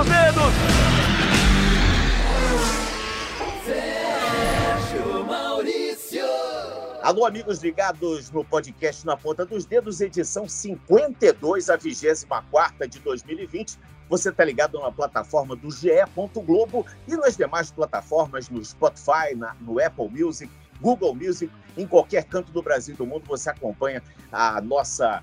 dos 0.00 0.08
dedos. 0.08 0.52
Alô, 7.02 7.26
amigos 7.26 7.62
ligados 7.62 8.30
no 8.30 8.44
podcast 8.44 9.04
Na 9.04 9.16
Ponta 9.16 9.44
dos 9.44 9.64
Dedos, 9.66 10.00
edição 10.00 10.48
52, 10.48 11.68
a 11.68 11.76
24 11.76 12.88
de 12.88 12.98
2020. 13.00 13.78
Você 14.08 14.28
está 14.30 14.44
ligado 14.44 14.78
na 14.78 14.92
plataforma 14.92 15.56
do 15.56 15.70
GE. 15.70 15.90
Globo 16.34 16.86
e 17.06 17.16
nas 17.16 17.36
demais 17.36 17.70
plataformas, 17.70 18.48
no 18.48 18.64
Spotify, 18.64 19.34
na, 19.36 19.54
no 19.60 19.84
Apple 19.84 20.08
Music, 20.08 20.50
Google 20.80 21.14
Music, 21.14 21.52
em 21.76 21.86
qualquer 21.86 22.24
canto 22.24 22.50
do 22.52 22.62
Brasil 22.62 22.94
e 22.94 22.96
do 22.96 23.06
mundo, 23.06 23.24
você 23.26 23.50
acompanha 23.50 24.02
a 24.32 24.60
nossa 24.60 25.22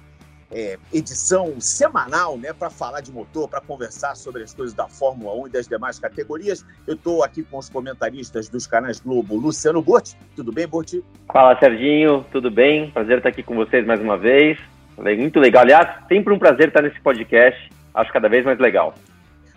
é, 0.52 0.78
edição 0.94 1.60
semanal, 1.60 2.38
né, 2.38 2.54
para 2.54 2.70
falar 2.70 3.02
de 3.02 3.12
motor, 3.12 3.50
para 3.50 3.62
conversar 3.62 4.16
sobre 4.16 4.44
as 4.44 4.54
coisas 4.54 4.74
da 4.74 4.88
Fórmula 4.88 5.34
1 5.44 5.48
e 5.48 5.50
das 5.50 5.68
demais 5.68 6.00
categorias. 6.00 6.66
Eu 6.86 6.96
estou 6.96 7.24
aqui 7.24 7.44
com 7.44 7.58
os 7.58 7.70
comentaristas 7.70 8.48
dos 8.48 8.66
canais 8.66 9.00
Globo, 9.00 9.36
Luciano 9.36 9.82
Burti. 9.82 10.18
Tudo 10.36 10.52
bem, 10.52 10.68
Burti? 10.68 11.04
Fala, 11.32 11.58
Serginho. 11.60 12.26
Tudo 12.32 12.50
bem? 12.50 12.92
Prazer 12.92 13.18
estar 13.18 13.30
aqui 13.30 13.44
com 13.44 13.56
vocês 13.56 13.86
mais 13.86 14.00
uma 14.00 14.18
vez. 14.18 14.58
Muito 14.98 15.40
legal. 15.40 15.64
Aliás, 15.64 16.08
sempre 16.08 16.34
um 16.34 16.40
prazer 16.40 16.70
estar 16.70 16.82
nesse 16.82 17.00
podcast. 17.02 17.70
Acho 17.94 18.12
cada 18.14 18.30
vez 18.30 18.46
mais 18.46 18.60
legal. 18.60 18.96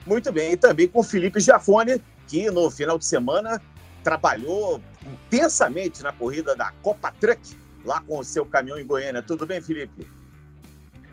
Muito 0.06 0.32
bem. 0.32 0.52
E 0.52 0.56
também 0.56 0.88
com 0.88 1.00
o 1.00 1.04
Felipe 1.04 1.40
Giafone, 1.40 2.00
que 2.26 2.50
no 2.50 2.70
final 2.70 2.98
de 2.98 3.04
semana 3.04 3.60
trabalhou 4.02 4.80
intensamente 5.06 6.02
na 6.02 6.12
corrida 6.12 6.56
da 6.56 6.72
Copa 6.82 7.12
Truck, 7.20 7.40
lá 7.84 8.00
com 8.00 8.18
o 8.18 8.24
seu 8.24 8.44
caminhão 8.44 8.78
em 8.78 8.86
Goiânia. 8.86 9.22
Tudo 9.22 9.46
bem, 9.46 9.60
Felipe? 9.60 10.06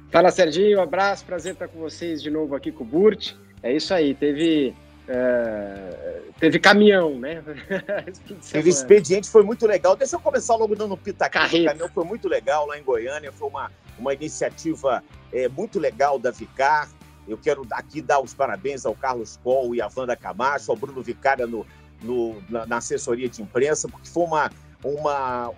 Fala, 0.09 0.31
Serginho. 0.31 0.79
Um 0.79 0.81
abraço. 0.81 1.25
Prazer 1.25 1.53
estar 1.53 1.67
com 1.67 1.79
vocês 1.79 2.21
de 2.21 2.29
novo 2.29 2.55
aqui 2.55 2.71
com 2.71 2.83
o 2.83 2.87
Burt. 2.87 3.33
É 3.61 3.73
isso 3.73 3.93
aí. 3.93 4.13
Teve. 4.13 4.73
É, 5.09 6.21
teve 6.37 6.59
caminhão, 6.59 7.17
né? 7.17 7.41
teve 8.51 8.69
expediente, 8.69 9.29
foi 9.29 9.41
muito 9.41 9.65
legal. 9.65 9.95
Deixa 9.95 10.17
eu 10.17 10.19
começar 10.19 10.55
logo 10.55 10.75
dando 10.75 10.95
um 10.95 10.97
pitaquinho. 10.97 11.63
O 11.63 11.65
caminhão 11.65 11.89
foi 11.89 12.03
muito 12.03 12.27
legal 12.27 12.67
lá 12.67 12.77
em 12.77 12.83
Goiânia. 12.83 13.31
Foi 13.31 13.47
uma, 13.47 13.71
uma 13.97 14.13
iniciativa 14.13 15.01
é, 15.31 15.47
muito 15.47 15.79
legal 15.79 16.19
da 16.19 16.31
Vicar. 16.31 16.89
Eu 17.27 17.37
quero 17.37 17.65
aqui 17.71 18.01
dar 18.01 18.21
os 18.21 18.33
parabéns 18.33 18.85
ao 18.85 18.95
Carlos 18.95 19.37
Coll 19.43 19.75
e 19.75 19.81
à 19.81 19.89
Wanda 19.93 20.15
Camacho, 20.15 20.71
ao 20.71 20.77
Bruno 20.77 21.01
Vicária 21.01 21.45
no, 21.45 21.65
no, 22.01 22.41
na, 22.49 22.65
na, 22.65 22.77
assessoria 22.77 23.27
de 23.27 23.41
imprensa, 23.41 23.87
porque 23.87 24.07
foi 24.07 24.23
uma, 24.23 24.49
uma, 24.83 25.51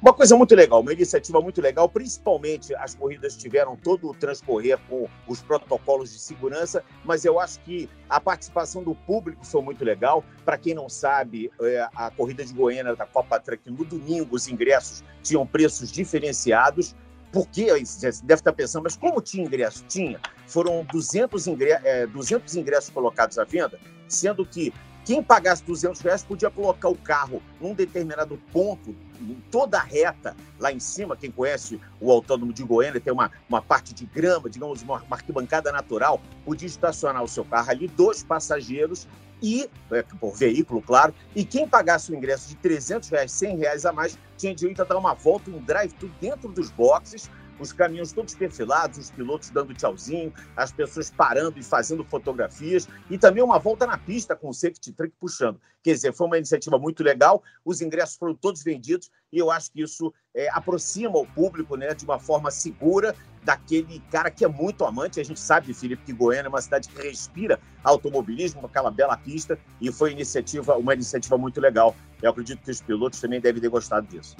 uma 0.00 0.12
coisa 0.12 0.36
muito 0.36 0.54
legal, 0.54 0.80
uma 0.80 0.92
iniciativa 0.92 1.40
muito 1.40 1.60
legal, 1.60 1.88
principalmente 1.88 2.74
as 2.74 2.94
corridas 2.94 3.36
tiveram 3.36 3.76
todo 3.76 4.08
o 4.08 4.14
transcorrer 4.14 4.78
com 4.88 5.08
os 5.26 5.42
protocolos 5.42 6.12
de 6.12 6.18
segurança, 6.18 6.84
mas 7.04 7.24
eu 7.24 7.40
acho 7.40 7.60
que 7.60 7.88
a 8.08 8.20
participação 8.20 8.82
do 8.82 8.94
público 8.94 9.44
foi 9.44 9.62
muito 9.62 9.84
legal. 9.84 10.24
Para 10.44 10.58
quem 10.58 10.74
não 10.74 10.88
sabe, 10.88 11.50
é, 11.60 11.88
a 11.94 12.10
corrida 12.10 12.44
de 12.44 12.52
Goiânia 12.52 12.94
da 12.94 13.06
Copa 13.06 13.40
Truck 13.40 13.70
no 13.70 13.84
domingo 13.84 14.36
os 14.36 14.48
ingressos 14.48 15.02
tinham 15.22 15.46
preços 15.46 15.90
diferenciados. 15.90 16.94
Por 17.32 17.48
que? 17.48 17.66
Você 17.84 18.10
deve 18.22 18.40
estar 18.40 18.52
pensando, 18.52 18.84
mas 18.84 18.96
como 18.96 19.20
tinha 19.20 19.44
ingresso? 19.44 19.84
Tinha. 19.88 20.20
Foram 20.46 20.84
200 20.92 21.46
ingressos, 21.48 21.84
é, 21.84 22.06
200 22.06 22.54
ingressos 22.54 22.90
colocados 22.90 23.38
à 23.38 23.44
venda, 23.44 23.80
sendo 24.06 24.46
que 24.46 24.72
quem 25.04 25.22
pagasse 25.22 25.62
200 25.64 26.00
reais 26.00 26.22
podia 26.22 26.50
colocar 26.50 26.88
o 26.88 26.96
carro 26.96 27.42
num 27.60 27.74
determinado 27.74 28.40
ponto, 28.52 28.94
em 29.20 29.34
toda 29.50 29.78
a 29.78 29.82
reta, 29.82 30.34
lá 30.58 30.72
em 30.72 30.80
cima. 30.80 31.16
Quem 31.16 31.30
conhece 31.30 31.78
o 32.00 32.10
Autódromo 32.10 32.52
de 32.52 32.64
Goiânia 32.64 33.00
tem 33.00 33.12
uma, 33.12 33.30
uma 33.48 33.60
parte 33.60 33.92
de 33.92 34.06
grama, 34.06 34.48
digamos, 34.48 34.82
uma, 34.82 35.02
uma 35.02 35.16
arquibancada 35.16 35.70
natural. 35.70 36.20
Podia 36.44 36.66
estacionar 36.66 37.22
o 37.22 37.28
seu 37.28 37.44
carro 37.44 37.70
ali, 37.70 37.86
dois 37.88 38.22
passageiros 38.22 39.06
e, 39.42 39.68
é, 39.90 40.02
por 40.02 40.34
veículo, 40.34 40.80
claro, 40.80 41.12
e 41.36 41.44
quem 41.44 41.68
pagasse 41.68 42.10
o 42.10 42.14
ingresso 42.14 42.48
de 42.48 42.56
300 42.56 43.10
reais, 43.10 43.32
100 43.32 43.58
reais 43.58 43.84
a 43.84 43.92
mais, 43.92 44.18
tinha 44.38 44.54
direito 44.54 44.80
a 44.80 44.84
dar 44.86 44.96
uma 44.96 45.12
volta, 45.12 45.50
um 45.50 45.60
drive-thru 45.60 46.10
dentro 46.18 46.48
dos 46.48 46.70
boxes, 46.70 47.28
os 47.58 47.72
caminhões 47.72 48.12
todos 48.12 48.34
perfilados, 48.34 48.98
os 48.98 49.10
pilotos 49.10 49.50
dando 49.50 49.74
tchauzinho, 49.74 50.32
as 50.56 50.72
pessoas 50.72 51.10
parando 51.10 51.58
e 51.58 51.62
fazendo 51.62 52.04
fotografias, 52.04 52.88
e 53.10 53.18
também 53.18 53.42
uma 53.42 53.58
volta 53.58 53.86
na 53.86 53.98
pista 53.98 54.34
com 54.34 54.48
o 54.48 54.54
safety 54.54 54.92
truck 54.92 55.12
puxando. 55.18 55.60
Quer 55.82 55.92
dizer, 55.92 56.12
foi 56.14 56.26
uma 56.26 56.38
iniciativa 56.38 56.78
muito 56.78 57.02
legal, 57.02 57.42
os 57.64 57.80
ingressos 57.80 58.16
foram 58.16 58.34
todos 58.34 58.62
vendidos, 58.62 59.10
e 59.32 59.38
eu 59.38 59.50
acho 59.50 59.70
que 59.70 59.82
isso 59.82 60.12
é, 60.34 60.48
aproxima 60.50 61.18
o 61.18 61.26
público 61.26 61.76
né, 61.76 61.94
de 61.94 62.04
uma 62.04 62.18
forma 62.18 62.50
segura 62.50 63.14
daquele 63.44 64.00
cara 64.10 64.30
que 64.30 64.44
é 64.44 64.48
muito 64.48 64.84
amante. 64.84 65.20
A 65.20 65.24
gente 65.24 65.38
sabe, 65.38 65.74
Felipe, 65.74 66.04
que 66.04 66.12
Goiânia 66.12 66.46
é 66.46 66.48
uma 66.48 66.62
cidade 66.62 66.88
que 66.88 67.02
respira 67.02 67.60
automobilismo, 67.82 68.64
aquela 68.64 68.90
bela 68.90 69.16
pista, 69.16 69.58
e 69.80 69.92
foi 69.92 70.12
iniciativa, 70.12 70.76
uma 70.76 70.94
iniciativa 70.94 71.36
muito 71.36 71.60
legal. 71.60 71.94
Eu 72.22 72.30
acredito 72.30 72.62
que 72.62 72.70
os 72.70 72.80
pilotos 72.80 73.20
também 73.20 73.40
devem 73.40 73.60
ter 73.60 73.68
gostado 73.68 74.06
disso. 74.06 74.34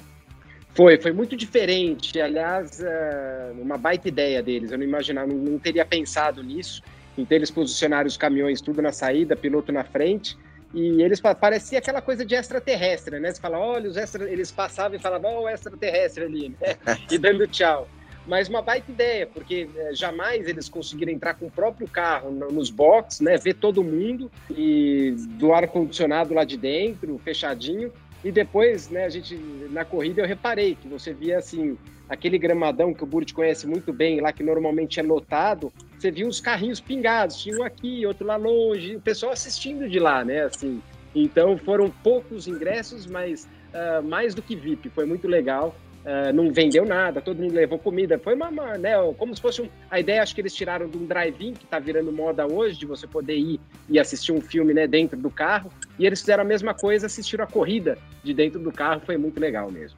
Foi, 0.75 0.99
foi 1.01 1.13
muito 1.13 1.37
diferente. 1.37 2.19
Aliás, 2.19 2.81
é, 2.81 3.53
uma 3.57 3.77
baita 3.77 4.09
ideia 4.09 4.43
deles. 4.43 4.71
Eu 4.71 4.77
não 4.77 4.85
imaginava, 4.85 5.27
não, 5.27 5.37
não 5.37 5.57
teria 5.57 5.85
pensado 5.85 6.43
nisso. 6.43 6.83
Então 7.17 7.35
eles 7.35 7.49
posicionaram 7.49 8.07
os 8.07 8.17
caminhões 8.17 8.59
tudo 8.59 8.81
na 8.81 8.91
saída, 8.91 9.35
piloto 9.35 9.71
na 9.71 9.85
frente. 9.85 10.37
E 10.73 11.01
eles 11.01 11.21
parecia 11.21 11.79
aquela 11.79 12.01
coisa 12.01 12.25
de 12.25 12.35
extraterrestre, 12.35 13.17
né? 13.17 13.31
Você 13.31 13.39
fala, 13.39 13.57
olha, 13.57 13.89
os 13.89 13.95
extra... 13.95 14.29
eles 14.29 14.51
passavam 14.51 14.97
e 14.97 14.99
falavam, 14.99 15.31
ó, 15.31 15.39
oh, 15.39 15.43
o 15.43 15.49
extraterrestre 15.49 16.25
ali, 16.25 16.49
né? 16.49 16.75
e 17.09 17.17
dando 17.17 17.47
tchau. 17.47 17.87
Mas 18.27 18.49
uma 18.49 18.61
baita 18.61 18.91
ideia, 18.91 19.27
porque 19.27 19.69
é, 19.77 19.93
jamais 19.93 20.47
eles 20.47 20.67
conseguiram 20.67 21.13
entrar 21.13 21.35
com 21.35 21.45
o 21.45 21.51
próprio 21.51 21.87
carro 21.87 22.31
nos 22.31 22.69
boxes, 22.69 23.21
né? 23.21 23.37
Ver 23.37 23.53
todo 23.53 23.83
mundo 23.83 24.29
e 24.49 25.15
do 25.37 25.53
ar-condicionado 25.53 26.33
lá 26.33 26.43
de 26.43 26.57
dentro, 26.57 27.17
fechadinho. 27.19 27.93
E 28.25 28.31
depois, 28.31 28.89
né, 28.89 29.05
a 29.05 29.09
gente, 29.09 29.35
na 29.69 29.85
corrida, 29.85 30.19
eu 30.19 30.25
reparei 30.25 30.73
que 30.73 30.87
você 30.87 31.13
via, 31.13 31.37
assim, 31.37 31.77
aquele 32.09 32.39
gramadão 32.39 32.91
que 32.91 33.03
o 33.03 33.05
Burt 33.05 33.31
conhece 33.31 33.67
muito 33.67 33.93
bem, 33.93 34.19
lá 34.19 34.33
que 34.33 34.41
normalmente 34.41 34.99
é 34.99 35.03
lotado, 35.03 35.71
você 35.95 36.09
via 36.09 36.27
os 36.27 36.41
carrinhos 36.41 36.81
pingados, 36.81 37.39
tinha 37.39 37.55
um 37.55 37.63
aqui, 37.63 38.03
outro 38.03 38.25
lá 38.25 38.35
longe, 38.35 38.95
o 38.95 38.99
pessoal 38.99 39.31
assistindo 39.31 39.87
de 39.87 39.99
lá, 39.99 40.25
né, 40.25 40.45
assim. 40.45 40.81
Então, 41.13 41.55
foram 41.55 41.91
poucos 42.03 42.47
ingressos, 42.47 43.05
mas 43.05 43.43
uh, 43.43 44.01
mais 44.03 44.33
do 44.33 44.41
que 44.41 44.55
VIP, 44.55 44.89
foi 44.89 45.05
muito 45.05 45.27
legal. 45.27 45.75
Uh, 46.05 46.31
não 46.31 46.53
vendeu 46.53 46.85
nada, 46.85 47.19
todo 47.19 47.41
mundo 47.41 47.55
levou 47.55 47.79
comida. 47.79 48.19
Foi 48.19 48.35
uma, 48.35 48.49
uma 48.49 48.77
né, 48.77 48.91
como 49.17 49.35
se 49.35 49.41
fosse 49.41 49.63
um, 49.63 49.69
a 49.89 49.99
ideia, 49.99 50.21
acho 50.21 50.35
que 50.35 50.41
eles 50.41 50.53
tiraram 50.53 50.87
de 50.87 50.95
um 50.95 51.05
drive-in 51.07 51.53
que 51.53 51.65
está 51.65 51.79
virando 51.79 52.11
moda 52.11 52.45
hoje, 52.45 52.77
de 52.77 52.85
você 52.85 53.07
poder 53.07 53.35
ir 53.35 53.59
e 53.89 53.97
assistir 53.97 54.31
um 54.31 54.39
filme 54.39 54.71
né, 54.71 54.85
dentro 54.85 55.17
do 55.17 55.31
carro. 55.31 55.71
E 55.97 56.05
eles 56.05 56.19
fizeram 56.19 56.43
a 56.43 56.45
mesma 56.45 56.75
coisa, 56.75 57.07
assistiram 57.07 57.43
a 57.43 57.47
corrida 57.47 57.97
de 58.23 58.35
dentro 58.35 58.59
do 58.59 58.71
carro, 58.71 59.01
foi 59.03 59.17
muito 59.17 59.39
legal 59.39 59.71
mesmo. 59.71 59.97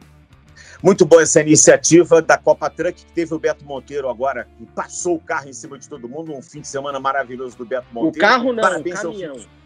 Muito 0.82 1.06
boa 1.06 1.24
essa 1.24 1.42
iniciativa 1.42 2.22
da 2.22 2.38
Copa 2.38 2.70
Truck, 2.70 3.04
que 3.04 3.12
teve 3.12 3.34
o 3.34 3.40
Beto 3.40 3.66
Monteiro 3.66 4.08
agora, 4.08 4.48
que 4.58 4.66
passou 4.68 5.16
o 5.16 5.20
carro 5.20 5.50
em 5.50 5.54
cima 5.54 5.78
de 5.78 5.90
todo 5.90 6.08
mundo, 6.08 6.34
um 6.34 6.42
fim 6.42 6.62
de 6.62 6.70
semana 6.70 7.02
maravilhoso 7.02 7.58
do 7.58 7.66
Beto 7.66 7.88
Monteiro. 7.92 8.18
O 8.18 8.20
carro 8.22 8.54
não, 8.54 8.62
Parabéns 8.62 9.00
o 9.00 9.12
caminhão. 9.12 9.36
Ao 9.36 9.58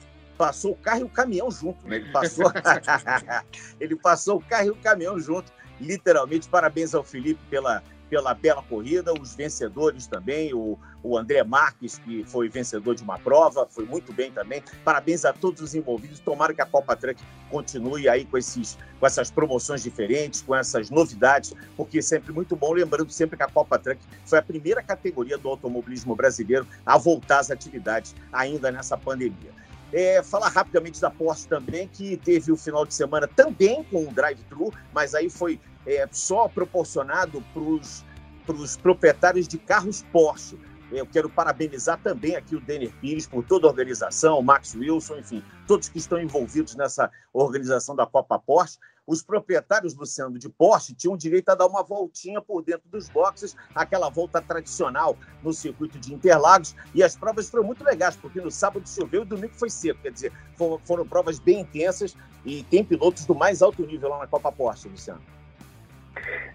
passou 0.42 0.72
o 0.72 0.76
carro 0.76 1.02
e 1.02 1.04
o 1.04 1.10
caminhão 1.10 1.52
junto, 1.52 1.88
né? 1.88 1.98
Ele 1.98 2.12
passou, 2.12 2.52
ele 3.80 3.96
passou 3.96 4.38
o 4.38 4.42
carro 4.42 4.66
e 4.66 4.70
o 4.72 4.76
caminhão 4.76 5.20
junto 5.20 5.52
literalmente. 5.82 6.48
Parabéns 6.48 6.94
ao 6.94 7.04
Felipe 7.04 7.40
pela, 7.50 7.84
pela 8.10 8.34
bela 8.34 8.62
corrida, 8.62 9.14
os 9.14 9.34
vencedores 9.34 10.06
também, 10.06 10.54
o, 10.54 10.78
o 11.02 11.18
André 11.18 11.44
Marques, 11.46 11.98
que 11.98 12.26
foi 12.26 12.50
vencedor 12.50 12.94
de 12.94 13.02
uma 13.04 13.18
prova, 13.18 13.66
foi 13.70 13.86
muito 13.86 14.12
bem 14.12 14.30
também. 14.32 14.62
Parabéns 14.84 15.24
a 15.24 15.32
todos 15.32 15.62
os 15.62 15.74
envolvidos. 15.74 16.20
Tomara 16.20 16.54
que 16.54 16.62
a 16.62 16.66
Copa 16.66 16.94
Truck 16.96 17.24
continue 17.50 18.10
aí 18.10 18.26
com, 18.26 18.38
esses, 18.38 18.78
com 19.00 19.06
essas 19.08 19.32
promoções 19.32 19.82
diferentes, 19.82 20.42
com 20.42 20.54
essas 20.54 20.90
novidades, 20.90 21.54
porque 21.78 22.00
é 22.00 22.02
sempre 22.02 22.34
muito 22.34 22.56
bom. 22.56 22.74
Lembrando 22.74 23.10
sempre 23.12 23.38
que 23.38 23.44
a 23.44 23.48
Copa 23.48 23.80
Truck 23.80 24.02
foi 24.26 24.40
a 24.40 24.42
primeira 24.42 24.84
categoria 24.84 25.38
do 25.38 25.48
automobilismo 25.48 26.14
brasileiro 26.14 26.68
a 26.86 26.98
voltar 26.98 27.40
às 27.40 27.50
atividades 27.50 28.14
ainda 28.32 28.70
nessa 28.72 28.98
pandemia. 28.98 29.52
É, 29.94 30.24
falar 30.24 30.48
rapidamente 30.48 31.02
da 31.02 31.10
Porsche 31.10 31.48
também, 31.48 31.88
que 31.88 32.16
teve 32.16 32.50
o 32.52 32.56
final 32.56 32.86
de 32.86 32.94
semana 32.94 33.28
também 33.28 33.84
com 33.86 34.04
um 34.04 34.14
drive-thru, 34.14 34.74
mas 34.94 35.14
aí 35.14 35.30
foi 35.30 35.60
é, 35.86 36.08
só 36.12 36.48
proporcionado 36.48 37.44
para 37.54 38.54
os 38.54 38.78
proprietários 38.78 39.48
de 39.48 39.58
carros 39.58 40.04
Porsche. 40.12 40.58
Eu 40.92 41.08
quero 41.08 41.30
parabenizar 41.30 41.98
também 42.04 42.36
aqui 42.36 42.54
o 42.54 42.60
Denner 42.60 42.94
Pires 43.00 43.26
por 43.26 43.46
toda 43.46 43.66
a 43.66 43.70
organização, 43.70 44.38
o 44.38 44.44
Max 44.44 44.76
Wilson, 44.76 45.20
enfim, 45.20 45.42
todos 45.66 45.88
que 45.88 45.98
estão 45.98 46.20
envolvidos 46.20 46.76
nessa 46.76 47.10
organização 47.32 47.96
da 47.96 48.06
Copa 48.06 48.38
Porsche. 48.38 48.78
Os 49.08 49.24
proprietários, 49.24 49.96
Luciano, 49.96 50.38
de 50.38 50.50
Porsche 50.50 50.94
tinham 50.94 51.18
direito 51.18 51.50
a 51.50 51.56
dar 51.56 51.66
uma 51.66 51.82
voltinha 51.82 52.42
por 52.42 52.62
dentro 52.62 52.88
dos 52.90 53.10
boxes, 53.10 53.56
aquela 53.74 54.10
volta 54.10 54.42
tradicional 54.42 55.18
no 55.42 55.54
circuito 55.54 55.98
de 55.98 56.14
Interlagos. 56.14 56.76
E 56.94 57.02
as 57.02 57.16
provas 57.16 57.50
foram 57.50 57.64
muito 57.64 57.84
legais, 57.84 58.16
porque 58.18 58.42
no 58.42 58.52
sábado 58.52 58.88
choveu 58.88 59.24
e 59.24 59.26
domingo 59.26 59.54
foi 59.56 59.70
seco. 59.70 60.02
Quer 60.02 60.12
dizer, 60.12 60.34
foram, 60.56 60.80
foram 60.86 61.08
provas 61.08 61.40
bem 61.40 61.62
intensas 61.62 62.16
e 62.46 62.64
tem 62.64 62.84
pilotos 62.84 63.26
do 63.26 63.34
mais 63.34 63.62
alto 63.62 63.86
nível 63.86 64.10
lá 64.10 64.20
na 64.20 64.28
Copa 64.28 64.52
Porsche, 64.52 64.88
Luciano. 64.88 65.22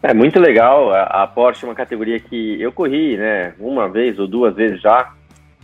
É 0.06 0.14
muito 0.14 0.38
legal. 0.38 0.94
A, 0.94 1.26
Porsche 1.26 1.64
é 1.64 1.68
uma 1.68 1.74
categoria 1.74 2.20
que 2.20 2.62
eu 2.62 2.70
corri, 2.70 3.16
né, 3.16 3.54
uma 3.58 3.88
vez 3.88 4.16
ou 4.20 4.28
duas 4.28 4.54
vezes 4.54 4.80
já. 4.80 5.12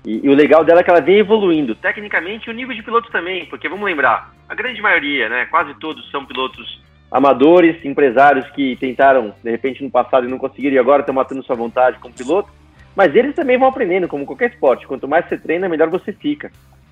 E, 0.05 0.21
e, 0.27 0.29
o 0.29 0.35
legal 0.35 0.65
dela 0.65 0.81
é 0.81 0.83
que 0.83 0.91
ela 0.91 1.01
vem 1.01 1.19
evoluindo, 1.19 1.77
tecnicamente, 1.77 2.51
o 2.51 2.53
nível 2.53 2.75
de 2.75 2.83
pilotos 2.83 3.09
também, 3.13 3.47
porque 3.47 3.69
vamos 3.69 3.85
lembrar, 3.85 4.35
a 4.49 4.55
grande 4.57 4.83
maioria, 4.83 5.29
né, 5.29 5.47
quase 5.47 5.73
todos 5.75 6.11
são 6.11 6.27
pilotos 6.27 6.83
amadores, 7.09 7.85
empresários 7.85 8.51
que 8.51 8.75
tentaram, 8.81 9.33
de 9.45 9.49
repente, 9.49 9.85
no 9.85 9.93
passado 9.93 10.27
e 10.27 10.29
não 10.29 10.39
conseguiram, 10.39 10.75
e 10.75 10.79
agora 10.79 11.03
estão 11.03 11.15
matando 11.15 11.45
sua 11.45 11.55
vontade 11.55 12.01
como 12.01 12.13
piloto, 12.13 12.51
mas 12.97 13.15
eles 13.15 13.37
também 13.37 13.57
vão 13.57 13.69
aprendendo, 13.69 14.09
como 14.09 14.27
qualquer 14.27 14.51
esporte, 14.51 14.89
quanto 14.89 15.07
mais 15.07 15.25
você 15.29 15.39
treina, 15.39 15.69
melhor 15.69 15.89
você 15.89 16.13
fica. 16.13 16.51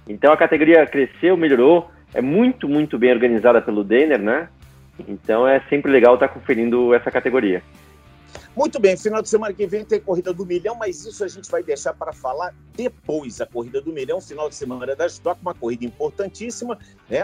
Então 0.08 0.32
a 0.32 0.36
categoria 0.36 0.86
cresceu, 0.86 1.36
melhorou, 1.36 1.90
é 2.14 2.22
muito, 2.22 2.68
muito 2.68 2.96
bem 2.96 3.10
organizada 3.10 3.60
pelo 3.60 3.82
Denner, 3.82 4.20
né? 4.20 4.48
Então 5.08 5.46
é 5.46 5.60
sempre 5.68 5.90
legal 5.90 6.14
estar 6.14 6.28
conferindo 6.28 6.94
essa 6.94 7.10
categoria. 7.10 7.62
Muito 8.60 8.78
bem, 8.78 8.94
final 8.94 9.22
de 9.22 9.28
semana 9.30 9.54
que 9.54 9.66
vem 9.66 9.86
tem 9.86 9.98
corrida 9.98 10.34
do 10.34 10.44
milhão, 10.44 10.74
mas 10.74 11.02
isso 11.06 11.24
a 11.24 11.28
gente 11.28 11.50
vai 11.50 11.62
deixar 11.62 11.94
para 11.94 12.12
falar 12.12 12.54
depois. 12.76 13.40
A 13.40 13.46
corrida 13.46 13.80
do 13.80 13.90
milhão, 13.90 14.20
final 14.20 14.50
de 14.50 14.54
semana 14.54 14.94
da 14.94 15.06
Stock, 15.06 15.40
uma 15.40 15.54
corrida 15.54 15.86
importantíssima. 15.86 16.78
Né? 17.08 17.20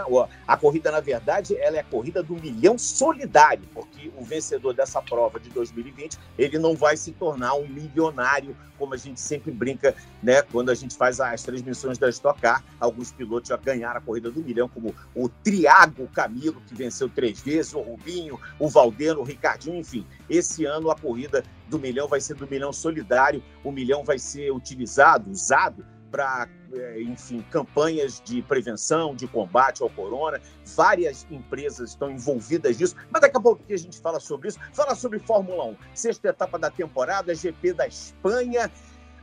A 0.48 0.56
corrida, 0.56 0.90
na 0.90 1.00
verdade, 1.00 1.54
ela 1.58 1.76
é 1.76 1.80
a 1.80 1.84
corrida 1.84 2.22
do 2.22 2.34
milhão 2.36 2.78
solidário, 2.78 3.64
porque 3.74 4.10
o 4.16 4.24
vencedor 4.24 4.72
dessa 4.72 5.02
prova 5.02 5.38
de 5.38 5.50
2020 5.50 6.18
ele 6.38 6.58
não 6.58 6.74
vai 6.74 6.96
se 6.96 7.12
tornar 7.12 7.52
um 7.52 7.68
milionário 7.68 8.56
como 8.78 8.94
a 8.94 8.96
gente 8.96 9.20
sempre 9.20 9.50
brinca, 9.50 9.94
né? 10.22 10.42
Quando 10.42 10.70
a 10.70 10.74
gente 10.74 10.94
faz 10.96 11.18
as 11.18 11.42
transmissões 11.42 11.98
da 11.98 12.08
Stock 12.10 12.40
Car, 12.40 12.62
alguns 12.78 13.10
pilotos 13.10 13.48
já 13.48 13.56
ganharam 13.56 13.98
a 13.98 14.00
corrida 14.02 14.30
do 14.30 14.42
milhão, 14.42 14.68
como 14.68 14.94
o 15.14 15.28
Triago 15.28 16.06
Camilo, 16.08 16.60
que 16.66 16.74
venceu 16.74 17.08
três 17.08 17.40
vezes, 17.40 17.72
o 17.74 17.80
Rubinho, 17.80 18.38
o 18.58 18.68
Valdeno, 18.68 19.20
o 19.20 19.24
Ricardinho, 19.24 19.76
enfim. 19.76 20.06
Esse 20.28 20.64
ano 20.64 20.90
a 20.90 20.96
corrida 20.96 21.25
do 21.68 21.78
milhão 21.78 22.08
vai 22.08 22.20
ser 22.20 22.34
do 22.34 22.46
milhão 22.48 22.72
solidário, 22.72 23.42
o 23.64 23.70
milhão 23.70 24.04
vai 24.04 24.18
ser 24.18 24.50
utilizado, 24.50 25.30
usado 25.30 25.84
para, 26.10 26.48
é, 26.72 27.02
enfim, 27.02 27.44
campanhas 27.50 28.22
de 28.24 28.40
prevenção, 28.42 29.14
de 29.14 29.26
combate 29.26 29.82
ao 29.82 29.90
corona. 29.90 30.40
Várias 30.74 31.26
empresas 31.30 31.90
estão 31.90 32.10
envolvidas 32.10 32.78
nisso, 32.78 32.96
mas 33.10 33.20
daqui 33.20 33.36
a 33.36 33.40
pouco 33.40 33.62
a 33.68 33.76
gente 33.76 34.00
fala 34.00 34.20
sobre 34.20 34.48
isso. 34.48 34.58
Fala 34.72 34.94
sobre 34.94 35.18
Fórmula 35.18 35.64
1, 35.66 35.76
sexta 35.94 36.28
etapa 36.28 36.58
da 36.58 36.70
temporada, 36.70 37.34
GP 37.34 37.74
da 37.74 37.86
Espanha. 37.86 38.70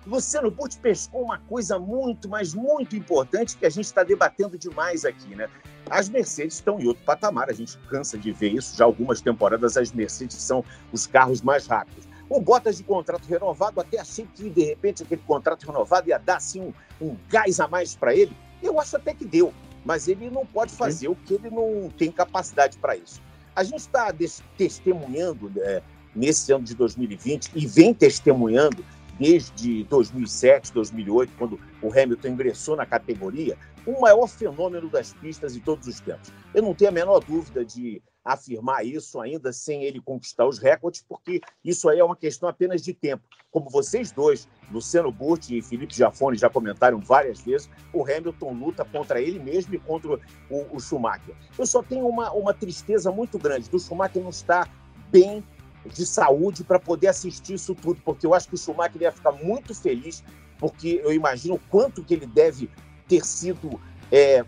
Luciano 0.06 0.52
Burti 0.52 0.78
pescou 0.80 1.24
uma 1.24 1.40
coisa 1.40 1.80
muito, 1.80 2.28
mas 2.28 2.54
muito 2.54 2.96
importante 2.96 3.58
que 3.58 3.66
a 3.66 3.70
gente 3.70 3.86
está 3.86 4.04
debatendo 4.04 4.58
demais 4.58 5.06
aqui, 5.06 5.34
né? 5.34 5.50
As 5.94 6.10
Mercedes 6.10 6.56
estão 6.56 6.80
em 6.80 6.88
outro 6.88 7.04
patamar, 7.04 7.52
a 7.52 7.54
gente 7.54 7.78
cansa 7.88 8.18
de 8.18 8.32
ver 8.32 8.54
isso. 8.54 8.76
Já 8.76 8.84
algumas 8.84 9.22
temporadas 9.22 9.78
as 9.78 9.92
Mercedes 9.92 10.38
são 10.38 10.66
os 10.92 11.06
carros 11.06 11.44
mais 11.44 11.68
rápidos. 11.68 12.08
O 12.28 12.42
Bottas 12.42 12.78
de 12.78 12.84
contrato 12.84 13.28
renovado, 13.28 13.80
até 13.80 14.00
achei 14.00 14.28
que 14.34 14.50
de 14.50 14.64
repente 14.64 15.04
aquele 15.04 15.22
contrato 15.22 15.68
renovado 15.68 16.10
ia 16.10 16.18
dar 16.18 16.38
assim, 16.38 16.62
um, 16.62 16.74
um 17.00 17.16
gás 17.30 17.60
a 17.60 17.68
mais 17.68 17.96
para 17.96 18.16
ele. 18.16 18.36
Eu 18.64 18.80
acho 18.80 18.98
até 18.98 19.14
que 19.14 19.24
deu, 19.24 19.54
mas 19.86 20.08
ele 20.08 20.32
não 20.32 20.48
pode 20.48 20.74
fazer 20.74 21.10
o 21.10 21.16
que 21.16 21.36
ele 21.36 21.52
não 21.52 21.92
tem 21.96 22.12
capacidade 22.12 22.76
para 22.80 22.98
isso. 22.98 23.22
A 23.56 23.64
gente 23.64 23.82
está 23.82 24.12
testemunhando 24.58 25.52
é, 25.58 25.84
nesse 26.16 26.52
ano 26.52 26.64
de 26.64 26.74
2020 26.74 27.52
e 27.54 27.68
vem 27.68 27.94
testemunhando 27.94 28.84
desde 29.20 29.84
2007, 29.84 30.74
2008, 30.74 31.34
quando 31.38 31.60
o 31.84 31.88
Hamilton 31.92 32.30
ingressou 32.30 32.76
na 32.76 32.84
categoria, 32.84 33.56
o 33.86 34.00
maior 34.00 34.28
fenômeno 34.28 34.90
das 34.90 35.14
pistas 35.14 35.54
de 35.54 35.60
todos 35.60 35.88
os 35.88 36.00
tempos. 36.00 36.32
Eu 36.54 36.62
não 36.62 36.74
tenho 36.74 36.90
a 36.90 36.94
menor 36.94 37.20
dúvida 37.20 37.66
de 37.66 38.02
afirmar 38.24 38.86
isso 38.86 39.20
ainda 39.20 39.52
sem 39.52 39.84
ele 39.84 40.00
conquistar 40.00 40.48
os 40.48 40.58
recordes, 40.58 41.04
porque 41.08 41.42
isso 41.64 41.90
aí 41.90 42.00
é 42.00 42.04
uma 42.04 42.16
questão 42.16 42.48
apenas 42.48 42.82
de 42.82 42.94
tempo. 42.94 43.24
Como 43.52 43.70
vocês 43.70 44.12
dois, 44.12 44.48
Luciano 44.72 45.12
Burti 45.12 45.58
e 45.58 45.62
Felipe 45.62 45.94
Jafone, 45.94 46.38
já 46.38 46.50
comentaram 46.50 47.00
várias 47.00 47.42
vezes, 47.42 47.70
o 47.92 48.04
Hamilton 48.04 48.54
luta 48.54 48.86
contra 48.86 49.22
ele 49.22 49.40
mesmo 49.40 49.76
e 49.76 49.80
contra 49.80 50.14
o, 50.50 50.76
o 50.76 50.80
Schumacher. 50.80 51.36
Eu 51.58 51.66
só 51.66 51.84
tenho 51.84 52.08
uma, 52.08 52.32
uma 52.32 52.54
tristeza 52.54 53.12
muito 53.12 53.38
grande 53.38 53.70
do 53.70 53.80
Schumacher 53.80 54.24
não 54.24 54.30
estar 54.30 54.70
bem 55.12 55.44
de 55.86 56.06
saúde 56.06 56.64
para 56.64 56.80
poder 56.80 57.08
assistir 57.08 57.56
isso 57.56 57.76
tudo, 57.76 58.02
porque 58.06 58.26
eu 58.26 58.34
acho 58.34 58.48
que 58.48 58.56
o 58.56 58.58
Schumacher 58.58 59.02
ia 59.02 59.12
ficar 59.12 59.34
muito 59.34 59.76
feliz, 59.76 60.24
porque 60.58 61.02
eu 61.04 61.12
imagino 61.12 61.56
o 61.56 61.60
quanto 61.70 62.02
que 62.04 62.14
ele 62.14 62.26
deve 62.26 62.70
ter 63.08 63.26
sido, 63.26 63.80
é, 64.12 64.44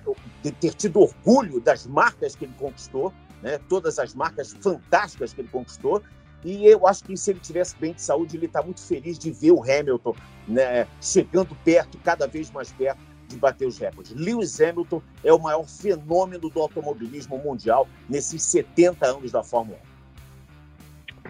ter 0.59 0.73
tido 0.73 1.01
orgulho 1.01 1.59
das 1.59 1.85
marcas 1.85 2.35
que 2.35 2.45
ele 2.45 2.53
conquistou, 2.57 3.13
né? 3.41 3.59
todas 3.69 3.99
as 3.99 4.13
marcas 4.13 4.53
fantásticas 4.61 5.33
que 5.33 5.41
ele 5.41 5.49
conquistou. 5.49 6.01
E 6.43 6.65
eu 6.67 6.85
acho 6.87 7.03
que 7.03 7.17
se 7.17 7.31
ele 7.31 7.39
tivesse 7.39 7.75
bem 7.77 7.93
de 7.93 8.01
saúde, 8.01 8.37
ele 8.37 8.45
está 8.45 8.61
muito 8.61 8.81
feliz 8.81 9.17
de 9.17 9.31
ver 9.31 9.51
o 9.51 9.63
Hamilton 9.63 10.15
né, 10.47 10.85
chegando 11.01 11.55
perto, 11.63 11.97
cada 12.03 12.27
vez 12.27 12.51
mais 12.51 12.71
perto 12.71 12.99
de 13.27 13.37
bater 13.37 13.67
os 13.67 13.79
recordes. 13.79 14.13
Lewis 14.13 14.61
Hamilton 14.61 15.01
é 15.23 15.33
o 15.33 15.39
maior 15.39 15.65
fenômeno 15.65 16.49
do 16.49 16.61
automobilismo 16.61 17.37
mundial 17.39 17.87
nesses 18.07 18.43
70 18.43 19.07
anos 19.07 19.31
da 19.31 19.43
Fórmula 19.43 19.79
1. 19.91 19.95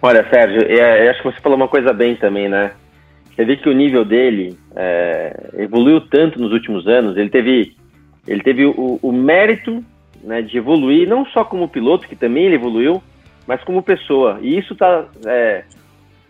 Olha, 0.02 0.28
Sérgio, 0.28 0.60
é, 0.70 1.08
acho 1.08 1.22
que 1.22 1.32
você 1.32 1.40
falou 1.40 1.56
uma 1.56 1.68
coisa 1.68 1.92
bem 1.94 2.16
também, 2.16 2.48
né? 2.48 2.74
Você 3.36 3.44
vê 3.44 3.56
que 3.56 3.68
o 3.68 3.74
nível 3.74 4.02
dele 4.02 4.56
é, 4.74 5.50
evoluiu 5.58 6.00
tanto 6.00 6.40
nos 6.40 6.52
últimos 6.52 6.88
anos. 6.88 7.18
Ele 7.18 7.28
teve, 7.28 7.76
ele 8.26 8.42
teve 8.42 8.64
o, 8.64 8.98
o 9.02 9.12
mérito 9.12 9.84
né, 10.24 10.40
de 10.40 10.56
evoluir, 10.56 11.06
não 11.06 11.26
só 11.26 11.44
como 11.44 11.68
piloto, 11.68 12.08
que 12.08 12.16
também 12.16 12.46
ele 12.46 12.54
evoluiu, 12.54 13.02
mas 13.46 13.62
como 13.62 13.82
pessoa. 13.82 14.38
E 14.40 14.56
isso 14.56 14.72
está 14.72 15.04
é, 15.26 15.64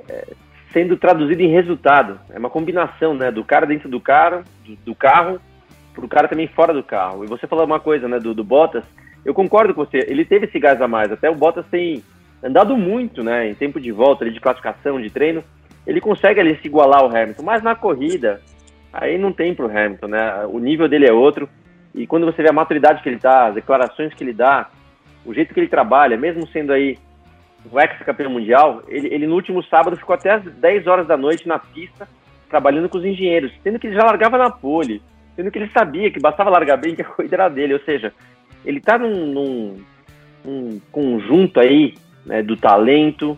é, 0.08 0.26
sendo 0.72 0.96
traduzido 0.96 1.40
em 1.40 1.48
resultado. 1.48 2.18
É 2.30 2.38
uma 2.40 2.50
combinação 2.50 3.14
né, 3.14 3.30
do 3.30 3.44
cara 3.44 3.66
dentro 3.66 3.88
do 3.88 4.00
carro, 4.00 4.42
do, 4.64 4.76
do 4.86 4.94
carro, 4.94 5.40
para 5.94 6.04
o 6.04 6.08
cara 6.08 6.26
também 6.26 6.48
fora 6.48 6.74
do 6.74 6.82
carro. 6.82 7.24
E 7.24 7.28
você 7.28 7.46
falou 7.46 7.64
uma 7.64 7.78
coisa 7.78 8.08
né, 8.08 8.18
do, 8.18 8.34
do 8.34 8.42
Bottas, 8.42 8.84
eu 9.24 9.32
concordo 9.32 9.72
com 9.72 9.84
você, 9.84 10.04
ele 10.08 10.24
teve 10.24 10.46
esse 10.46 10.58
gás 10.58 10.82
a 10.82 10.88
mais. 10.88 11.12
Até 11.12 11.30
o 11.30 11.36
Bottas 11.36 11.66
tem 11.70 12.02
andado 12.42 12.76
muito 12.76 13.22
né, 13.22 13.48
em 13.48 13.54
tempo 13.54 13.80
de 13.80 13.92
volta, 13.92 14.28
de 14.28 14.40
classificação, 14.40 15.00
de 15.00 15.08
treino. 15.08 15.44
Ele 15.86 16.00
consegue 16.00 16.40
ali 16.40 16.56
se 16.60 16.66
igualar 16.66 17.00
ao 17.00 17.08
Hamilton, 17.08 17.42
mas 17.42 17.62
na 17.62 17.74
corrida, 17.74 18.40
aí 18.92 19.16
não 19.16 19.32
tem 19.32 19.54
para 19.54 19.66
o 19.66 19.70
Hamilton, 19.70 20.08
né? 20.08 20.46
O 20.46 20.58
nível 20.58 20.88
dele 20.88 21.06
é 21.06 21.12
outro. 21.12 21.48
E 21.94 22.06
quando 22.06 22.26
você 22.26 22.42
vê 22.42 22.50
a 22.50 22.52
maturidade 22.52 23.02
que 23.02 23.08
ele 23.08 23.18
dá, 23.18 23.46
as 23.46 23.54
declarações 23.54 24.12
que 24.12 24.22
ele 24.22 24.32
dá, 24.32 24.68
o 25.24 25.32
jeito 25.32 25.54
que 25.54 25.60
ele 25.60 25.68
trabalha, 25.68 26.16
mesmo 26.16 26.46
sendo 26.48 26.72
aí 26.72 26.98
o 27.70 27.80
ex-campeão 27.80 28.30
mundial, 28.30 28.82
ele, 28.88 29.08
ele, 29.08 29.26
no 29.26 29.34
último 29.34 29.62
sábado 29.64 29.96
ficou 29.96 30.14
até 30.14 30.30
as 30.30 30.44
10 30.44 30.86
horas 30.86 31.06
da 31.06 31.16
noite 31.16 31.48
na 31.48 31.58
pista, 31.58 32.08
trabalhando 32.48 32.88
com 32.88 32.98
os 32.98 33.04
engenheiros, 33.04 33.52
sendo 33.62 33.78
que 33.78 33.88
ele 33.88 33.96
já 33.96 34.04
largava 34.04 34.38
na 34.38 34.50
pole, 34.50 35.02
sendo 35.34 35.50
que 35.50 35.58
ele 35.58 35.70
sabia 35.70 36.10
que 36.10 36.20
bastava 36.20 36.50
largar 36.50 36.76
bem 36.76 36.94
que 36.94 37.02
a 37.02 37.04
corrida 37.04 37.36
era 37.36 37.48
dele, 37.48 37.74
ou 37.74 37.80
seja, 37.80 38.12
ele 38.64 38.78
está 38.78 38.96
num, 38.98 39.26
num, 39.26 39.76
num, 40.44 40.80
conjunto 40.92 41.58
aí 41.60 41.94
né, 42.24 42.42
do 42.42 42.56
talento, 42.56 43.36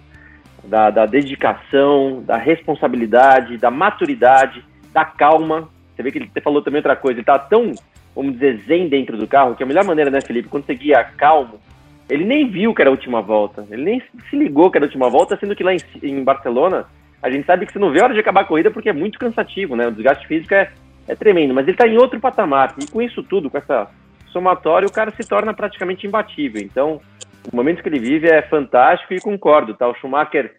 da, 0.64 0.90
da 0.90 1.06
dedicação, 1.06 2.22
da 2.24 2.36
responsabilidade, 2.36 3.58
da 3.58 3.70
maturidade, 3.70 4.64
da 4.92 5.04
calma. 5.04 5.68
Você 5.94 6.02
vê 6.02 6.12
que 6.12 6.18
ele 6.18 6.30
falou 6.42 6.62
também 6.62 6.78
outra 6.78 6.96
coisa, 6.96 7.16
ele 7.16 7.22
está 7.22 7.38
tão 7.38 7.74
vamos 8.18 8.32
dizer, 8.32 8.60
zen 8.66 8.88
dentro 8.88 9.16
do 9.16 9.28
carro, 9.28 9.54
que 9.54 9.62
a 9.62 9.66
melhor 9.66 9.84
maneira, 9.84 10.10
né, 10.10 10.20
Felipe? 10.20 10.48
Quando 10.48 10.66
você 10.66 10.74
guia 10.74 11.04
calmo, 11.16 11.60
ele 12.10 12.24
nem 12.24 12.48
viu 12.48 12.74
que 12.74 12.82
era 12.82 12.90
a 12.90 12.92
última 12.92 13.22
volta, 13.22 13.64
ele 13.70 13.84
nem 13.84 14.02
se 14.28 14.36
ligou 14.36 14.72
que 14.72 14.76
era 14.76 14.86
a 14.86 14.88
última 14.88 15.08
volta, 15.08 15.36
sendo 15.38 15.54
que 15.54 15.62
lá 15.62 15.72
em, 15.72 15.78
em 16.02 16.24
Barcelona, 16.24 16.86
a 17.22 17.30
gente 17.30 17.46
sabe 17.46 17.64
que 17.64 17.72
você 17.72 17.78
não 17.78 17.92
vê 17.92 18.00
a 18.00 18.04
hora 18.04 18.14
de 18.14 18.20
acabar 18.20 18.40
a 18.40 18.44
corrida 18.44 18.72
porque 18.72 18.88
é 18.88 18.92
muito 18.92 19.20
cansativo, 19.20 19.76
né? 19.76 19.86
O 19.86 19.92
desgaste 19.92 20.26
físico 20.26 20.52
é, 20.52 20.68
é 21.06 21.14
tremendo, 21.14 21.54
mas 21.54 21.64
ele 21.64 21.76
está 21.76 21.86
em 21.86 21.96
outro 21.96 22.18
patamar. 22.18 22.74
E 22.82 22.90
com 22.90 23.00
isso 23.00 23.22
tudo, 23.22 23.48
com 23.48 23.58
essa 23.58 23.88
somatória, 24.32 24.88
o 24.88 24.92
cara 24.92 25.12
se 25.12 25.28
torna 25.28 25.54
praticamente 25.54 26.04
imbatível. 26.04 26.60
Então, 26.60 27.00
o 27.50 27.56
momento 27.56 27.82
que 27.82 27.88
ele 27.88 27.98
vive 27.98 28.28
é 28.28 28.42
fantástico 28.42 29.14
e 29.14 29.20
concordo, 29.20 29.74
tá? 29.74 29.88
O 29.88 29.94
Schumacher, 29.94 30.54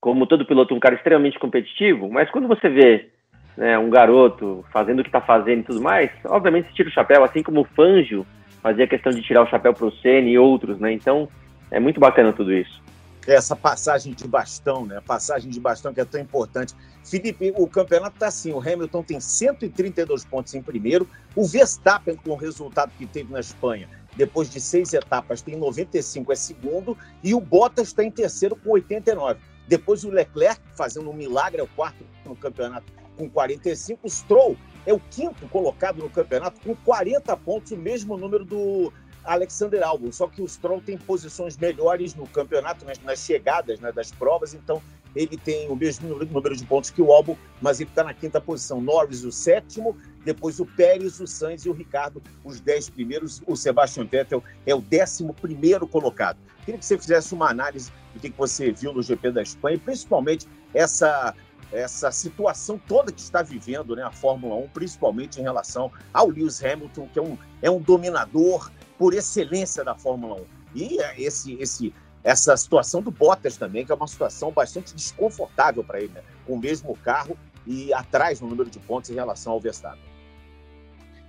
como 0.00 0.26
todo 0.26 0.46
piloto, 0.46 0.74
um 0.74 0.80
cara 0.80 0.94
extremamente 0.94 1.38
competitivo, 1.38 2.08
mas 2.10 2.30
quando 2.30 2.48
você 2.48 2.68
vê 2.68 3.10
né, 3.56 3.76
um 3.78 3.90
garoto 3.90 4.64
fazendo 4.72 5.00
o 5.00 5.02
que 5.02 5.08
está 5.08 5.20
fazendo 5.20 5.60
e 5.60 5.64
tudo 5.64 5.82
mais, 5.82 6.10
obviamente 6.24 6.68
se 6.68 6.74
tira 6.74 6.88
o 6.88 6.92
chapéu, 6.92 7.24
assim 7.24 7.42
como 7.42 7.60
o 7.60 7.64
Fangio 7.64 8.26
fazia 8.62 8.86
questão 8.86 9.12
de 9.12 9.22
tirar 9.22 9.42
o 9.42 9.48
chapéu 9.48 9.74
para 9.74 9.86
o 9.86 9.92
Senna 9.96 10.28
e 10.28 10.38
outros, 10.38 10.78
né? 10.78 10.92
Então 10.92 11.28
é 11.70 11.80
muito 11.80 11.98
bacana 11.98 12.32
tudo 12.32 12.52
isso. 12.52 12.80
Essa 13.26 13.54
passagem 13.54 14.14
de 14.14 14.26
bastão, 14.26 14.86
né? 14.86 15.00
Passagem 15.06 15.50
de 15.50 15.60
bastão 15.60 15.92
que 15.92 16.00
é 16.00 16.04
tão 16.04 16.20
importante. 16.20 16.74
Felipe, 17.04 17.52
o 17.56 17.66
campeonato 17.66 18.14
está 18.14 18.28
assim: 18.28 18.52
o 18.52 18.58
Hamilton 18.58 19.02
tem 19.02 19.20
132 19.20 20.24
pontos 20.24 20.54
em 20.54 20.62
primeiro, 20.62 21.06
o 21.36 21.46
Verstappen, 21.46 22.16
com 22.16 22.30
o 22.30 22.36
resultado 22.36 22.92
que 22.96 23.06
teve 23.06 23.32
na 23.32 23.40
Espanha, 23.40 23.88
depois 24.16 24.50
de 24.50 24.60
seis 24.60 24.92
etapas, 24.92 25.42
tem 25.42 25.56
95, 25.56 26.32
é 26.32 26.36
segundo, 26.36 26.96
e 27.22 27.34
o 27.34 27.40
Bottas 27.40 27.88
está 27.88 28.04
em 28.04 28.10
terceiro 28.10 28.56
com 28.56 28.70
89. 28.70 29.40
Depois 29.68 30.04
o 30.04 30.10
Leclerc, 30.10 30.60
fazendo 30.74 31.10
um 31.10 31.14
milagre, 31.14 31.60
é 31.60 31.64
o 31.64 31.68
quarto 31.68 32.04
no 32.24 32.34
campeonato 32.34 32.92
com 33.16 33.28
45. 33.28 34.00
O 34.04 34.10
Stroll 34.10 34.56
é 34.84 34.92
o 34.92 34.98
quinto 34.98 35.46
colocado 35.48 35.98
no 35.98 36.10
campeonato 36.10 36.60
com 36.60 36.74
40 36.74 37.36
pontos, 37.36 37.72
o 37.72 37.76
mesmo 37.76 38.16
número 38.16 38.44
do 38.44 38.92
Alexander 39.24 39.82
Albon. 39.82 40.10
Só 40.10 40.26
que 40.26 40.42
o 40.42 40.48
Stroll 40.48 40.80
tem 40.80 40.98
posições 40.98 41.56
melhores 41.56 42.14
no 42.14 42.26
campeonato, 42.26 42.84
nas, 42.84 42.98
nas 43.00 43.20
chegadas 43.20 43.78
né, 43.80 43.92
das 43.92 44.10
provas, 44.10 44.54
então 44.54 44.82
ele 45.14 45.36
tem 45.36 45.68
o 45.68 45.76
mesmo 45.76 46.08
número 46.08 46.56
de 46.56 46.64
pontos 46.64 46.90
que 46.90 47.02
o 47.02 47.12
Albon, 47.12 47.36
mas 47.60 47.80
ele 47.80 47.90
está 47.90 48.04
na 48.04 48.14
quinta 48.14 48.40
posição. 48.40 48.80
Norris, 48.80 49.24
o 49.24 49.32
sétimo, 49.32 49.96
depois 50.24 50.60
o 50.60 50.66
Pérez, 50.66 51.20
o 51.20 51.26
Sainz 51.26 51.64
e 51.64 51.68
o 51.68 51.72
Ricardo, 51.72 52.22
os 52.44 52.60
dez 52.60 52.88
primeiros. 52.88 53.42
O 53.46 53.56
Sebastian 53.56 54.04
Vettel 54.04 54.42
é 54.66 54.74
o 54.74 54.80
décimo 54.80 55.34
primeiro 55.34 55.86
colocado. 55.86 56.38
Queria 56.64 56.78
que 56.78 56.84
você 56.84 56.98
fizesse 56.98 57.34
uma 57.34 57.50
análise 57.50 57.90
do 58.14 58.20
que 58.20 58.30
você 58.30 58.70
viu 58.72 58.92
no 58.92 59.02
GP 59.02 59.32
da 59.32 59.42
Espanha, 59.42 59.78
principalmente 59.78 60.46
essa 60.74 61.34
essa 61.72 62.10
situação 62.10 62.80
toda 62.88 63.12
que 63.12 63.20
está 63.20 63.42
vivendo 63.42 63.94
né, 63.94 64.02
a 64.02 64.10
Fórmula 64.10 64.56
1, 64.56 64.68
principalmente 64.70 65.38
em 65.38 65.42
relação 65.42 65.90
ao 66.12 66.28
Lewis 66.28 66.62
Hamilton, 66.62 67.08
que 67.12 67.18
é 67.18 67.22
um, 67.22 67.38
é 67.62 67.70
um 67.70 67.80
dominador 67.80 68.70
por 68.98 69.14
excelência 69.14 69.84
da 69.84 69.94
Fórmula 69.94 70.40
1. 70.40 70.44
E 70.74 70.98
esse, 71.16 71.54
esse, 71.54 71.94
essa 72.22 72.56
situação 72.56 73.00
do 73.00 73.10
Bottas 73.10 73.56
também, 73.56 73.84
que 73.84 73.92
é 73.92 73.94
uma 73.94 74.06
situação 74.06 74.50
bastante 74.50 74.94
desconfortável 74.94 75.82
para 75.82 76.00
ele, 76.00 76.12
né? 76.12 76.22
com 76.46 76.54
o 76.54 76.58
mesmo 76.58 76.96
carro 76.98 77.36
e 77.66 77.92
atrás 77.92 78.40
no 78.40 78.48
número 78.48 78.68
de 78.68 78.78
pontos 78.78 79.10
em 79.10 79.14
relação 79.14 79.52
ao 79.52 79.60
Verstappen. 79.60 80.10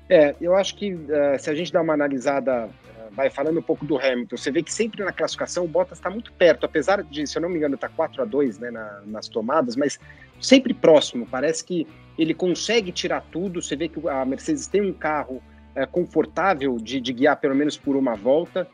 É, 0.10 0.36
eu 0.42 0.56
acho 0.56 0.76
que 0.76 0.94
uh, 0.94 1.40
se 1.40 1.50
a 1.50 1.56
gente 1.56 1.72
dá 1.72 1.82
uma 1.82 1.94
analisada, 1.94 2.66
uh, 2.68 3.12
vai 3.12 3.30
falando 3.30 3.60
um 3.60 3.64
pouco 3.64 3.86
do 3.86 3.98
Hamilton, 3.98 4.36
você 4.36 4.52
vê 4.52 4.62
que 4.62 4.74
sempre 4.74 5.02
na 5.06 5.14
classificação 5.14 5.64
o 5.64 5.68
Bottas 5.68 6.00
está 6.00 6.10
muito 6.10 6.34
perto, 6.34 6.66
apesar 6.66 7.02
de, 7.02 7.26
se 7.26 7.38
eu 7.38 7.42
não 7.42 7.48
me 7.48 7.56
engano, 7.56 7.76
está 7.76 7.88
4 7.88 8.22
a 8.22 8.26
2 8.26 8.60
né, 8.60 8.72
na, 8.72 9.02
nas 9.06 9.30
tomadas, 9.30 9.78
mas 9.78 9.98
sempre 10.42 10.74
próximo. 10.74 11.26
Parece 11.26 11.64
que 11.64 11.88
ele 12.18 12.34
consegue 12.34 12.92
tirar 12.92 13.22
tudo. 13.32 13.62
Você 13.62 13.76
vê 13.76 13.88
que 13.88 14.06
a 14.10 14.26
Mercedes 14.26 14.68
tem 14.68 14.82
um 14.82 14.92
carro 14.92 15.42
uh, 15.76 15.88
confortável 15.92 16.76
de, 16.76 17.00
de, 17.00 17.14
guiar 17.14 17.38
pelo 17.38 17.56
menos 17.56 17.78
por 17.78 17.96
uma 17.96 18.16
volta. 18.16 18.68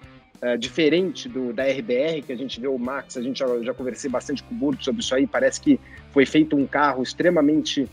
Diferente 0.60 1.28
do 1.28 1.52
da 1.52 1.64
RBR, 1.64 2.22
que 2.22 2.32
a 2.32 2.36
gente 2.36 2.60
vê 2.60 2.68
o 2.68 2.78
Max, 2.78 3.18
a 3.18 3.22
gente 3.22 3.40
já, 3.40 3.48
já 3.64 3.74
conversei 3.74 4.10
bastante 4.10 4.44
com 4.44 4.54
o 4.54 4.58
Burto 4.58 4.84
sobre 4.84 5.02
isso 5.02 5.16
aí, 5.16 5.26
parece 5.26 5.60
que 5.60 5.80
foi 6.12 6.26
feito 6.26 6.56
um 6.56 6.68
carro 6.68 7.02
extremamente 7.02 7.88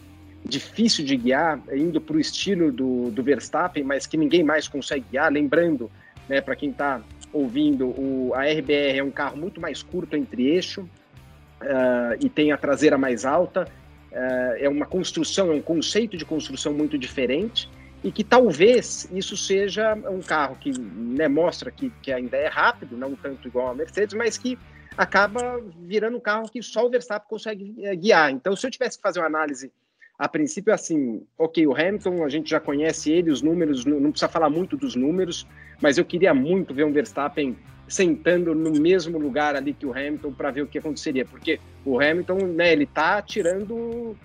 difícil 0.44 1.04
de 1.04 1.16
guiar, 1.16 1.60
indo 1.72 2.00
para 2.00 2.16
o 2.16 2.20
estilo 2.20 2.70
do, 2.70 3.10
do 3.10 3.22
Verstappen, 3.22 3.82
mas 3.82 4.06
que 4.06 4.16
ninguém 4.16 4.44
mais 4.44 4.68
consegue 4.68 5.04
guiar. 5.10 5.32
Lembrando, 5.32 5.90
né, 6.28 6.40
para 6.40 6.54
quem 6.54 6.70
está 6.70 7.00
ouvindo, 7.32 7.88
o, 7.88 8.32
a 8.34 8.42
RBR 8.44 8.98
é 8.98 9.02
um 9.02 9.10
carro 9.10 9.36
muito 9.36 9.60
mais 9.60 9.82
curto 9.82 10.16
entre 10.16 10.48
eixo 10.48 10.82
uh, 10.82 12.16
e 12.20 12.28
tem 12.28 12.52
a 12.52 12.56
traseira 12.58 12.98
mais 12.98 13.24
alta. 13.24 13.66
Uh, 14.12 14.56
é 14.58 14.68
uma 14.68 14.86
construção, 14.86 15.50
é 15.50 15.54
um 15.54 15.62
conceito 15.62 16.16
de 16.16 16.24
construção 16.24 16.72
muito 16.72 16.98
diferente 16.98 17.68
e 18.04 18.12
que 18.12 18.22
talvez 18.22 19.08
isso 19.10 19.34
seja 19.34 19.94
um 19.94 20.20
carro 20.20 20.56
que 20.60 20.78
né, 20.78 21.26
mostra 21.26 21.70
que, 21.70 21.90
que 22.02 22.12
ainda 22.12 22.36
é 22.36 22.48
rápido, 22.48 22.98
não 22.98 23.16
tanto 23.16 23.48
igual 23.48 23.68
a 23.68 23.74
Mercedes, 23.74 24.14
mas 24.14 24.36
que 24.36 24.58
acaba 24.96 25.58
virando 25.80 26.18
um 26.18 26.20
carro 26.20 26.46
que 26.50 26.62
só 26.62 26.86
o 26.86 26.90
Verstappen 26.90 27.26
consegue 27.26 27.74
eh, 27.80 27.96
guiar. 27.96 28.30
Então, 28.30 28.54
se 28.54 28.66
eu 28.66 28.70
tivesse 28.70 28.98
que 28.98 29.02
fazer 29.02 29.20
uma 29.20 29.26
análise 29.26 29.72
a 30.18 30.28
princípio, 30.28 30.72
assim, 30.72 31.26
ok, 31.38 31.66
o 31.66 31.74
Hamilton, 31.74 32.22
a 32.22 32.28
gente 32.28 32.50
já 32.50 32.60
conhece 32.60 33.10
ele, 33.10 33.30
os 33.30 33.40
números, 33.40 33.86
não, 33.86 34.10
precisa 34.10 34.28
falar 34.28 34.50
muito 34.50 34.76
dos 34.76 34.94
números, 34.94 35.46
mas 35.80 35.96
eu 35.96 36.04
queria 36.04 36.34
muito 36.34 36.74
ver 36.74 36.84
um 36.84 36.92
Verstappen 36.92 37.56
sentando 37.88 38.54
no 38.54 38.70
mesmo 38.70 39.18
lugar 39.18 39.56
ali 39.56 39.72
que 39.72 39.86
o 39.86 39.92
Hamilton 39.92 40.32
para 40.32 40.50
ver 40.50 40.62
o 40.62 40.66
que 40.66 40.78
aconteceria, 40.78 41.24
porque 41.24 41.58
o 41.86 41.98
Hamilton, 41.98 42.36
né, 42.48 42.70
ele 42.72 42.86
tá 42.86 43.20
tirando 43.22 43.74
uh, 43.74 44.16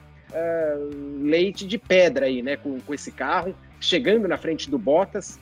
leite 1.22 1.66
de 1.66 1.78
pedra 1.78 2.26
aí, 2.26 2.42
né, 2.42 2.58
com, 2.58 2.80
com 2.82 2.94
esse 2.94 3.12
carro, 3.12 3.56
chegando 3.80 4.28
na 4.28 4.38
frente 4.38 4.70
do 4.70 4.78
Bottas, 4.78 5.40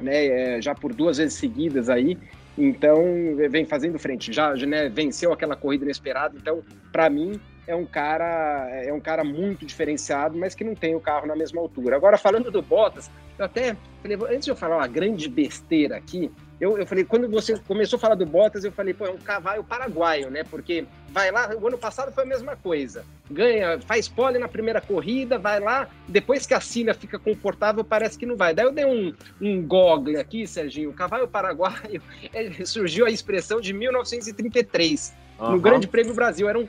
né, 0.00 0.26
é, 0.26 0.62
já 0.62 0.74
por 0.74 0.94
duas 0.94 1.18
vezes 1.18 1.34
seguidas 1.34 1.88
aí, 1.88 2.18
então 2.56 3.02
vem 3.50 3.64
fazendo 3.64 3.98
frente, 3.98 4.32
já, 4.32 4.54
né, 4.54 4.88
venceu 4.88 5.32
aquela 5.32 5.56
corrida 5.56 5.84
inesperada, 5.84 6.36
então 6.36 6.62
para 6.92 7.08
mim 7.08 7.40
é 7.70 7.74
um 7.76 7.86
cara 7.86 8.68
é 8.84 8.92
um 8.92 9.00
cara 9.00 9.22
muito 9.22 9.64
diferenciado, 9.64 10.36
mas 10.36 10.54
que 10.54 10.64
não 10.64 10.74
tem 10.74 10.94
o 10.96 11.00
carro 11.00 11.26
na 11.26 11.36
mesma 11.36 11.60
altura. 11.60 11.94
Agora, 11.94 12.18
falando 12.18 12.50
do 12.50 12.60
Bottas, 12.60 13.08
eu 13.38 13.44
até 13.44 13.76
falei, 14.02 14.18
antes 14.28 14.44
de 14.44 14.50
eu 14.50 14.56
falar 14.56 14.78
uma 14.78 14.88
grande 14.88 15.28
besteira 15.28 15.96
aqui, 15.96 16.30
eu, 16.60 16.76
eu 16.76 16.86
falei, 16.86 17.04
quando 17.04 17.28
você 17.28 17.56
começou 17.60 17.96
a 17.96 18.00
falar 18.00 18.16
do 18.16 18.26
Bottas, 18.26 18.64
eu 18.64 18.72
falei, 18.72 18.92
pô, 18.92 19.06
é 19.06 19.10
um 19.10 19.18
cavalo 19.18 19.62
paraguaio, 19.62 20.30
né? 20.30 20.42
Porque 20.44 20.84
vai 21.08 21.30
lá, 21.30 21.54
o 21.54 21.66
ano 21.66 21.78
passado 21.78 22.12
foi 22.12 22.24
a 22.24 22.26
mesma 22.26 22.56
coisa. 22.56 23.04
Ganha, 23.30 23.80
faz 23.80 24.08
pole 24.08 24.38
na 24.38 24.48
primeira 24.48 24.80
corrida, 24.80 25.38
vai 25.38 25.60
lá, 25.60 25.88
depois 26.08 26.44
que 26.44 26.52
a 26.52 26.60
Sina 26.60 26.92
fica 26.92 27.18
confortável, 27.18 27.84
parece 27.84 28.18
que 28.18 28.26
não 28.26 28.36
vai. 28.36 28.52
Daí 28.52 28.66
eu 28.66 28.72
dei 28.72 28.84
um, 28.84 29.14
um 29.40 29.64
gogle 29.64 30.18
aqui, 30.18 30.46
Serginho, 30.46 30.92
cavalo 30.92 31.28
paraguaio, 31.28 32.02
é, 32.34 32.64
surgiu 32.64 33.06
a 33.06 33.10
expressão 33.10 33.60
de 33.60 33.72
1933 33.72 35.14
Uhum. 35.40 35.52
No 35.52 35.60
Grande 35.60 35.88
Prêmio 35.88 36.14
Brasil, 36.14 36.48
era 36.48 36.58
um 36.58 36.68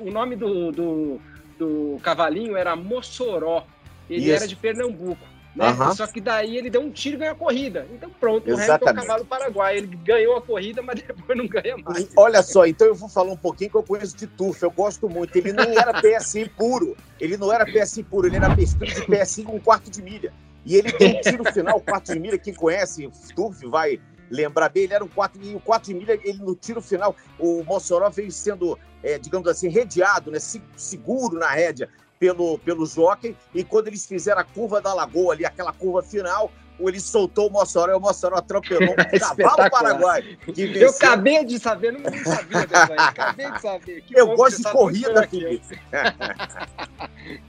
o 0.00 0.10
nome 0.10 0.34
do, 0.34 0.72
do, 0.72 1.20
do 1.58 2.00
cavalinho 2.02 2.56
era 2.56 2.74
Mossoró. 2.74 3.64
Ele 4.10 4.24
Isso. 4.24 4.32
era 4.32 4.48
de 4.48 4.56
Pernambuco. 4.56 5.24
Né? 5.54 5.70
Uhum. 5.70 5.94
Só 5.94 6.06
que 6.06 6.20
daí 6.20 6.56
ele 6.56 6.70
deu 6.70 6.80
um 6.80 6.90
tiro 6.90 7.16
e 7.16 7.18
ganhou 7.18 7.34
a 7.34 7.36
corrida. 7.36 7.86
Então 7.92 8.10
pronto, 8.20 8.48
Exatamente. 8.48 8.70
o 8.70 8.72
Hamilton 8.72 8.88
é 8.88 8.92
o 8.92 8.94
cavalo 8.94 9.24
paraguai. 9.24 9.76
Ele 9.78 9.86
ganhou 10.04 10.36
a 10.36 10.42
corrida, 10.42 10.82
mas 10.82 11.00
depois 11.02 11.38
não 11.38 11.46
ganha 11.46 11.76
mais. 11.78 12.08
Olha 12.16 12.42
só, 12.42 12.66
então 12.66 12.86
eu 12.86 12.94
vou 12.94 13.08
falar 13.08 13.32
um 13.32 13.36
pouquinho 13.36 13.70
que 13.70 13.76
eu 13.76 13.82
conheço 13.82 14.16
de 14.16 14.26
Turf, 14.26 14.62
eu 14.62 14.70
gosto 14.70 15.08
muito. 15.08 15.34
Ele 15.36 15.52
nem 15.52 15.76
era 15.76 16.00
PSI 16.00 16.48
puro. 16.56 16.96
Ele 17.20 17.36
não 17.36 17.52
era 17.52 17.64
PSI 17.64 18.02
puro, 18.02 18.26
ele 18.26 18.36
era 18.36 18.54
pesquisa 18.54 19.00
de 19.00 19.06
PSI 19.06 19.44
com 19.44 19.56
um 19.56 19.60
quarto 19.60 19.90
de 19.90 20.02
milha. 20.02 20.32
E 20.64 20.76
ele 20.76 20.92
deu 20.92 21.08
um 21.08 21.20
tiro 21.20 21.52
final, 21.52 21.80
quarto 21.80 22.12
de 22.12 22.20
milha, 22.20 22.38
quem 22.38 22.52
conhece 22.52 23.10
Turf 23.34 23.64
vai 23.66 23.98
lembrar 24.30 24.68
bem, 24.68 24.84
ele 24.84 24.94
era 24.94 25.04
um 25.04 25.08
4 25.08 25.42
e 25.42 25.54
o 25.54 25.60
4 25.60 25.92
de 25.92 25.98
milha, 25.98 26.18
ele 26.22 26.38
no 26.38 26.54
tiro 26.54 26.80
final, 26.80 27.14
o 27.38 27.62
Mossoró 27.64 28.08
veio 28.10 28.30
sendo, 28.30 28.78
é, 29.02 29.18
digamos 29.18 29.48
assim, 29.48 29.68
redeado, 29.68 30.30
né, 30.30 30.38
seguro 30.76 31.38
na 31.38 31.50
rédea 31.50 31.88
pelo, 32.18 32.58
pelo 32.58 32.86
jockey, 32.86 33.36
e 33.54 33.64
quando 33.64 33.88
eles 33.88 34.06
fizeram 34.06 34.40
a 34.40 34.44
curva 34.44 34.80
da 34.80 34.92
lagoa 34.92 35.34
ali, 35.34 35.44
aquela 35.44 35.72
curva 35.72 36.02
final, 36.02 36.50
ele 36.80 37.00
soltou 37.00 37.48
o 37.48 37.50
Mossoró 37.50 37.92
e 37.92 37.96
o 37.96 38.00
Mossoró 38.00 38.36
atropelou 38.36 38.94
um 38.94 39.18
cavalo 39.18 39.70
paraguai. 39.70 40.38
Eu 40.56 40.90
acabei 40.90 41.44
de 41.44 41.58
saber, 41.58 41.92
não, 41.92 42.00
sabia 42.24 42.60
acabei 42.60 43.50
de 43.50 43.60
saber. 43.60 44.02
Que 44.02 44.18
eu 44.18 44.36
gosto 44.36 44.58
de 44.58 44.62
tá 44.62 44.70
corrida, 44.70 45.26
Felipe. 45.26 45.80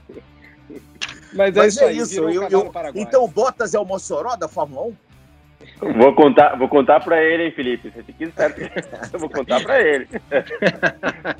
Mas 1.32 1.56
é 1.56 1.60
Mas 1.60 1.74
isso, 1.74 1.84
é 1.84 1.92
isso. 1.92 2.28
Eu, 2.28 2.48
eu, 2.48 2.72
então 2.94 3.24
o 3.24 3.28
Bottas 3.28 3.74
é 3.74 3.78
o 3.78 3.84
Mossoró 3.84 4.34
da 4.34 4.48
Fórmula 4.48 4.88
1? 4.88 4.96
Vou 5.80 6.14
contar, 6.14 6.56
vou 6.56 6.68
contar 6.68 7.00
para 7.00 7.22
ele, 7.22 7.44
hein, 7.44 7.52
Felipe. 7.52 7.90
Você 7.90 8.02
fica 8.02 8.24
esperto. 8.24 8.60
Eu 9.12 9.18
vou 9.18 9.30
contar 9.30 9.62
para 9.62 9.80
ele. 9.80 10.06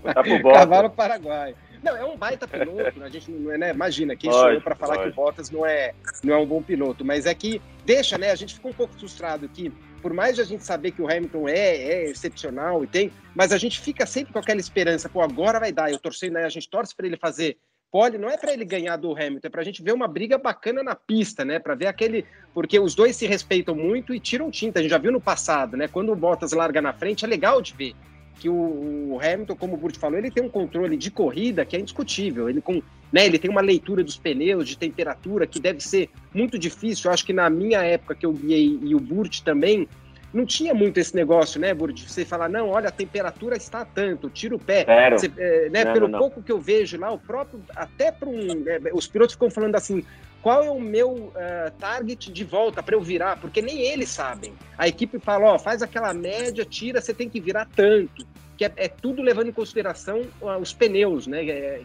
contar 0.02 0.22
pro 0.22 0.38
Bottas. 0.42 0.60
Cavalo 0.60 0.90
Paraguai. 0.90 1.54
Não, 1.82 1.96
é 1.96 2.04
um 2.04 2.16
baita 2.16 2.46
piloto, 2.46 2.98
né? 2.98 3.06
a 3.06 3.08
gente 3.08 3.30
não 3.30 3.52
é, 3.52 3.58
né? 3.58 3.70
Imagina, 3.70 4.14
quem 4.14 4.30
sou 4.30 4.52
eu 4.52 4.60
para 4.60 4.74
falar 4.74 4.98
que 4.98 5.08
o 5.08 5.14
Bottas 5.14 5.50
não 5.50 5.64
é, 5.64 5.94
não 6.22 6.34
é 6.34 6.36
um 6.36 6.46
bom 6.46 6.62
piloto, 6.62 7.04
mas 7.04 7.24
é 7.24 7.34
que 7.34 7.60
deixa, 7.86 8.18
né? 8.18 8.30
A 8.30 8.34
gente 8.34 8.54
ficou 8.54 8.70
um 8.70 8.74
pouco 8.74 8.94
frustrado 8.94 9.48
que, 9.48 9.72
por 10.02 10.12
mais 10.12 10.38
a 10.38 10.44
gente 10.44 10.62
saber 10.62 10.90
que 10.90 11.00
o 11.00 11.10
Hamilton 11.10 11.48
é, 11.48 11.76
é 11.76 12.04
excepcional 12.04 12.84
e 12.84 12.86
tem, 12.86 13.10
mas 13.34 13.50
a 13.50 13.58
gente 13.58 13.80
fica 13.80 14.04
sempre 14.04 14.32
com 14.32 14.38
aquela 14.38 14.60
esperança, 14.60 15.08
pô, 15.08 15.22
agora 15.22 15.58
vai 15.58 15.72
dar. 15.72 15.90
Eu 15.90 15.98
torcendo, 15.98 16.34
né? 16.34 16.44
A 16.44 16.50
gente 16.50 16.68
torce 16.68 16.94
para 16.94 17.06
ele 17.06 17.16
fazer 17.16 17.56
pode, 17.90 18.18
não 18.18 18.28
é 18.28 18.36
para 18.36 18.52
ele 18.52 18.64
ganhar 18.64 18.96
do 18.96 19.12
Hamilton, 19.12 19.46
é 19.46 19.50
para 19.50 19.60
a 19.60 19.64
gente 19.64 19.82
ver 19.82 19.92
uma 19.92 20.06
briga 20.06 20.38
bacana 20.38 20.82
na 20.82 20.94
pista, 20.94 21.44
né? 21.44 21.58
Para 21.58 21.74
ver 21.74 21.86
aquele. 21.86 22.24
Porque 22.54 22.78
os 22.78 22.94
dois 22.94 23.16
se 23.16 23.26
respeitam 23.26 23.74
muito 23.74 24.14
e 24.14 24.20
tiram 24.20 24.50
tinta. 24.50 24.78
A 24.78 24.82
gente 24.82 24.90
já 24.90 24.98
viu 24.98 25.12
no 25.12 25.20
passado, 25.20 25.76
né? 25.76 25.88
Quando 25.88 26.12
o 26.12 26.16
Bottas 26.16 26.52
larga 26.52 26.80
na 26.80 26.92
frente, 26.92 27.24
é 27.24 27.28
legal 27.28 27.60
de 27.60 27.74
ver 27.74 27.94
que 28.40 28.48
o, 28.48 29.12
o 29.12 29.20
Hamilton, 29.22 29.54
como 29.54 29.74
o 29.74 29.76
Burt 29.76 29.98
falou, 29.98 30.18
ele 30.18 30.30
tem 30.30 30.42
um 30.42 30.48
controle 30.48 30.96
de 30.96 31.10
corrida 31.10 31.64
que 31.64 31.76
é 31.76 31.80
indiscutível. 31.80 32.48
Ele, 32.48 32.62
com, 32.62 32.82
né, 33.12 33.26
ele 33.26 33.38
tem 33.38 33.50
uma 33.50 33.60
leitura 33.60 34.02
dos 34.02 34.16
pneus, 34.16 34.66
de 34.66 34.78
temperatura, 34.78 35.46
que 35.46 35.60
deve 35.60 35.80
ser 35.80 36.08
muito 36.32 36.58
difícil. 36.58 37.08
Eu 37.08 37.14
acho 37.14 37.24
que 37.24 37.34
na 37.34 37.50
minha 37.50 37.82
época 37.82 38.14
que 38.14 38.24
eu 38.24 38.32
guiei 38.32 38.78
e 38.82 38.94
o 38.94 38.98
Burt 38.98 39.42
também, 39.42 39.86
não 40.32 40.46
tinha 40.46 40.72
muito 40.72 40.98
esse 40.98 41.14
negócio, 41.14 41.60
né, 41.60 41.74
Burt? 41.74 42.02
Você 42.06 42.24
falar, 42.24 42.48
não, 42.48 42.68
olha, 42.68 42.88
a 42.88 42.92
temperatura 42.92 43.56
está 43.56 43.84
tanto, 43.84 44.30
tira 44.30 44.54
o 44.54 44.58
pé. 44.58 44.84
Você, 45.10 45.30
é, 45.36 45.68
né, 45.68 45.84
não, 45.84 45.92
pelo 45.92 46.08
não, 46.08 46.18
pouco 46.18 46.42
que 46.42 46.52
eu 46.52 46.60
vejo 46.60 46.98
lá, 46.98 47.10
o 47.10 47.18
próprio, 47.18 47.60
até 47.74 48.12
para 48.12 48.28
um. 48.28 48.64
É, 48.66 48.80
os 48.92 49.06
pilotos 49.06 49.34
ficam 49.34 49.50
falando 49.50 49.74
assim, 49.74 50.04
qual 50.40 50.62
é 50.62 50.70
o 50.70 50.80
meu 50.80 51.10
uh, 51.10 51.32
target 51.78 52.32
de 52.32 52.44
volta 52.44 52.82
para 52.82 52.94
eu 52.94 53.00
virar? 53.00 53.40
Porque 53.40 53.60
nem 53.60 53.80
eles 53.80 54.08
sabem. 54.08 54.52
A 54.78 54.88
equipe 54.88 55.18
fala, 55.18 55.54
ó, 55.54 55.58
faz 55.58 55.82
aquela 55.82 56.14
média, 56.14 56.64
tira, 56.64 57.00
você 57.00 57.12
tem 57.12 57.28
que 57.28 57.40
virar 57.40 57.68
tanto. 57.74 58.26
Que 58.56 58.64
é, 58.64 58.72
é 58.76 58.88
tudo 58.88 59.22
levando 59.22 59.48
em 59.48 59.52
consideração 59.52 60.22
uh, 60.40 60.56
os 60.60 60.72
pneus, 60.72 61.26
né? 61.26 61.44
É, 61.44 61.82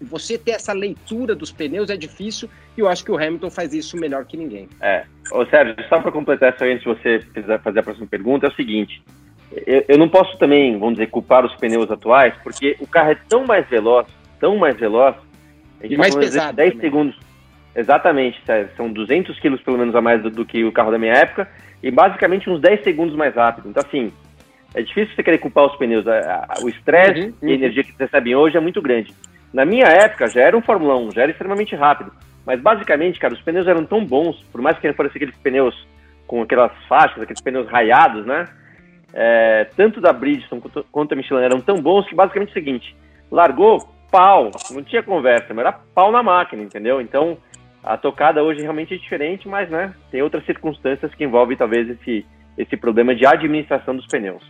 você 0.00 0.38
ter 0.38 0.52
essa 0.52 0.72
leitura 0.72 1.34
dos 1.34 1.50
pneus 1.50 1.90
é 1.90 1.96
difícil 1.96 2.48
e 2.76 2.80
eu 2.80 2.88
acho 2.88 3.04
que 3.04 3.10
o 3.10 3.16
Hamilton 3.16 3.50
faz 3.50 3.74
isso 3.74 3.96
melhor 3.96 4.24
que 4.24 4.36
ninguém. 4.36 4.68
É. 4.80 5.04
Ô 5.32 5.44
Sérgio, 5.46 5.74
só 5.88 6.00
para 6.00 6.12
completar 6.12 6.54
isso 6.54 6.64
aí, 6.64 6.72
antes 6.72 6.84
de 6.84 6.88
você 6.88 7.20
fazer 7.58 7.80
a 7.80 7.82
próxima 7.82 8.06
pergunta, 8.06 8.46
é 8.46 8.50
o 8.50 8.54
seguinte: 8.54 9.02
eu, 9.66 9.84
eu, 9.88 9.98
não 9.98 10.08
posso 10.08 10.36
também, 10.38 10.78
vamos 10.78 10.94
dizer, 10.94 11.08
culpar 11.08 11.44
os 11.44 11.54
pneus 11.56 11.90
atuais, 11.90 12.34
porque 12.42 12.76
o 12.80 12.86
carro 12.86 13.10
é 13.10 13.18
tão 13.28 13.44
mais 13.44 13.68
veloz, 13.68 14.06
tão 14.38 14.56
mais 14.56 14.76
veloz, 14.76 15.16
a 15.80 15.82
gente 15.82 15.94
e 15.94 15.96
tá 15.96 16.02
mais 16.02 16.14
pesado. 16.14 16.56
10 16.56 16.70
também. 16.70 16.80
segundos. 16.80 17.28
Exatamente, 17.74 18.40
Sérgio, 18.44 18.74
são 18.76 18.92
200 18.92 19.38
quilos 19.38 19.60
pelo 19.62 19.78
menos 19.78 19.94
a 19.94 20.00
mais 20.00 20.22
do, 20.22 20.30
do, 20.30 20.44
que 20.44 20.64
o 20.64 20.72
carro 20.72 20.90
da 20.90 20.98
minha 20.98 21.12
época 21.12 21.48
e 21.82 21.90
basicamente 21.90 22.50
uns 22.50 22.60
10 22.60 22.82
segundos 22.82 23.14
mais 23.14 23.34
rápido. 23.34 23.68
Então, 23.68 23.82
assim, 23.86 24.12
é 24.74 24.82
difícil 24.82 25.14
você 25.14 25.22
querer 25.22 25.38
culpar 25.38 25.66
os 25.66 25.76
pneus. 25.76 26.04
O 26.62 26.68
estresse 26.68 27.34
uhum, 27.40 27.48
e 27.48 27.52
a 27.52 27.54
energia 27.54 27.84
que 27.84 27.90
eles 27.90 28.00
recebem 28.00 28.34
hoje 28.34 28.56
é 28.56 28.60
muito 28.60 28.82
grande. 28.82 29.14
Na 29.52 29.64
minha 29.64 29.86
época 29.86 30.28
já 30.28 30.42
era 30.42 30.56
um 30.56 30.62
Fórmula 30.62 30.96
1, 30.96 31.12
já 31.12 31.22
era 31.22 31.30
extremamente 31.30 31.74
rápido. 31.74 32.12
Mas 32.44 32.60
basicamente, 32.60 33.18
cara, 33.18 33.34
os 33.34 33.40
pneus 33.42 33.66
eram 33.66 33.84
tão 33.84 34.04
bons, 34.04 34.42
por 34.50 34.60
mais 34.60 34.78
que 34.78 34.92
fossem 34.92 35.12
aqueles 35.14 35.36
pneus 35.36 35.86
com 36.26 36.42
aquelas 36.42 36.72
faixas, 36.86 37.22
aqueles 37.22 37.42
pneus 37.42 37.68
raiados, 37.68 38.24
né? 38.26 38.46
É, 39.12 39.66
tanto 39.76 40.00
da 40.00 40.12
Bridgestone 40.12 40.60
quanto, 40.60 40.86
quanto 40.92 41.12
a 41.12 41.16
Michelin 41.16 41.42
eram 41.42 41.60
tão 41.60 41.80
bons 41.80 42.06
que 42.06 42.14
basicamente 42.14 42.50
é 42.50 42.52
o 42.52 42.54
seguinte: 42.54 42.96
largou, 43.30 43.78
pau, 44.10 44.50
não 44.70 44.82
tinha 44.82 45.02
conversa, 45.02 45.52
mas 45.54 45.58
era 45.58 45.72
pau 45.72 46.12
na 46.12 46.22
máquina, 46.22 46.62
entendeu? 46.62 47.00
Então 47.00 47.38
a 47.82 47.96
tocada 47.96 48.42
hoje 48.42 48.60
realmente 48.60 48.94
é 48.94 48.98
diferente, 48.98 49.48
mas 49.48 49.70
né, 49.70 49.94
tem 50.10 50.22
outras 50.22 50.44
circunstâncias 50.44 51.14
que 51.14 51.24
envolvem 51.24 51.56
talvez 51.56 51.88
esse, 51.88 52.26
esse 52.56 52.76
problema 52.76 53.14
de 53.14 53.26
administração 53.26 53.96
dos 53.96 54.06
pneus. 54.06 54.42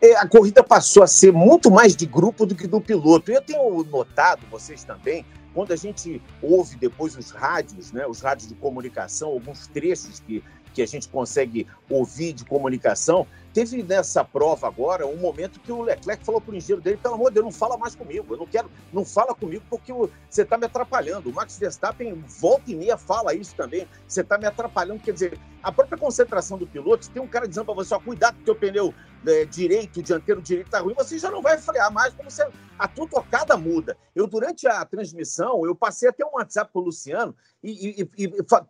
É, 0.00 0.14
a 0.16 0.28
corrida 0.28 0.62
passou 0.62 1.02
a 1.02 1.06
ser 1.06 1.32
muito 1.32 1.70
mais 1.70 1.96
de 1.96 2.06
grupo 2.06 2.46
do 2.46 2.54
que 2.54 2.66
do 2.66 2.80
piloto. 2.80 3.32
Eu 3.32 3.42
tenho 3.42 3.82
notado, 3.84 4.46
vocês 4.48 4.84
também, 4.84 5.26
quando 5.52 5.72
a 5.72 5.76
gente 5.76 6.22
ouve 6.40 6.76
depois 6.76 7.16
os 7.16 7.30
rádios, 7.30 7.90
né, 7.90 8.06
os 8.06 8.20
rádios 8.20 8.48
de 8.48 8.54
comunicação, 8.54 9.30
alguns 9.30 9.66
trechos 9.66 10.20
que, 10.20 10.42
que 10.72 10.82
a 10.82 10.86
gente 10.86 11.08
consegue 11.08 11.66
ouvir 11.90 12.32
de 12.32 12.44
comunicação, 12.44 13.26
Teve 13.58 13.82
nessa 13.82 14.22
prova 14.24 14.68
agora 14.68 15.04
um 15.04 15.16
momento 15.16 15.58
que 15.58 15.72
o 15.72 15.82
Leclerc 15.82 16.24
falou 16.24 16.40
para 16.40 16.52
o 16.52 16.56
engenheiro 16.56 16.80
dele: 16.80 16.96
pelo 16.96 17.14
amor 17.14 17.30
de 17.30 17.34
Deus, 17.34 17.46
não 17.46 17.50
fala 17.50 17.76
mais 17.76 17.92
comigo, 17.92 18.32
eu 18.32 18.38
não 18.38 18.46
quero, 18.46 18.70
não 18.92 19.04
fala 19.04 19.34
comigo 19.34 19.64
porque 19.68 19.92
você 19.92 20.42
está 20.42 20.56
me 20.56 20.66
atrapalhando. 20.66 21.28
O 21.28 21.32
Max 21.32 21.58
Verstappen 21.58 22.14
volta 22.40 22.70
e 22.70 22.76
meia 22.76 22.96
fala 22.96 23.34
isso 23.34 23.56
também, 23.56 23.88
você 24.06 24.20
está 24.20 24.38
me 24.38 24.46
atrapalhando. 24.46 25.02
Quer 25.02 25.12
dizer, 25.12 25.40
a 25.60 25.72
própria 25.72 25.98
concentração 25.98 26.56
do 26.56 26.68
piloto, 26.68 27.10
tem 27.10 27.20
um 27.20 27.26
cara 27.26 27.48
dizendo 27.48 27.64
para 27.64 27.74
você: 27.74 27.92
ó, 27.92 27.98
cuidado 27.98 28.36
que 28.36 28.44
teu 28.44 28.54
pneu 28.54 28.94
é, 29.26 29.44
direito, 29.44 30.02
dianteiro 30.02 30.40
direito 30.40 30.66
está 30.66 30.78
ruim, 30.78 30.94
você 30.94 31.18
já 31.18 31.30
não 31.30 31.42
vai 31.42 31.58
frear 31.58 31.92
mais, 31.92 32.14
como 32.14 32.30
você, 32.30 32.48
a 32.78 32.86
tua 32.86 33.08
tocada 33.08 33.56
muda. 33.56 33.96
Eu, 34.14 34.26
durante 34.26 34.66
a 34.66 34.84
transmissão, 34.84 35.66
eu 35.66 35.74
passei 35.74 36.08
até 36.08 36.24
um 36.24 36.34
WhatsApp 36.34 36.70
para 36.72 36.80
o 36.80 36.84
Luciano 36.84 37.34
e 37.62 38.08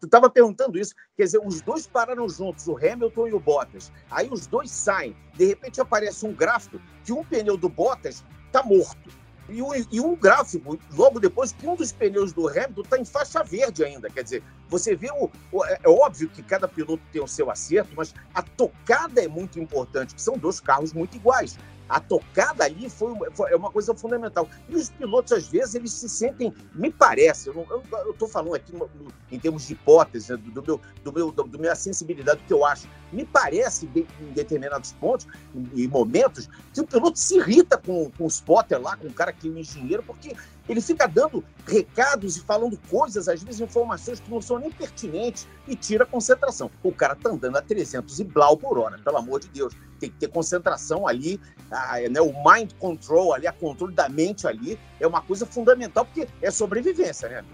estava 0.02 0.30
perguntando 0.30 0.78
isso. 0.78 0.94
Quer 1.16 1.24
dizer, 1.24 1.40
os 1.44 1.60
dois 1.60 1.86
pararam 1.86 2.28
juntos, 2.28 2.66
o 2.66 2.76
Hamilton 2.76 3.28
e 3.28 3.34
o 3.34 3.40
Bottas. 3.40 3.92
Aí 4.10 4.28
os 4.30 4.46
dois 4.46 4.70
saem. 4.78 5.16
De 5.34 5.44
repente 5.44 5.80
aparece 5.80 6.24
um 6.26 6.32
gráfico 6.32 6.80
que 7.04 7.12
um 7.12 7.24
pneu 7.24 7.56
do 7.56 7.68
Bottas 7.68 8.24
está 8.46 8.62
morto. 8.62 9.10
E 9.48 9.62
um, 9.62 9.70
e 9.90 9.98
um, 9.98 10.14
gráfico, 10.14 10.78
logo 10.92 11.18
depois, 11.18 11.52
que 11.52 11.66
um 11.66 11.74
dos 11.74 11.90
pneus 11.90 12.34
do 12.34 12.46
Hamilton 12.48 12.82
está 12.82 12.98
em 12.98 13.04
faixa 13.04 13.42
verde 13.42 13.82
ainda. 13.82 14.10
Quer 14.10 14.22
dizer, 14.22 14.42
você 14.68 14.94
vê 14.94 15.10
o, 15.10 15.30
o, 15.50 15.64
É 15.64 15.80
óbvio 15.86 16.28
que 16.28 16.42
cada 16.42 16.68
piloto 16.68 17.02
tem 17.10 17.22
o 17.22 17.26
seu 17.26 17.50
acerto, 17.50 17.90
mas 17.96 18.14
a 18.34 18.42
tocada 18.42 19.22
é 19.22 19.28
muito 19.28 19.58
importante, 19.58 20.14
que 20.14 20.20
são 20.20 20.36
dois 20.36 20.60
carros 20.60 20.92
muito 20.92 21.16
iguais 21.16 21.56
a 21.88 22.00
tocada 22.00 22.64
ali 22.64 22.90
foi, 22.90 23.14
foi, 23.32 23.52
é 23.52 23.56
uma 23.56 23.70
coisa 23.70 23.94
fundamental. 23.94 24.48
E 24.68 24.76
os 24.76 24.90
pilotos, 24.90 25.32
às 25.32 25.48
vezes, 25.48 25.74
eles 25.74 25.92
se 25.92 26.08
sentem, 26.08 26.52
me 26.74 26.90
parece, 26.90 27.48
eu 27.48 27.82
estou 28.10 28.28
falando 28.28 28.54
aqui 28.54 28.74
no, 28.74 28.88
em 29.30 29.38
termos 29.38 29.66
de 29.66 29.72
hipótese, 29.72 30.32
né, 30.32 30.36
do, 30.36 30.50
do, 30.50 30.62
meu, 30.62 30.80
do, 31.02 31.12
meu, 31.12 31.32
do, 31.32 31.44
do 31.44 31.58
minha 31.58 31.74
sensibilidade, 31.74 32.40
do 32.40 32.46
que 32.46 32.52
eu 32.52 32.64
acho, 32.64 32.88
me 33.12 33.24
parece, 33.24 33.88
em 34.20 34.32
determinados 34.32 34.92
pontos 34.92 35.26
e 35.74 35.88
momentos, 35.88 36.48
que 36.74 36.80
o 36.80 36.86
piloto 36.86 37.18
se 37.18 37.36
irrita 37.36 37.78
com, 37.78 38.10
com 38.10 38.24
o 38.24 38.28
spotter 38.28 38.80
lá, 38.80 38.96
com 38.96 39.06
o 39.06 39.12
cara 39.12 39.32
que 39.32 39.48
é 39.48 39.50
um 39.50 39.56
engenheiro, 39.56 40.02
porque 40.02 40.36
ele 40.68 40.80
fica 40.80 41.06
dando 41.06 41.42
recados 41.66 42.36
e 42.36 42.44
falando 42.44 42.78
coisas, 42.90 43.28
às 43.28 43.42
vezes 43.42 43.60
informações 43.60 44.20
que 44.20 44.30
não 44.30 44.40
são 44.40 44.58
nem 44.58 44.70
pertinentes 44.70 45.48
e 45.66 45.74
tira 45.74 46.04
a 46.04 46.06
concentração. 46.06 46.70
O 46.82 46.92
cara 46.92 47.14
tá 47.14 47.30
andando 47.30 47.56
a 47.56 47.62
300 47.62 48.20
e 48.20 48.24
blau 48.24 48.56
por 48.56 48.78
hora, 48.78 48.98
pelo 48.98 49.16
amor 49.16 49.40
de 49.40 49.48
Deus. 49.48 49.74
Tem 49.98 50.10
que 50.10 50.16
ter 50.16 50.28
concentração 50.28 51.08
ali, 51.08 51.40
a, 51.70 51.98
né, 52.10 52.20
o 52.20 52.32
mind 52.44 52.72
control 52.78 53.34
ali, 53.34 53.46
a 53.46 53.52
controle 53.52 53.94
da 53.94 54.08
mente 54.08 54.46
ali, 54.46 54.78
é 55.00 55.06
uma 55.06 55.22
coisa 55.22 55.46
fundamental, 55.46 56.04
porque 56.04 56.28
é 56.42 56.50
sobrevivência, 56.50 57.28
né? 57.28 57.44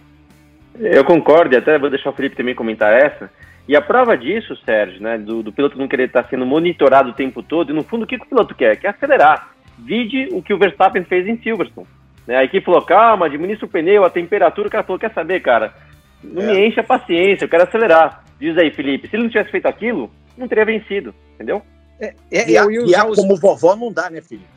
Eu 0.76 1.04
concordo, 1.04 1.54
e 1.54 1.58
até 1.58 1.78
vou 1.78 1.88
deixar 1.88 2.10
o 2.10 2.14
Felipe 2.14 2.36
também 2.36 2.54
comentar 2.54 2.92
essa. 2.92 3.30
E 3.66 3.76
a 3.76 3.80
prova 3.80 4.16
disso, 4.16 4.56
Sérgio, 4.64 5.00
né, 5.00 5.16
do, 5.16 5.42
do 5.42 5.52
piloto 5.52 5.78
não 5.78 5.88
querer 5.88 6.08
estar 6.08 6.28
sendo 6.28 6.44
monitorado 6.44 7.10
o 7.10 7.14
tempo 7.14 7.42
todo, 7.42 7.70
e 7.70 7.74
no 7.74 7.84
fundo 7.84 8.02
o 8.02 8.06
que, 8.06 8.18
que 8.18 8.24
o 8.24 8.28
piloto 8.28 8.54
quer? 8.54 8.76
Quer 8.76 8.88
acelerar. 8.88 9.54
Vide 9.78 10.28
o 10.32 10.42
que 10.42 10.52
o 10.52 10.58
Verstappen 10.58 11.04
fez 11.04 11.26
em 11.26 11.40
Silverstone. 11.40 11.86
Né? 12.26 12.36
A 12.36 12.44
equipe 12.44 12.64
falou, 12.64 12.82
calma, 12.82 13.26
administra 13.26 13.66
o 13.66 13.68
pneu, 13.68 14.04
a 14.04 14.10
temperatura. 14.10 14.68
O 14.68 14.70
cara 14.70 14.84
falou, 14.84 14.98
quer 14.98 15.12
saber, 15.12 15.40
cara? 15.40 15.74
Não 16.22 16.42
é. 16.42 16.46
me 16.46 16.66
enche 16.66 16.80
a 16.80 16.84
paciência, 16.84 17.44
eu 17.44 17.48
quero 17.48 17.64
acelerar. 17.64 18.24
Diz 18.38 18.56
aí, 18.56 18.70
Felipe, 18.70 19.08
se 19.08 19.16
ele 19.16 19.24
não 19.24 19.30
tivesse 19.30 19.50
feito 19.50 19.66
aquilo, 19.66 20.10
não 20.36 20.48
teria 20.48 20.64
vencido, 20.64 21.14
entendeu? 21.34 21.62
É, 22.00 22.14
é, 22.30 22.50
e, 22.50 22.58
a, 22.58 22.64
e 22.66 22.94
a, 22.94 23.06
os... 23.06 23.16
como 23.16 23.36
vovó 23.36 23.76
não 23.76 23.92
dá, 23.92 24.10
né, 24.10 24.20
Felipe? 24.20 24.48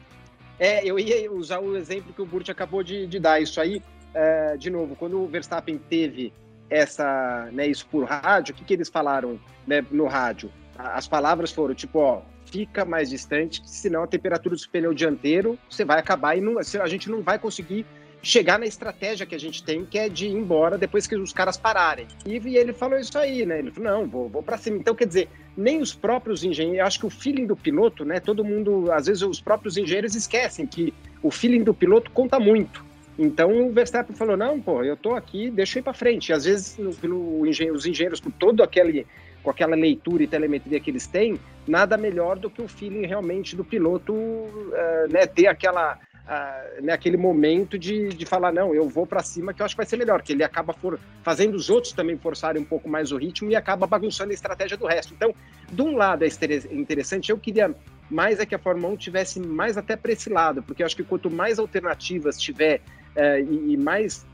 É, 0.60 0.84
eu 0.84 0.98
ia 0.98 1.32
usar 1.32 1.60
o 1.60 1.76
exemplo 1.76 2.14
que 2.14 2.22
o 2.22 2.26
Burt 2.26 2.50
acabou 2.50 2.82
de, 2.82 3.06
de 3.06 3.20
dar. 3.20 3.40
Isso 3.40 3.62
aí, 3.62 3.82
é, 4.14 4.58
de 4.58 4.70
novo, 4.70 4.96
quando 4.96 5.22
o 5.22 5.28
Verstappen 5.28 5.78
teve 5.78 6.34
essa, 6.70 7.48
né, 7.52 7.68
isso 7.68 7.88
por 7.88 8.06
rádio, 8.06 8.54
o 8.54 8.58
que, 8.58 8.64
que 8.64 8.74
eles 8.74 8.90
falaram 8.90 9.40
né, 9.68 9.86
no 9.92 10.08
rádio? 10.08 10.52
As 10.78 11.08
palavras 11.08 11.52
foram 11.52 11.76
tipo, 11.76 12.00
ó, 12.00 12.22
fica 12.50 12.86
mais 12.86 13.10
distante, 13.10 13.62
senão 13.66 14.04
a 14.04 14.08
temperatura 14.08 14.56
do 14.56 14.70
pneu 14.70 14.94
dianteiro 14.94 15.58
você 15.70 15.86
vai 15.86 16.00
acabar 16.00 16.38
e 16.38 16.42
não, 16.42 16.58
a 16.60 16.88
gente 16.88 17.10
não 17.10 17.22
vai 17.22 17.38
conseguir 17.38 17.86
chegar 18.22 18.60
na 18.60 18.66
estratégia 18.66 19.26
que 19.26 19.36
a 19.36 19.40
gente 19.40 19.64
tem, 19.64 19.86
que 19.86 19.98
é 19.98 20.10
de 20.10 20.28
ir 20.28 20.32
embora 20.32 20.78
depois 20.78 21.08
que 21.08 21.16
os 21.16 21.32
caras 21.32 21.56
pararem. 21.56 22.08
E, 22.26 22.36
ele 22.58 22.74
falou 22.74 22.98
isso 22.98 23.18
aí, 23.18 23.46
né? 23.46 23.60
Ele 23.60 23.72
falou, 23.72 23.92
não, 23.92 24.08
vou, 24.08 24.28
vou 24.28 24.44
para 24.44 24.58
cima. 24.58 24.78
Então, 24.78 24.96
quer 24.96 25.08
dizer, 25.08 25.30
nem 25.56 25.80
os 25.80 25.94
próprios 25.94 26.44
engenheiros, 26.44 26.88
acho 26.88 27.00
que 27.00 27.06
o 27.06 27.10
feeling 27.10 27.46
do 27.46 27.56
piloto, 27.56 28.04
né? 28.04 28.20
Todo 28.20 28.44
mundo, 28.44 28.92
às 28.92 29.06
vezes 29.06 29.22
os 29.22 29.40
próprios 29.40 29.78
engenheiros 29.78 30.16
esquecem 30.16 30.66
que 30.66 30.94
o 31.22 31.32
feeling 31.32 31.64
do 31.64 31.74
piloto 31.74 32.12
conta 32.12 32.40
muito. 32.40 32.86
Então 33.18 33.68
o 33.68 33.72
Verstappen 33.72 34.16
falou, 34.16 34.38
não, 34.38 34.62
pô, 34.62 34.84
eu 34.84 34.96
tô 34.96 35.16
aqui, 35.16 35.50
deixa 35.50 35.80
eu 35.80 35.82
ir 35.82 35.84
para 35.84 35.94
frente. 35.94 36.30
E 36.30 36.34
às 36.34 36.46
vezes 36.46 36.78
no, 36.78 37.46
engenheiro, 37.48 37.76
os 37.76 37.86
engenheiros 37.86 38.20
com 38.20 38.30
todo 38.30 38.62
aquele 38.62 39.08
com 39.42 39.52
aquela 39.52 39.76
leitura 39.76 40.24
e 40.24 40.28
telemetria 40.28 40.80
que 40.80 40.92
eles 40.92 41.08
têm, 41.08 41.40
nada 41.68 41.98
melhor 41.98 42.38
do 42.40 42.50
que 42.50 42.62
o 42.62 42.68
feeling 42.68 43.06
realmente 43.06 43.56
do 43.56 43.64
piloto 43.64 44.14
uh, 44.14 45.08
né, 45.10 45.28
ter 45.28 45.48
aquela, 45.48 45.96
uh, 45.96 46.84
né, 46.84 46.94
aquele 46.94 47.18
momento 47.18 47.78
de, 47.78 48.10
de 48.10 48.26
falar, 48.26 48.54
não, 48.54 48.74
eu 48.74 48.88
vou 48.88 49.06
para 49.06 49.22
cima 49.22 49.54
que 49.54 49.62
eu 49.62 49.66
acho 49.66 49.76
que 49.76 49.80
vai 49.80 49.86
ser 49.86 49.98
melhor, 49.98 50.22
que 50.22 50.34
ele 50.34 50.44
acaba 50.44 50.74
for, 50.74 51.00
fazendo 51.24 51.56
os 51.56 51.70
outros 51.70 51.94
também 51.94 52.18
forçarem 52.18 52.62
um 52.62 52.66
pouco 52.66 52.88
mais 52.88 53.12
o 53.12 53.18
ritmo 53.18 53.52
e 53.52 53.56
acaba 53.56 53.86
bagunçando 53.86 54.32
a 54.32 54.34
estratégia 54.34 54.78
do 54.78 54.88
resto. 54.88 55.14
Então, 55.14 55.36
de 55.72 55.82
um 55.82 55.98
lado 55.98 56.24
é 56.24 56.28
interessante, 56.72 57.30
eu 57.30 57.38
queria 57.38 57.76
mais 58.10 58.40
é 58.40 58.46
que 58.46 58.56
a 58.56 58.60
Fórmula 58.60 58.94
1 58.94 58.98
tivesse 58.98 59.40
mais 59.40 59.78
até 59.78 59.98
para 59.98 60.14
esse 60.14 60.30
lado, 60.30 60.64
porque 60.64 60.82
eu 60.82 60.86
acho 60.86 60.96
que 60.96 61.04
quanto 61.04 61.30
mais 61.30 61.60
alternativas 61.60 62.40
tiver 62.40 62.80
uh, 63.16 63.44
e, 63.52 63.74
e 63.74 63.78
mais 63.78 64.26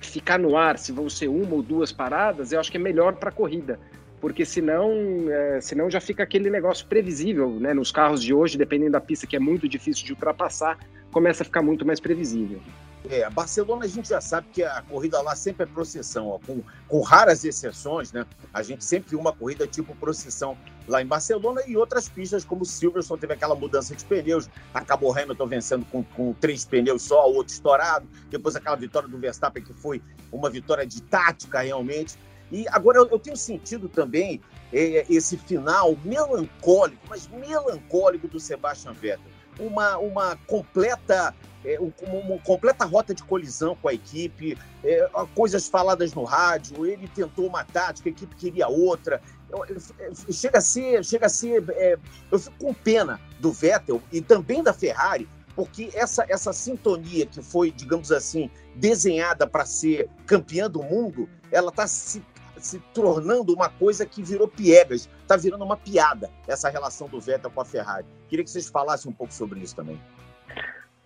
ficar 0.00 0.38
no 0.38 0.56
ar, 0.56 0.78
se 0.78 0.92
vão 0.92 1.10
ser 1.10 1.28
uma 1.28 1.54
ou 1.54 1.62
duas 1.62 1.92
paradas, 1.92 2.52
eu 2.52 2.58
acho 2.58 2.70
que 2.70 2.78
é 2.78 2.80
melhor 2.80 3.16
para 3.16 3.28
a 3.28 3.32
corrida 3.32 3.78
porque 4.20 4.44
senão, 4.44 4.92
é, 5.30 5.60
senão 5.60 5.90
já 5.90 6.00
fica 6.00 6.22
aquele 6.22 6.50
negócio 6.50 6.86
previsível, 6.86 7.50
né? 7.58 7.72
Nos 7.72 7.90
carros 7.90 8.22
de 8.22 8.34
hoje, 8.34 8.58
dependendo 8.58 8.92
da 8.92 9.00
pista 9.00 9.26
que 9.26 9.36
é 9.36 9.40
muito 9.40 9.68
difícil 9.68 10.04
de 10.04 10.12
ultrapassar, 10.12 10.78
começa 11.10 11.42
a 11.42 11.46
ficar 11.46 11.62
muito 11.62 11.86
mais 11.86 11.98
previsível. 11.98 12.60
É, 13.08 13.28
Barcelona 13.30 13.86
a 13.86 13.88
gente 13.88 14.10
já 14.10 14.20
sabe 14.20 14.48
que 14.52 14.62
a 14.62 14.82
corrida 14.82 15.22
lá 15.22 15.34
sempre 15.34 15.62
é 15.62 15.66
procissão, 15.66 16.28
ó, 16.28 16.38
com, 16.38 16.62
com 16.86 17.00
raras 17.00 17.44
exceções, 17.44 18.12
né? 18.12 18.26
A 18.52 18.62
gente 18.62 18.84
sempre 18.84 19.10
viu 19.10 19.18
uma 19.18 19.32
corrida 19.32 19.66
tipo 19.66 19.96
procissão 19.96 20.56
lá 20.86 21.00
em 21.00 21.06
Barcelona 21.06 21.62
e 21.66 21.76
outras 21.76 22.08
pistas, 22.08 22.44
como 22.44 22.64
Silverstone 22.64 23.20
teve 23.20 23.32
aquela 23.32 23.54
mudança 23.54 23.94
de 23.94 24.04
pneus, 24.04 24.50
acabou 24.74 25.16
Hamilton 25.16 25.46
vencendo 25.46 25.86
com, 25.86 26.02
com 26.02 26.34
três 26.34 26.66
pneus 26.66 27.02
só, 27.02 27.26
outro 27.26 27.54
estourado, 27.54 28.06
depois 28.28 28.54
aquela 28.54 28.76
vitória 28.76 29.08
do 29.08 29.18
Verstappen 29.18 29.62
que 29.62 29.72
foi 29.72 30.02
uma 30.30 30.50
vitória 30.50 30.86
de 30.86 31.00
tática 31.02 31.60
realmente. 31.60 32.18
E 32.50 32.66
agora 32.68 32.98
eu, 32.98 33.08
eu 33.08 33.18
tenho 33.18 33.36
sentido 33.36 33.88
também 33.88 34.40
é, 34.72 35.04
esse 35.08 35.36
final 35.36 35.96
melancólico, 36.04 37.02
mas 37.08 37.28
melancólico 37.28 38.28
do 38.28 38.40
Sebastian 38.40 38.92
Vettel. 38.92 39.30
Uma, 39.58 39.98
uma 39.98 40.36
completa 40.46 41.34
é, 41.64 41.78
uma 41.78 42.38
completa 42.38 42.84
rota 42.84 43.14
de 43.14 43.22
colisão 43.22 43.76
com 43.76 43.88
a 43.88 43.94
equipe, 43.94 44.56
é, 44.82 45.08
coisas 45.34 45.68
faladas 45.68 46.14
no 46.14 46.24
rádio, 46.24 46.86
ele 46.86 47.06
tentou 47.08 47.46
uma 47.46 47.64
tática, 47.64 48.08
a 48.08 48.12
equipe 48.12 48.34
queria 48.36 48.68
outra. 48.68 49.20
Eu, 49.50 49.64
eu, 49.66 50.32
chega 50.32 50.58
a 50.58 50.62
ser, 50.62 51.04
chega 51.04 51.26
a 51.26 51.28
ser 51.28 51.64
é, 51.70 51.98
eu 52.30 52.38
fico 52.38 52.56
com 52.58 52.72
pena 52.72 53.20
do 53.38 53.52
Vettel 53.52 54.00
e 54.10 54.20
também 54.20 54.62
da 54.62 54.72
Ferrari, 54.72 55.28
porque 55.54 55.90
essa, 55.92 56.24
essa 56.28 56.52
sintonia 56.52 57.26
que 57.26 57.42
foi, 57.42 57.70
digamos 57.70 58.10
assim, 58.10 58.50
desenhada 58.76 59.46
para 59.46 59.66
ser 59.66 60.08
campeã 60.24 60.70
do 60.70 60.82
mundo, 60.82 61.28
ela 61.50 61.68
está 61.70 61.86
se 61.86 62.22
se 62.60 62.78
tornando 62.94 63.52
uma 63.52 63.68
coisa 63.68 64.04
que 64.06 64.22
virou 64.22 64.48
piegas, 64.48 65.08
está 65.22 65.36
virando 65.36 65.64
uma 65.64 65.76
piada 65.76 66.30
essa 66.46 66.68
relação 66.68 67.08
do 67.08 67.20
Vettel 67.20 67.50
com 67.50 67.60
a 67.60 67.64
Ferrari. 67.64 68.06
Queria 68.28 68.44
que 68.44 68.50
vocês 68.50 68.68
falassem 68.68 69.10
um 69.10 69.14
pouco 69.14 69.32
sobre 69.32 69.60
isso 69.60 69.74
também. 69.76 69.98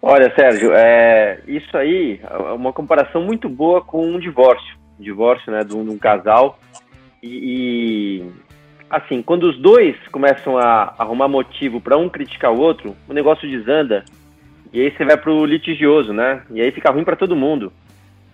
Olha, 0.01 0.35
Sérgio, 0.35 0.73
é, 0.75 1.41
isso 1.47 1.77
aí 1.77 2.21
é 2.23 2.53
uma 2.53 2.73
comparação 2.73 3.23
muito 3.23 3.49
boa 3.49 3.81
com 3.81 4.07
um 4.07 4.19
divórcio, 4.19 4.77
um 5.01 5.03
divórcio 5.03 5.51
né, 5.51 5.65
de 5.65 5.75
um, 5.75 5.83
de 5.83 5.91
um 5.91 5.99
casal. 5.99 6.59
E, 7.23 8.21
e 8.23 8.33
assim, 8.91 9.23
quando 9.23 9.45
os 9.45 9.59
dois 9.59 9.97
começam 10.13 10.59
a 10.59 10.95
arrumar 10.99 11.29
motivo 11.29 11.81
para 11.81 11.97
um 11.97 12.09
criticar 12.09 12.53
o 12.53 12.61
outro, 12.61 12.95
o 13.09 13.13
negócio 13.13 13.49
desanda. 13.49 14.05
E 14.73 14.81
aí 14.81 14.91
você 14.95 15.05
vai 15.05 15.17
pro 15.17 15.45
litigioso, 15.47 16.13
né? 16.13 16.43
E 16.51 16.61
aí 16.61 16.71
fica 16.73 16.91
ruim 16.91 17.05
para 17.05 17.17
todo 17.17 17.37
mundo. 17.37 17.73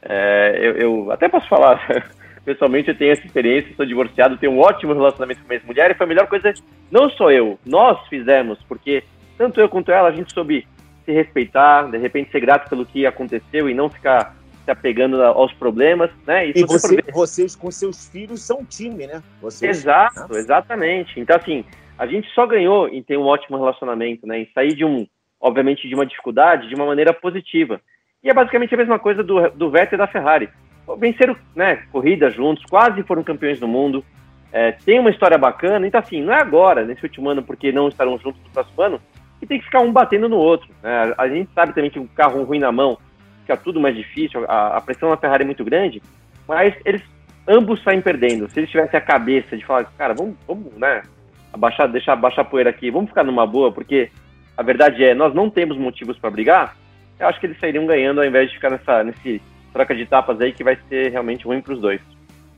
É, 0.03 0.59
eu, 0.61 0.73
eu, 0.77 1.13
até 1.13 1.29
posso 1.29 1.49
falar, 1.49 1.87
pessoalmente 2.51 2.89
eu 2.89 2.97
tenho 2.97 3.13
essa 3.13 3.25
experiência, 3.25 3.73
sou 3.77 3.87
divorciado, 3.87 4.37
tenho 4.37 4.53
um 4.53 4.59
ótimo 4.59 4.93
relacionamento 4.93 5.41
com 5.41 5.47
a 5.47 5.49
minha 5.51 5.63
mulher 5.65 5.91
e 5.93 5.95
foi 5.95 6.05
a 6.05 6.09
melhor 6.09 6.27
coisa, 6.27 6.53
não 6.91 7.09
só 7.11 7.31
eu, 7.31 7.57
nós 7.65 7.97
fizemos, 8.09 8.59
porque 8.69 9.05
tanto 9.39 9.61
eu 9.61 9.69
quanto 9.69 9.93
ela, 9.93 10.09
a 10.09 10.13
gente 10.13 10.33
soube 10.33 10.67
se 11.05 11.13
respeitar, 11.13 11.85
de 11.85 11.97
repente 11.97 12.33
ser 12.33 12.41
grato 12.41 12.69
pelo 12.69 12.85
que 12.85 13.07
aconteceu 13.07 13.71
e 13.71 13.75
não 13.75 13.89
ficar 13.89 14.35
se 14.65 14.71
apegando 14.71 15.23
aos 15.23 15.53
problemas, 15.55 16.11
né? 16.27 16.49
E, 16.49 16.53
e 16.57 16.65
você, 16.65 16.97
você 16.97 17.13
vocês 17.13 17.57
com 17.57 17.71
seus 17.71 18.09
filhos 18.09 18.43
são 18.43 18.59
um 18.59 18.65
time, 18.65 19.07
né? 19.07 19.23
Vocês, 19.41 19.79
Exato, 19.79 20.33
né? 20.33 20.39
exatamente. 20.39 21.19
Então, 21.19 21.37
assim, 21.37 21.65
a 21.97 22.07
gente 22.07 22.29
só 22.35 22.47
ganhou 22.47 22.89
em 22.89 23.03
ter 23.03 23.17
um 23.17 23.27
ótimo 23.27 23.59
relacionamento, 23.59 24.27
né? 24.27 24.41
Em 24.41 24.49
sair 24.53 24.75
de 24.75 24.85
um, 24.85 25.07
obviamente, 25.41 25.89
de 25.89 25.95
uma 25.95 26.05
dificuldade 26.05 26.69
de 26.69 26.75
uma 26.75 26.85
maneira 26.85 27.13
positiva. 27.15 27.81
E 28.23 28.29
é 28.29 28.35
basicamente 28.35 28.75
a 28.75 28.79
mesma 28.79 28.99
coisa 28.99 29.23
do, 29.23 29.49
do 29.51 29.71
Vettel 29.71 29.97
e 29.97 29.99
da 29.99 30.07
Ferrari. 30.07 30.51
Venceram 30.99 31.37
né, 31.55 31.83
corridas 31.93 32.35
juntos, 32.35 32.65
quase 32.65 33.03
foram 33.05 33.23
campeões 33.23 33.61
do 33.61 33.69
mundo, 33.69 34.05
é, 34.53 34.73
tem 34.73 34.99
uma 34.99 35.11
história 35.11 35.39
bacana. 35.39 35.87
Então, 35.87 36.01
assim, 36.01 36.23
não 36.23 36.33
é 36.33 36.41
agora, 36.41 36.85
nesse 36.85 37.03
último 37.05 37.29
ano, 37.29 37.43
porque 37.43 37.73
não 37.73 37.89
estarão 37.89 38.19
juntos 38.19 38.41
no 38.43 38.51
próximo 38.51 38.83
ano, 38.83 39.01
que 39.39 39.47
tem 39.47 39.59
que 39.59 39.65
ficar 39.65 39.81
um 39.81 39.93
batendo 39.93 40.29
no 40.29 40.37
outro. 40.37 40.69
Né? 40.83 41.15
A 41.17 41.29
gente 41.29 41.51
sabe 41.55 41.73
também 41.73 41.91
que 41.91 41.99
um 41.99 42.07
carro 42.07 42.43
ruim 42.45 42.59
na 42.59 42.73
mão 42.73 42.99
fica 43.41 43.57
tudo 43.57 43.81
mais 43.81 43.97
difícil, 43.97 44.45
a, 44.49 44.77
a 44.77 44.81
pressão 44.81 45.11
na 45.11 45.17
Ferrari 45.17 45.43
é 45.43 45.47
muito 45.47 45.65
grande, 45.65 46.03
mas 46.47 46.75
eles 46.85 47.03
ambos 47.47 47.83
saem 47.83 48.01
perdendo. 48.01 48.49
Se 48.51 48.61
eles 48.61 48.71
tivessem 48.71 48.99
a 48.99 49.03
cabeça 49.03 49.57
de 49.57 49.65
falar, 49.65 49.85
cara, 49.97 50.15
vamos, 50.15 50.37
vamos 50.47 50.73
né, 50.77 51.03
abaixar, 51.53 51.89
deixar 51.89 52.13
abaixar 52.13 52.45
a 52.45 52.49
poeira 52.49 52.71
aqui, 52.71 52.91
vamos 52.91 53.09
ficar 53.09 53.25
numa 53.25 53.47
boa, 53.47 53.73
porque 53.73 54.11
a 54.57 54.63
verdade 54.63 55.03
é, 55.05 55.15
nós 55.15 55.35
não 55.35 55.49
temos 55.49 55.77
motivos 55.77 56.19
para 56.19 56.31
brigar, 56.31 56.77
eu 57.19 57.27
acho 57.27 57.41
que 57.41 57.47
eles 57.47 57.59
sairiam 57.59 57.87
ganhando 57.87 58.21
ao 58.21 58.27
invés 58.27 58.49
de 58.49 58.55
ficar 58.55 58.71
nessa 58.71 59.05
nesse 59.05 59.43
troca 59.73 59.95
de 59.95 60.07
tapas 60.07 60.41
aí 60.41 60.53
que 60.53 60.65
vai 60.65 60.79
ser 60.89 61.11
realmente 61.11 61.45
ruim 61.45 61.61
para 61.61 61.75
os 61.75 61.81
dois. 61.81 62.01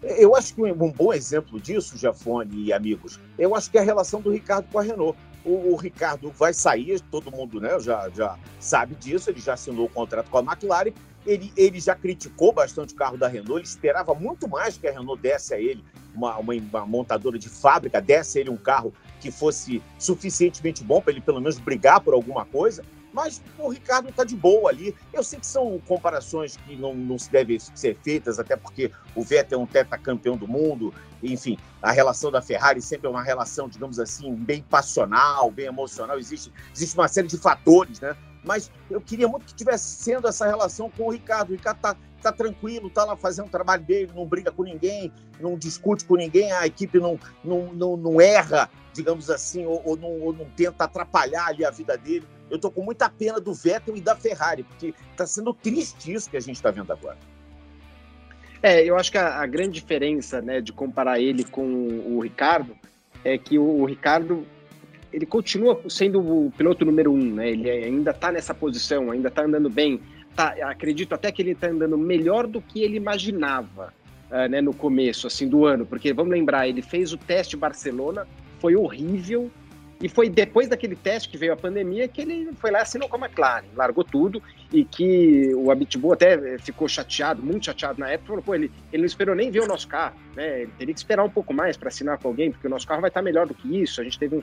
Eu 0.02 0.34
acho 0.34 0.54
que 0.54 0.62
um 0.62 0.90
bom 0.90 1.12
exemplo 1.12 1.60
disso, 1.60 1.96
Jafone 1.96 2.64
e 2.64 2.72
amigos, 2.72 3.20
eu 3.38 3.54
acho 3.54 3.70
que 3.70 3.78
é 3.78 3.80
a 3.80 3.84
relação 3.84 4.20
do 4.20 4.32
Ricardo 4.32 4.66
com 4.70 4.78
a 4.78 4.82
Renault. 4.82 5.16
O, 5.44 5.72
o, 5.72 5.76
Ricardo 5.76 6.30
vai 6.30 6.52
sair, 6.52 7.00
todo 7.10 7.30
mundo 7.30 7.60
né, 7.60 7.78
já, 7.80 8.08
já 8.10 8.36
sabe 8.60 8.94
disso, 8.94 9.30
ele 9.30 9.40
já 9.40 9.54
assinou 9.54 9.86
o 9.86 9.88
contrato 9.88 10.28
com 10.30 10.38
a 10.38 10.40
McLaren, 10.40 10.92
ele, 11.26 11.52
ele 11.56 11.80
já 11.80 11.94
criticou 11.94 12.52
bastante 12.52 12.94
o 12.94 12.96
carro 12.96 13.16
da 13.16 13.28
Renault, 13.28 13.58
ele 13.58 13.66
esperava 13.66 14.14
muito 14.14 14.48
mais 14.48 14.76
que 14.76 14.86
a 14.88 14.92
Renault 14.92 15.20
desse 15.20 15.54
a 15.54 15.58
ele, 15.58 15.84
uma, 16.14 16.36
uma, 16.36 16.54
uma 16.54 16.86
montadora 16.86 17.38
de 17.38 17.48
fábrica, 17.48 18.00
desse 18.00 18.38
a 18.38 18.40
ele 18.40 18.50
um 18.50 18.56
carro 18.56 18.92
que 19.20 19.30
fosse 19.30 19.80
suficientemente 19.98 20.82
bom 20.82 21.00
para 21.00 21.12
ele 21.12 21.20
pelo 21.20 21.40
menos 21.40 21.58
brigar 21.58 22.00
por 22.00 22.12
alguma 22.12 22.44
coisa. 22.44 22.84
Mas 23.12 23.42
o 23.58 23.68
Ricardo 23.68 24.08
está 24.08 24.24
de 24.24 24.34
boa 24.34 24.70
ali. 24.70 24.94
Eu 25.12 25.22
sei 25.22 25.38
que 25.38 25.46
são 25.46 25.78
comparações 25.86 26.56
que 26.56 26.76
não, 26.76 26.94
não 26.94 27.18
se 27.18 27.30
devem 27.30 27.58
ser 27.58 27.96
feitas, 28.02 28.38
até 28.38 28.56
porque 28.56 28.90
o 29.14 29.22
Vettel 29.22 29.60
é 29.60 29.62
um 29.62 29.66
tetracampeão 29.66 30.36
do 30.36 30.48
mundo. 30.48 30.92
Enfim, 31.22 31.58
a 31.80 31.92
relação 31.92 32.30
da 32.30 32.40
Ferrari 32.40 32.80
sempre 32.80 33.06
é 33.06 33.10
uma 33.10 33.22
relação, 33.22 33.68
digamos 33.68 33.98
assim, 33.98 34.34
bem 34.34 34.62
passional, 34.62 35.50
bem 35.50 35.66
emocional. 35.66 36.18
Existe, 36.18 36.52
existe 36.74 36.96
uma 36.96 37.08
série 37.08 37.28
de 37.28 37.36
fatores, 37.36 38.00
né? 38.00 38.16
Mas 38.44 38.72
eu 38.90 39.00
queria 39.00 39.28
muito 39.28 39.46
que 39.46 39.54
tivesse 39.54 40.02
sendo 40.02 40.26
essa 40.26 40.46
relação 40.46 40.90
com 40.90 41.04
o 41.04 41.10
Ricardo. 41.10 41.50
O 41.50 41.52
Ricardo 41.52 41.76
está 41.76 41.96
tá 42.22 42.32
tranquilo, 42.32 42.86
está 42.86 43.04
lá 43.04 43.16
fazendo 43.16 43.46
o 43.46 43.50
trabalho 43.50 43.82
dele, 43.84 44.10
não 44.14 44.26
briga 44.26 44.50
com 44.50 44.62
ninguém, 44.62 45.12
não 45.40 45.58
discute 45.58 46.04
com 46.04 46.14
ninguém, 46.14 46.52
a 46.52 46.66
equipe 46.66 47.00
não, 47.00 47.18
não, 47.44 47.72
não, 47.72 47.96
não 47.96 48.20
erra, 48.20 48.70
digamos 48.92 49.28
assim, 49.28 49.66
ou, 49.66 49.82
ou, 49.84 49.96
não, 49.96 50.20
ou 50.20 50.32
não 50.32 50.44
tenta 50.50 50.84
atrapalhar 50.84 51.46
ali 51.46 51.64
a 51.64 51.70
vida 51.70 51.98
dele 51.98 52.26
eu 52.52 52.56
estou 52.56 52.70
com 52.70 52.82
muita 52.82 53.08
pena 53.08 53.40
do 53.40 53.54
Vettel 53.54 53.96
e 53.96 54.00
da 54.00 54.14
Ferrari, 54.14 54.62
porque 54.62 54.94
está 55.10 55.26
sendo 55.26 55.54
triste 55.54 56.12
isso 56.12 56.28
que 56.28 56.36
a 56.36 56.40
gente 56.40 56.56
está 56.56 56.70
vendo 56.70 56.92
agora. 56.92 57.16
É, 58.62 58.84
eu 58.84 58.94
acho 58.94 59.10
que 59.10 59.16
a, 59.16 59.40
a, 59.40 59.46
grande 59.46 59.72
diferença 59.72 60.42
né, 60.42 60.60
de 60.60 60.70
comparar 60.70 61.18
ele 61.18 61.44
com 61.44 61.64
o 61.64 62.20
Ricardo 62.20 62.76
é 63.24 63.38
que 63.38 63.58
o, 63.58 63.64
o 63.64 63.86
Ricardo 63.86 64.46
ele 65.10 65.24
continua 65.24 65.80
sendo 65.88 66.20
o 66.20 66.52
piloto 66.52 66.84
número 66.84 67.10
um, 67.10 67.34
né? 67.34 67.50
Ele 67.50 67.70
ainda 67.70 68.10
está 68.10 68.30
nessa 68.30 68.54
posição, 68.54 69.10
ainda 69.10 69.28
está 69.28 69.44
andando 69.44 69.70
bem. 69.70 70.00
Tá, 70.36 70.54
acredito 70.62 71.14
até 71.14 71.32
que 71.32 71.40
ele 71.40 71.52
está 71.52 71.68
andando 71.68 71.96
melhor 71.96 72.46
do 72.46 72.60
que 72.60 72.82
ele 72.82 72.96
imaginava 72.96 73.92
uh, 74.30 74.48
né, 74.48 74.60
no 74.60 74.74
começo 74.74 75.26
assim 75.26 75.48
do 75.48 75.64
ano, 75.64 75.84
porque 75.84 76.12
vamos 76.12 76.32
lembrar, 76.32 76.68
ele 76.68 76.80
fez 76.80 77.12
o 77.12 77.18
teste 77.18 77.56
Barcelona, 77.56 78.26
foi 78.58 78.76
horrível, 78.76 79.50
e 80.02 80.08
foi 80.08 80.28
depois 80.28 80.68
daquele 80.68 80.96
teste 80.96 81.28
que 81.28 81.38
veio 81.38 81.52
a 81.52 81.56
pandemia 81.56 82.08
que 82.08 82.20
ele 82.20 82.50
foi 82.54 82.72
lá 82.72 82.80
e 82.80 82.82
assinou 82.82 83.08
com 83.08 83.16
a 83.16 83.26
McLaren, 83.26 83.64
largou 83.76 84.02
tudo 84.02 84.42
e 84.72 84.84
que 84.84 85.54
o 85.54 85.70
Abitbull 85.70 86.12
até 86.12 86.58
ficou 86.58 86.88
chateado, 86.88 87.40
muito 87.40 87.66
chateado 87.66 88.00
na 88.00 88.10
época, 88.10 88.28
falou, 88.28 88.42
pô, 88.42 88.54
ele, 88.54 88.70
ele 88.92 89.02
não 89.02 89.06
esperou 89.06 89.34
nem 89.34 89.48
ver 89.48 89.60
o 89.60 89.66
nosso 89.68 89.86
carro, 89.86 90.16
né? 90.34 90.62
Ele 90.62 90.72
teria 90.76 90.92
que 90.92 90.98
esperar 90.98 91.22
um 91.22 91.30
pouco 91.30 91.54
mais 91.54 91.76
para 91.76 91.88
assinar 91.88 92.18
com 92.18 92.26
alguém, 92.26 92.50
porque 92.50 92.66
o 92.66 92.70
nosso 92.70 92.86
carro 92.86 93.00
vai 93.00 93.10
estar 93.10 93.22
melhor 93.22 93.46
do 93.46 93.54
que 93.54 93.80
isso. 93.80 94.00
A 94.00 94.04
gente 94.04 94.18
teve 94.18 94.36
um... 94.36 94.42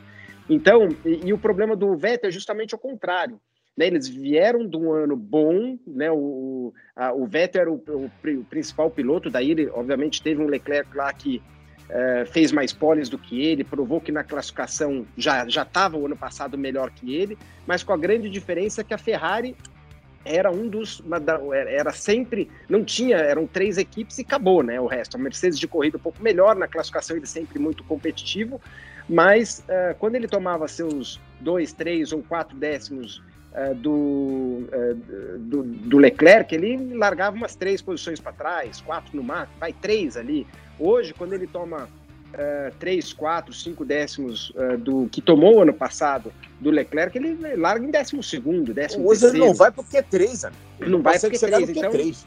Então, 0.49 0.87
e, 1.05 1.27
e 1.27 1.33
o 1.33 1.37
problema 1.37 1.75
do 1.75 1.93
Vettel 1.97 2.29
é 2.29 2.31
justamente 2.31 2.73
o 2.73 2.77
contrário. 2.77 3.37
Né, 3.77 3.87
eles 3.87 4.07
vieram 4.07 4.67
de 4.67 4.75
um 4.75 4.91
ano 4.91 5.15
bom, 5.15 5.77
né, 5.87 6.11
o, 6.11 6.73
a, 6.95 7.13
o 7.13 7.25
Vettel 7.25 7.61
era 7.61 7.71
o, 7.71 7.81
o, 7.87 8.11
o 8.39 8.43
principal 8.45 8.89
piloto, 8.89 9.29
daí 9.29 9.51
ele 9.51 9.69
obviamente 9.69 10.21
teve 10.21 10.41
um 10.41 10.47
Leclerc 10.47 10.95
lá 10.97 11.13
que 11.13 11.41
é, 11.89 12.25
fez 12.25 12.51
mais 12.51 12.71
poles 12.71 13.09
do 13.09 13.17
que 13.17 13.41
ele, 13.41 13.63
provou 13.63 13.99
que 13.99 14.11
na 14.11 14.23
classificação 14.23 15.05
já 15.17 15.43
estava 15.45 15.97
o 15.97 16.05
ano 16.05 16.15
passado 16.15 16.57
melhor 16.57 16.91
que 16.91 17.15
ele, 17.15 17.37
mas 17.65 17.83
com 17.83 17.91
a 17.93 17.97
grande 17.97 18.29
diferença 18.29 18.83
que 18.83 18.93
a 18.93 18.97
Ferrari 18.97 19.55
era 20.25 20.51
um 20.51 20.67
dos 20.67 21.01
era 21.69 21.91
sempre 21.91 22.51
não 22.67 22.83
tinha 22.83 23.17
eram 23.17 23.47
três 23.47 23.77
equipes 23.77 24.17
e 24.17 24.21
acabou 24.21 24.61
né 24.61 24.79
o 24.79 24.85
resto. 24.85 25.15
A 25.15 25.19
Mercedes 25.19 25.57
de 25.57 25.67
corrida 25.67 25.97
um 25.97 26.01
pouco 26.01 26.21
melhor 26.21 26.55
na 26.55 26.67
classificação 26.67 27.17
ele 27.17 27.25
sempre 27.25 27.57
muito 27.57 27.83
competitivo 27.83 28.61
mas 29.07 29.63
uh, 29.67 29.95
quando 29.97 30.15
ele 30.15 30.27
tomava 30.27 30.67
seus 30.67 31.19
dois 31.39 31.73
três 31.73 32.11
ou 32.11 32.21
quatro 32.21 32.55
décimos 32.57 33.23
do, 33.75 34.67
uh, 34.71 35.39
do, 35.39 35.63
do 35.63 35.97
Leclerc 35.97 36.53
ele 36.53 36.93
largava 36.95 37.35
umas 37.35 37.55
três 37.55 37.81
posições 37.81 38.19
para 38.19 38.31
trás 38.31 38.81
quatro 38.81 39.15
no 39.15 39.23
máximo 39.23 39.57
vai 39.59 39.73
três 39.73 40.15
ali 40.17 40.47
Hoje, 40.79 41.13
quando 41.13 41.33
ele 41.33 41.45
toma 41.45 41.83
uh, 41.83 42.73
3, 42.79 43.11
4, 43.11 43.53
5 43.53 43.85
décimos 43.85 44.51
uh, 44.51 44.77
do 44.77 45.09
que 45.11 45.21
tomou 45.21 45.61
ano 45.61 45.73
passado 45.73 46.31
do 46.59 46.71
Leclerc, 46.71 47.17
ele 47.17 47.55
larga 47.57 47.85
em 47.85 47.91
décimo 47.91 48.23
segundo, 48.23 48.73
décimo 48.73 49.05
Hoje 49.05 49.21
terceiro. 49.21 49.43
ele 49.43 49.49
não 49.49 49.53
vai 49.53 49.71
porque 49.71 49.97
é 49.97 50.01
3, 50.01 50.43
né? 50.43 50.51
Ele 50.79 50.89
não, 50.89 51.01
vai 51.01 51.19
porque 51.19 51.35
é 51.35 51.49
3, 51.49 51.69
então... 51.69 51.91
3 51.91 52.25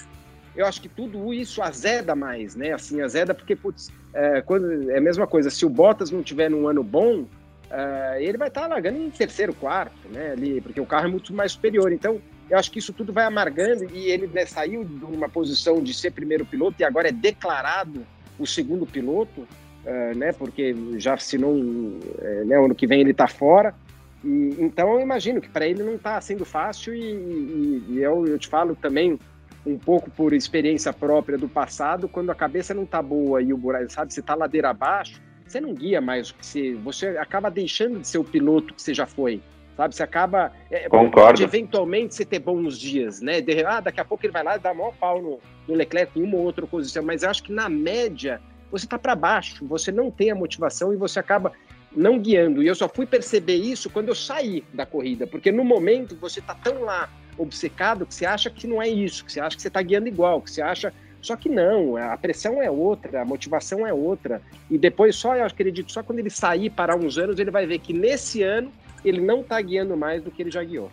eu 0.55 0.67
acho 0.67 0.83
que 0.83 0.89
tudo 0.89 1.33
isso 1.33 1.63
azeda 1.63 2.15
mais, 2.15 2.55
né? 2.55 2.75
Assim, 2.75 3.01
azeda 3.01 3.33
porque, 3.33 3.57
putz, 3.57 3.91
é, 4.13 4.43
quando, 4.43 4.91
é 4.91 4.99
a 4.99 5.01
mesma 5.01 5.27
coisa, 5.27 5.49
se 5.49 5.65
o 5.65 5.69
Bottas 5.71 6.11
não 6.11 6.23
tiver 6.23 6.51
num 6.51 6.69
ano 6.69 6.83
bom, 6.83 7.25
é, 7.73 8.23
ele 8.23 8.37
vai 8.37 8.49
estar 8.49 8.63
tá 8.63 8.67
largando 8.67 8.99
em 8.99 9.09
terceiro, 9.09 9.55
quarto, 9.55 10.07
né? 10.11 10.33
Ali, 10.33 10.61
porque 10.61 10.81
o 10.81 10.85
carro 10.85 11.07
é 11.07 11.11
muito 11.11 11.33
mais 11.33 11.53
superior. 11.53 11.91
Então, 11.91 12.21
eu 12.51 12.59
acho 12.59 12.71
que 12.71 12.79
isso 12.79 12.93
tudo 12.93 13.15
vai 13.15 13.25
amargando 13.25 13.85
e 13.95 14.11
ele 14.11 14.27
né, 14.27 14.45
saiu 14.45 14.85
de 14.85 15.05
uma 15.07 15.27
posição 15.27 15.83
de 15.83 15.95
ser 15.95 16.11
primeiro 16.11 16.45
piloto 16.45 16.77
e 16.81 16.85
agora 16.85 17.09
é 17.09 17.13
declarado 17.13 18.07
o 18.39 18.47
segundo 18.47 18.85
piloto, 18.85 19.41
uh, 19.41 20.19
né? 20.19 20.33
Porque 20.33 20.77
já 20.99 21.15
assinou, 21.15 21.55
uh, 21.55 22.45
né? 22.45 22.63
Ano 22.63 22.75
que 22.75 22.87
vem 22.87 23.01
ele 23.01 23.13
está 23.13 23.27
fora. 23.27 23.75
E, 24.23 24.57
então 24.59 24.93
eu 24.93 25.01
imagino 25.01 25.41
que 25.41 25.49
para 25.49 25.67
ele 25.67 25.83
não 25.83 25.95
está 25.95 26.21
sendo 26.21 26.45
fácil 26.45 26.95
e, 26.95 27.01
e, 27.01 27.85
e 27.89 28.03
eu, 28.03 28.27
eu, 28.27 28.39
te 28.39 28.49
falo 28.49 28.77
também 28.77 29.19
um 29.65 29.79
pouco 29.79 30.11
por 30.11 30.35
experiência 30.35 30.93
própria 30.93 31.39
do 31.39 31.49
passado, 31.49 32.07
quando 32.07 32.31
a 32.31 32.35
cabeça 32.35 32.75
não 32.75 32.83
está 32.83 33.01
boa 33.01 33.41
e 33.41 33.53
o 33.53 33.57
buraco, 33.57 33.91
sabe, 33.91 34.13
você 34.13 34.21
está 34.21 34.35
ladeira 34.35 34.71
abaixo, 34.71 35.23
você 35.53 35.61
não 35.61 35.75
guia 35.75 36.01
mais 36.01 36.31
o 36.31 36.35
que 36.35 36.47
você, 36.47 36.75
você 36.75 37.07
acaba 37.19 37.51
deixando 37.51 38.01
de 38.01 38.09
ser 38.09 38.19
o 38.19 38.25
piloto 38.25 38.75
que 38.75 38.83
você 38.83 38.95
já 38.95 39.07
foi 39.07 39.41
sabe? 39.77 39.95
Você 39.95 40.03
acaba. 40.03 40.53
É, 40.71 40.89
Concordo. 40.89 41.43
eventualmente 41.43 42.15
você 42.15 42.25
ter 42.25 42.39
bons 42.39 42.79
dias, 42.79 43.21
né? 43.21 43.41
De, 43.41 43.65
ah, 43.65 43.81
daqui 43.81 44.01
a 44.01 44.05
pouco 44.05 44.25
ele 44.25 44.33
vai 44.33 44.43
lá 44.43 44.57
e 44.57 44.59
dá 44.59 44.75
maior 44.75 44.95
pau 44.95 45.21
no, 45.21 45.39
no 45.67 45.75
Leclerc 45.75 46.19
em 46.19 46.23
uma 46.23 46.37
ou 46.37 46.45
outra 46.45 46.67
posição, 46.67 47.03
mas 47.03 47.23
eu 47.23 47.31
acho 47.31 47.43
que 47.43 47.53
na 47.53 47.69
média 47.69 48.41
você 48.71 48.87
está 48.87 48.99
para 48.99 49.15
baixo, 49.15 49.67
você 49.67 49.93
não 49.93 50.11
tem 50.11 50.31
a 50.31 50.35
motivação 50.35 50.93
e 50.93 50.97
você 50.97 51.19
acaba 51.19 51.53
não 51.95 52.19
guiando. 52.19 52.63
E 52.63 52.67
eu 52.67 52.75
só 52.75 52.89
fui 52.89 53.05
perceber 53.05 53.57
isso 53.57 53.91
quando 53.91 54.09
eu 54.09 54.15
saí 54.15 54.65
da 54.73 54.87
corrida, 54.87 55.27
porque 55.27 55.53
no 55.53 55.65
momento 55.65 56.17
você 56.17 56.41
está 56.41 56.55
tão 56.55 56.83
lá 56.83 57.09
obcecado 57.37 58.07
que 58.07 58.15
você 58.15 58.25
acha 58.25 58.51
que 58.51 58.67
não 58.67 58.81
é 58.81 58.89
isso, 58.89 59.25
que 59.25 59.33
você 59.33 59.41
acha 59.41 59.57
que 59.57 59.63
você 59.63 59.69
está 59.69 59.83
guiando 59.83 60.09
igual, 60.09 60.41
que 60.41 60.51
você 60.51 60.63
acha. 60.63 60.93
Só 61.23 61.37
que 61.37 61.49
não, 61.49 61.97
a 61.97 62.17
pressão 62.17 62.61
é 62.61 62.69
outra, 62.69 63.23
a 63.23 63.25
motivação 63.25 63.87
é 63.87 63.95
outra. 63.95 64.43
E 64.69 64.77
depois, 64.77 65.15
só 65.15 65.37
eu 65.37 65.47
acredito, 65.47 65.93
só 65.93 66.03
quando 66.03 66.19
ele 66.19 66.31
sair, 66.31 66.69
parar 66.69 66.97
uns 66.97 67.17
anos, 67.17 67.39
ele 67.39 67.51
vai 67.51 67.65
ver 67.65 67.79
que 67.79 67.93
nesse 67.93 68.43
ano 68.43 68.73
ele 69.05 69.21
não 69.21 69.41
está 69.41 69.61
guiando 69.61 69.97
mais 69.97 70.21
do 70.23 70.33
que 70.33 70.43
ele 70.43 70.51
já 70.51 70.65
guiou. 70.65 70.91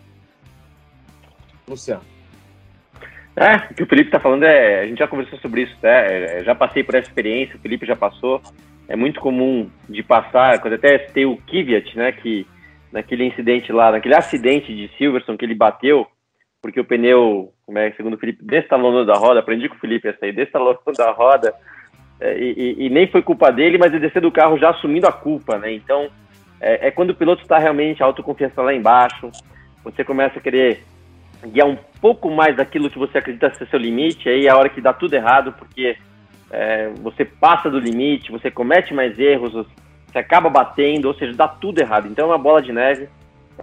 Luciano. 1.67 2.03
É, 3.35 3.55
o 3.71 3.73
que 3.73 3.83
o 3.83 3.87
Felipe 3.87 4.09
está 4.09 4.19
falando 4.19 4.43
é. 4.43 4.81
A 4.81 4.87
gente 4.87 4.99
já 4.99 5.07
conversou 5.07 5.39
sobre 5.39 5.63
isso, 5.63 5.75
né? 5.81 6.39
É, 6.39 6.43
já 6.43 6.53
passei 6.53 6.83
por 6.83 6.95
essa 6.95 7.07
experiência, 7.07 7.55
o 7.55 7.59
Felipe 7.59 7.85
já 7.85 7.95
passou. 7.95 8.41
é 8.87 8.95
muito 8.95 9.19
comum 9.19 9.69
de 9.87 10.03
passar, 10.03 10.59
quando 10.59 10.73
até 10.73 10.97
tem 10.97 11.25
o 11.25 11.37
Kvyat, 11.37 11.95
né, 11.95 12.11
que 12.11 12.45
naquele 12.91 13.23
incidente 13.23 13.71
lá, 13.71 13.91
naquele 13.91 14.15
acidente 14.15 14.75
de 14.75 14.89
Silverstone 14.97 15.37
que 15.37 15.45
ele 15.45 15.53
bateu, 15.53 16.07
porque 16.59 16.79
o 16.79 16.85
pneu, 16.85 17.53
é, 17.77 17.91
segundo 17.91 18.15
o 18.15 18.17
Felipe, 18.17 18.43
destalonou 18.43 19.05
da 19.05 19.15
roda, 19.15 19.39
aprendi 19.39 19.69
com 19.69 19.75
o 19.75 19.79
Felipe 19.79 20.07
essa 20.07 20.25
aí, 20.25 20.31
destalonou 20.31 20.79
da 20.97 21.11
roda, 21.11 21.53
é, 22.19 22.37
e, 22.37 22.75
e, 22.85 22.89
nem 22.89 23.07
foi 23.07 23.21
culpa 23.21 23.51
dele, 23.51 23.77
mas 23.77 23.91
ele 23.91 24.01
desceu 24.01 24.21
do 24.21 24.31
carro 24.31 24.57
já 24.57 24.71
assumindo 24.71 25.07
a 25.07 25.11
culpa, 25.11 25.57
né? 25.57 25.71
Então, 25.71 26.09
é, 26.59 26.87
é 26.87 26.91
quando 26.91 27.11
o 27.11 27.15
piloto 27.15 27.41
está 27.41 27.57
realmente 27.57 28.03
a 28.03 28.05
autoconfiança 28.05 28.61
lá 28.61 28.73
embaixo, 28.73 29.29
você 29.83 30.03
começa 30.03 30.37
a 30.37 30.41
querer 30.41 30.83
guiar 31.47 31.67
um 31.67 31.77
pouco 32.01 32.29
mais 32.29 32.55
daquilo 32.57 32.89
que 32.89 32.99
você 32.99 33.17
acredita 33.17 33.53
ser 33.53 33.67
seu 33.67 33.79
limite, 33.79 34.27
aí 34.27 34.47
é 34.47 34.49
a 34.49 34.57
hora 34.57 34.67
que 34.67 34.81
dá 34.81 34.91
tudo 34.91 35.13
errado, 35.13 35.53
porque 35.53 35.95
é, 36.51 36.89
você 37.01 37.23
passa 37.23 37.69
do 37.69 37.79
limite, 37.79 38.31
você 38.31 38.51
comete 38.51 38.93
mais 38.93 39.17
erros, 39.17 39.53
você 39.53 40.17
acaba 40.17 40.49
batendo, 40.49 41.07
ou 41.07 41.13
seja, 41.13 41.33
dá 41.33 41.47
tudo 41.47 41.79
errado. 41.79 42.07
Então 42.07 42.25
é 42.25 42.27
uma 42.27 42.37
bola 42.37 42.61
de 42.61 42.73
neve. 42.73 43.07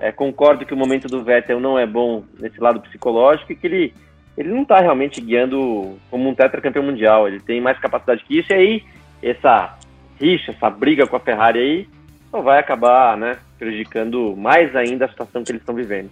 É, 0.00 0.12
concordo 0.12 0.66
que 0.66 0.74
o 0.74 0.76
momento 0.76 1.08
do 1.08 1.24
Vettel 1.24 1.60
não 1.60 1.78
é 1.78 1.86
bom 1.86 2.24
nesse 2.38 2.60
lado 2.60 2.80
psicológico 2.80 3.52
e 3.52 3.56
que 3.56 3.66
ele, 3.66 3.94
ele 4.36 4.50
não 4.50 4.62
está 4.62 4.80
realmente 4.80 5.20
guiando 5.20 5.96
como 6.10 6.28
um 6.28 6.34
tetracampeão 6.34 6.84
mundial. 6.84 7.26
Ele 7.26 7.40
tem 7.40 7.60
mais 7.60 7.78
capacidade 7.78 8.24
que 8.24 8.38
isso. 8.38 8.52
E 8.52 8.54
aí, 8.54 8.84
essa 9.22 9.78
rixa, 10.20 10.52
essa 10.52 10.68
briga 10.68 11.06
com 11.06 11.16
a 11.16 11.20
Ferrari 11.20 11.58
aí, 11.58 11.88
só 12.30 12.42
vai 12.42 12.58
acabar 12.58 13.16
né, 13.16 13.38
prejudicando 13.58 14.36
mais 14.36 14.74
ainda 14.76 15.06
a 15.06 15.08
situação 15.08 15.42
que 15.42 15.50
eles 15.50 15.62
estão 15.62 15.74
vivendo. 15.74 16.10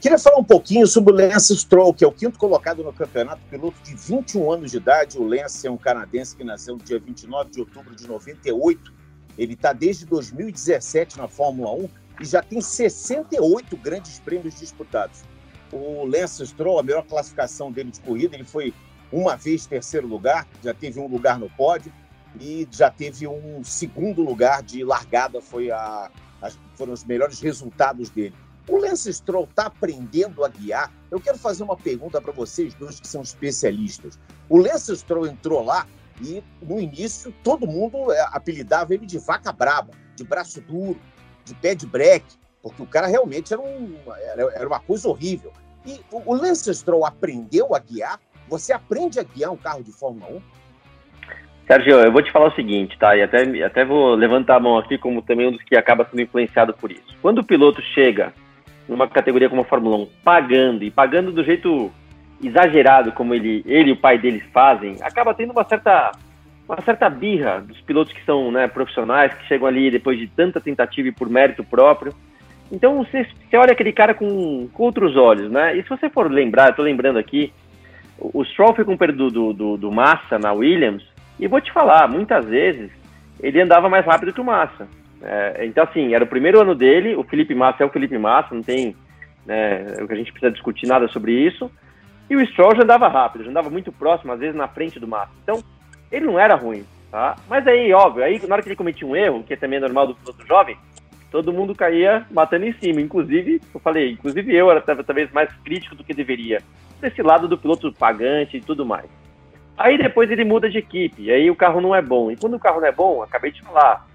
Queria 0.00 0.18
falar 0.18 0.38
um 0.38 0.44
pouquinho 0.44 0.86
sobre 0.86 1.12
o 1.12 1.16
Lance 1.16 1.54
Stroll, 1.54 1.92
que 1.92 2.02
é 2.02 2.06
o 2.08 2.12
quinto 2.12 2.38
colocado 2.38 2.82
no 2.82 2.90
campeonato, 2.90 3.42
piloto 3.50 3.76
de 3.84 3.94
21 3.94 4.50
anos 4.50 4.70
de 4.70 4.78
idade. 4.78 5.18
O 5.18 5.24
Lance 5.24 5.66
é 5.66 5.70
um 5.70 5.76
canadense 5.76 6.34
que 6.34 6.42
nasceu 6.42 6.76
no 6.76 6.82
dia 6.82 6.98
29 6.98 7.50
de 7.50 7.60
outubro 7.60 7.94
de 7.94 8.08
98. 8.08 8.94
Ele 9.36 9.52
está 9.52 9.74
desde 9.74 10.06
2017 10.06 11.18
na 11.18 11.28
Fórmula 11.28 11.70
1 11.72 11.88
e 12.20 12.24
já 12.24 12.42
tem 12.42 12.60
68 12.60 13.76
grandes 13.78 14.20
prêmios 14.20 14.58
disputados. 14.58 15.22
O 15.72 16.04
Lance 16.04 16.46
Stroll, 16.46 16.78
a 16.78 16.82
melhor 16.82 17.04
classificação 17.06 17.72
dele 17.72 17.90
de 17.90 18.00
corrida, 18.00 18.36
ele 18.36 18.44
foi 18.44 18.74
uma 19.10 19.36
vez 19.36 19.66
terceiro 19.66 20.06
lugar, 20.06 20.46
já 20.62 20.74
teve 20.74 21.00
um 21.00 21.06
lugar 21.06 21.38
no 21.38 21.48
pódio 21.50 21.92
e 22.38 22.68
já 22.70 22.90
teve 22.90 23.26
um 23.26 23.64
segundo 23.64 24.22
lugar 24.22 24.62
de 24.62 24.84
largada, 24.84 25.40
foi 25.40 25.70
a, 25.70 26.10
foram 26.74 26.92
os 26.92 27.04
melhores 27.04 27.40
resultados 27.40 28.10
dele. 28.10 28.34
O 28.68 28.76
Lance 28.76 29.12
Stroll 29.12 29.44
está 29.44 29.66
aprendendo 29.66 30.44
a 30.44 30.48
guiar? 30.48 30.92
Eu 31.10 31.20
quero 31.20 31.38
fazer 31.38 31.62
uma 31.62 31.76
pergunta 31.76 32.20
para 32.20 32.32
vocês 32.32 32.74
dois 32.74 33.00
que 33.00 33.08
são 33.08 33.22
especialistas. 33.22 34.18
O 34.48 34.58
Lance 34.58 34.94
Stroll 34.96 35.26
entrou 35.26 35.64
lá 35.64 35.86
e, 36.20 36.42
no 36.62 36.78
início, 36.78 37.34
todo 37.42 37.66
mundo 37.66 38.12
é, 38.12 38.20
apelidava 38.32 38.94
ele 38.94 39.06
de 39.06 39.18
vaca 39.18 39.50
braba, 39.50 39.92
de 40.14 40.22
braço 40.22 40.60
duro, 40.60 41.00
de 41.50 41.54
pé 41.54 41.74
de 41.74 41.86
porque 42.62 42.82
o 42.82 42.86
cara 42.86 43.06
realmente 43.06 43.52
era, 43.52 43.60
um, 43.60 43.94
era, 44.32 44.42
era 44.54 44.66
uma 44.66 44.80
coisa 44.80 45.08
horrível. 45.08 45.52
E 45.86 46.00
o 46.12 46.34
Lance 46.34 46.72
Stroll 46.74 47.06
aprendeu 47.06 47.74
a 47.74 47.78
guiar? 47.78 48.20
Você 48.48 48.72
aprende 48.72 49.18
a 49.18 49.22
guiar 49.22 49.50
um 49.50 49.56
carro 49.56 49.82
de 49.82 49.92
Fórmula 49.92 50.30
1? 50.32 50.42
Sérgio, 51.66 52.00
eu 52.00 52.12
vou 52.12 52.22
te 52.22 52.32
falar 52.32 52.48
o 52.48 52.54
seguinte, 52.54 52.98
tá? 52.98 53.16
E 53.16 53.22
até, 53.22 53.42
até 53.64 53.84
vou 53.84 54.14
levantar 54.14 54.56
a 54.56 54.60
mão 54.60 54.76
aqui 54.76 54.98
como 54.98 55.22
também 55.22 55.48
um 55.48 55.52
dos 55.52 55.62
que 55.62 55.76
acaba 55.76 56.06
sendo 56.10 56.20
influenciado 56.20 56.74
por 56.74 56.90
isso. 56.90 57.16
Quando 57.22 57.38
o 57.38 57.44
piloto 57.44 57.80
chega 57.80 58.34
numa 58.88 59.08
categoria 59.08 59.48
como 59.48 59.62
a 59.62 59.64
Fórmula 59.64 59.96
1, 59.96 60.08
pagando, 60.24 60.84
e 60.84 60.90
pagando 60.90 61.32
do 61.32 61.44
jeito 61.44 61.90
exagerado 62.42 63.12
como 63.12 63.34
ele, 63.34 63.62
ele 63.66 63.90
e 63.90 63.92
o 63.92 63.96
pai 63.96 64.18
deles 64.18 64.42
fazem, 64.52 64.96
acaba 65.00 65.32
tendo 65.32 65.52
uma 65.52 65.64
certa, 65.64 66.12
uma 66.70 66.80
certa 66.82 67.10
birra 67.10 67.60
dos 67.60 67.80
pilotos 67.80 68.12
que 68.12 68.24
são 68.24 68.50
né, 68.52 68.68
profissionais, 68.68 69.34
que 69.34 69.46
chegam 69.46 69.66
ali 69.66 69.90
depois 69.90 70.18
de 70.18 70.28
tanta 70.28 70.60
tentativa 70.60 71.08
e 71.08 71.12
por 71.12 71.28
mérito 71.28 71.64
próprio. 71.64 72.14
Então 72.70 72.96
você, 72.98 73.26
você 73.48 73.56
olha 73.56 73.72
aquele 73.72 73.92
cara 73.92 74.14
com, 74.14 74.68
com 74.72 74.82
outros 74.84 75.16
olhos, 75.16 75.50
né? 75.50 75.76
E 75.76 75.82
se 75.82 75.88
você 75.88 76.08
for 76.08 76.30
lembrar, 76.30 76.68
eu 76.68 76.74
tô 76.74 76.82
lembrando 76.82 77.18
aqui, 77.18 77.52
o, 78.16 78.40
o 78.40 78.44
Stroll 78.44 78.74
foi 78.74 78.84
com 78.84 78.94
o 78.94 79.12
do, 79.12 79.52
do, 79.52 79.76
do 79.76 79.92
Massa 79.92 80.38
na 80.38 80.52
Williams, 80.52 81.04
e 81.38 81.48
vou 81.48 81.60
te 81.60 81.72
falar, 81.72 82.08
muitas 82.08 82.44
vezes 82.44 82.90
ele 83.40 83.60
andava 83.60 83.88
mais 83.88 84.06
rápido 84.06 84.32
que 84.32 84.40
o 84.40 84.44
Massa. 84.44 84.86
É, 85.22 85.66
então, 85.66 85.84
assim, 85.84 86.14
era 86.14 86.22
o 86.22 86.28
primeiro 86.28 86.60
ano 86.60 86.74
dele, 86.74 87.16
o 87.16 87.24
Felipe 87.24 87.54
Massa 87.54 87.82
é 87.82 87.86
o 87.86 87.90
Felipe 87.90 88.16
Massa, 88.16 88.54
não 88.54 88.62
tem 88.62 88.94
né, 89.44 89.96
o 90.00 90.06
que 90.06 90.12
a 90.12 90.16
gente 90.16 90.30
precisa 90.30 90.52
discutir 90.52 90.86
nada 90.86 91.08
sobre 91.08 91.32
isso. 91.32 91.70
E 92.28 92.36
o 92.36 92.46
Stroll 92.46 92.76
já 92.76 92.84
andava 92.84 93.08
rápido, 93.08 93.44
já 93.44 93.50
andava 93.50 93.70
muito 93.70 93.90
próximo, 93.90 94.32
às 94.32 94.38
vezes 94.38 94.54
na 94.54 94.68
frente 94.68 95.00
do 95.00 95.08
Massa. 95.08 95.32
Então, 95.42 95.60
ele 96.10 96.26
não 96.26 96.38
era 96.38 96.54
ruim, 96.54 96.84
tá? 97.10 97.36
Mas 97.48 97.66
aí, 97.66 97.92
óbvio, 97.92 98.24
aí 98.24 98.40
na 98.46 98.54
hora 98.54 98.62
que 98.62 98.68
ele 98.68 98.76
cometia 98.76 99.06
um 99.06 99.16
erro, 99.16 99.42
que 99.42 99.54
é 99.54 99.56
também 99.56 99.80
normal 99.80 100.08
do 100.08 100.14
piloto 100.14 100.46
jovem, 100.46 100.76
todo 101.30 101.52
mundo 101.52 101.74
caía 101.74 102.26
batendo 102.30 102.66
em 102.66 102.72
cima. 102.74 103.00
Inclusive, 103.00 103.60
eu 103.72 103.80
falei, 103.80 104.12
inclusive 104.12 104.54
eu 104.54 104.70
era 104.70 104.80
talvez 104.80 105.30
mais 105.32 105.52
crítico 105.64 105.94
do 105.94 106.04
que 106.04 106.12
deveria. 106.12 106.62
Desse 107.00 107.22
lado 107.22 107.48
do 107.48 107.56
piloto 107.56 107.92
pagante 107.92 108.56
e 108.56 108.60
tudo 108.60 108.84
mais. 108.84 109.06
Aí 109.78 109.96
depois 109.96 110.30
ele 110.30 110.44
muda 110.44 110.68
de 110.68 110.76
equipe, 110.76 111.30
aí 111.30 111.50
o 111.50 111.56
carro 111.56 111.80
não 111.80 111.94
é 111.94 112.02
bom. 112.02 112.30
E 112.30 112.36
quando 112.36 112.54
o 112.54 112.60
carro 112.60 112.80
não 112.80 112.86
é 112.86 112.92
bom, 112.92 113.22
acabei 113.22 113.50
de 113.50 113.62
falar, 113.62 114.06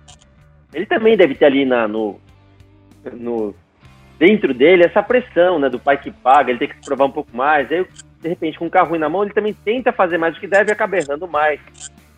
ele 0.71 0.86
também 0.86 1.17
deve 1.17 1.34
ter 1.34 1.45
ali 1.45 1.65
na, 1.65 1.88
no, 1.88 2.19
no 3.13 3.55
dentro 4.19 4.53
dele 4.53 4.84
essa 4.86 5.01
pressão, 5.01 5.58
né, 5.58 5.69
do 5.69 5.79
pai 5.79 5.97
que 5.97 6.12
paga, 6.12 6.51
ele 6.51 6.60
tem 6.60 6.67
que 6.67 6.75
se 6.75 6.86
provar 6.86 7.05
um 7.05 7.12
pouco 7.12 7.36
mais. 7.36 7.71
Aí, 7.71 7.86
de 8.26 8.30
repente, 8.30 8.58
com 8.58 8.66
um 8.66 8.70
carro 8.70 8.90
ruim 8.90 9.00
na 9.00 9.08
mão, 9.08 9.24
ele 9.24 9.34
também 9.34 9.54
tenta 9.54 9.92
fazer 9.92 10.18
mais 10.18 10.34
do 10.34 10.40
que 10.40 10.48
deve 10.48 10.72
e 10.72 10.74
acaba 10.74 10.98
errando 10.98 11.28
mais, 11.28 11.60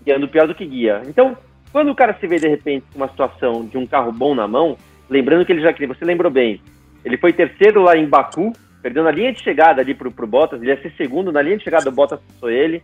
guiando 0.05 0.27
pior 0.27 0.47
do 0.47 0.55
que 0.55 0.65
guia. 0.65 1.01
Então, 1.05 1.37
quando 1.69 1.91
o 1.91 1.95
cara 1.95 2.15
se 2.17 2.25
vê 2.25 2.39
de 2.39 2.47
repente 2.47 2.85
com 2.93 2.99
uma 2.99 3.09
situação 3.09 3.65
de 3.65 3.77
um 3.77 3.85
carro 3.85 4.09
bom 4.11 4.33
na 4.33 4.47
mão, 4.47 4.77
lembrando 5.09 5.45
que 5.45 5.51
ele 5.51 5.61
já 5.61 5.73
você 5.73 6.05
lembrou 6.05 6.31
bem, 6.31 6.61
ele 7.03 7.17
foi 7.17 7.33
terceiro 7.33 7.81
lá 7.81 7.97
em 7.97 8.07
Baku, 8.07 8.53
perdendo 8.81 9.09
a 9.09 9.11
linha 9.11 9.33
de 9.33 9.43
chegada 9.43 9.81
ali 9.81 9.93
pro, 9.93 10.09
pro 10.09 10.25
Bottas, 10.25 10.61
ele 10.61 10.71
ia 10.71 10.81
ser 10.81 10.93
segundo 10.95 11.29
na 11.29 11.41
linha 11.41 11.57
de 11.57 11.63
chegada 11.65 11.83
do 11.83 11.91
Bottas, 11.91 12.21
passou 12.21 12.49
ele. 12.49 12.81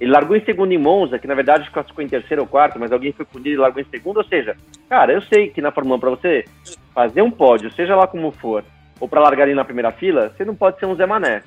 Ele 0.00 0.10
largou 0.10 0.36
em 0.36 0.44
segundo 0.44 0.72
em 0.72 0.78
Monza, 0.78 1.20
que 1.20 1.28
na 1.28 1.36
verdade 1.36 1.70
classificou 1.70 2.02
em 2.02 2.08
terceiro 2.08 2.42
ou 2.42 2.48
quarto, 2.48 2.80
mas 2.80 2.90
alguém 2.90 3.12
foi 3.12 3.24
punido 3.24 3.50
e 3.50 3.56
largou 3.56 3.80
em 3.80 3.86
segundo. 3.86 4.16
Ou 4.16 4.24
seja, 4.24 4.56
cara, 4.88 5.12
eu 5.12 5.22
sei 5.22 5.48
que 5.48 5.62
na 5.62 5.70
Fórmula 5.70 5.96
1, 5.96 6.00
para 6.00 6.10
você 6.10 6.44
fazer 6.92 7.22
um 7.22 7.30
pódio, 7.30 7.72
seja 7.72 7.94
lá 7.94 8.08
como 8.08 8.32
for, 8.32 8.64
ou 8.98 9.08
para 9.08 9.20
largar 9.20 9.44
ali 9.44 9.54
na 9.54 9.64
primeira 9.64 9.92
fila, 9.92 10.32
você 10.36 10.44
não 10.44 10.56
pode 10.56 10.80
ser 10.80 10.86
um 10.86 10.96
Zé 10.96 11.06
Mané. 11.06 11.42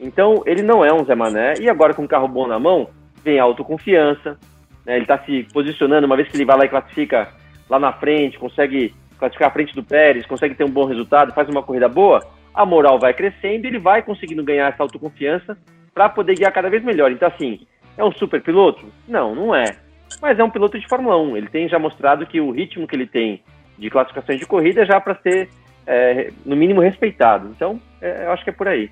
Então, 0.00 0.42
ele 0.46 0.62
não 0.62 0.84
é 0.84 0.92
um 0.92 1.04
Zé 1.04 1.14
Mané, 1.14 1.54
e 1.60 1.68
agora 1.68 1.92
com 1.92 2.02
um 2.02 2.08
carro 2.08 2.26
bom 2.26 2.46
na 2.46 2.58
mão, 2.58 2.88
vem 3.22 3.38
a 3.38 3.42
autoconfiança, 3.42 4.38
né? 4.84 4.94
ele 4.94 5.04
está 5.04 5.18
se 5.18 5.46
posicionando, 5.52 6.06
uma 6.06 6.16
vez 6.16 6.28
que 6.28 6.36
ele 6.36 6.46
vai 6.46 6.56
lá 6.56 6.64
e 6.64 6.68
classifica 6.68 7.28
lá 7.68 7.78
na 7.78 7.92
frente, 7.92 8.38
consegue 8.38 8.94
classificar 9.18 9.48
à 9.48 9.52
frente 9.52 9.74
do 9.74 9.84
Pérez, 9.84 10.26
consegue 10.26 10.54
ter 10.54 10.64
um 10.64 10.70
bom 10.70 10.86
resultado, 10.86 11.34
faz 11.34 11.48
uma 11.48 11.62
corrida 11.62 11.88
boa, 11.88 12.20
a 12.54 12.64
moral 12.64 12.98
vai 12.98 13.12
crescendo 13.12 13.64
e 13.64 13.68
ele 13.68 13.78
vai 13.78 14.02
conseguindo 14.02 14.42
ganhar 14.42 14.72
essa 14.72 14.82
autoconfiança 14.82 15.56
para 15.92 16.08
poder 16.08 16.34
guiar 16.34 16.52
cada 16.52 16.70
vez 16.70 16.82
melhor. 16.82 17.12
Então, 17.12 17.28
assim, 17.28 17.60
é 17.96 18.04
um 18.04 18.10
super 18.12 18.42
piloto? 18.42 18.86
Não, 19.06 19.34
não 19.34 19.54
é. 19.54 19.76
Mas 20.20 20.38
é 20.38 20.44
um 20.44 20.50
piloto 20.50 20.78
de 20.78 20.88
Fórmula 20.88 21.18
1. 21.18 21.36
Ele 21.36 21.48
tem 21.48 21.68
já 21.68 21.78
mostrado 21.78 22.26
que 22.26 22.40
o 22.40 22.50
ritmo 22.50 22.86
que 22.86 22.96
ele 22.96 23.06
tem 23.06 23.42
de 23.78 23.90
classificações 23.90 24.40
de 24.40 24.46
corrida 24.46 24.82
é 24.82 24.86
já 24.86 25.00
para 25.00 25.14
ser, 25.16 25.48
é, 25.86 26.32
no 26.44 26.56
mínimo, 26.56 26.80
respeitado. 26.80 27.48
Então, 27.48 27.80
é, 28.00 28.24
eu 28.24 28.32
acho 28.32 28.42
que 28.42 28.50
é 28.50 28.52
por 28.52 28.66
aí. 28.66 28.90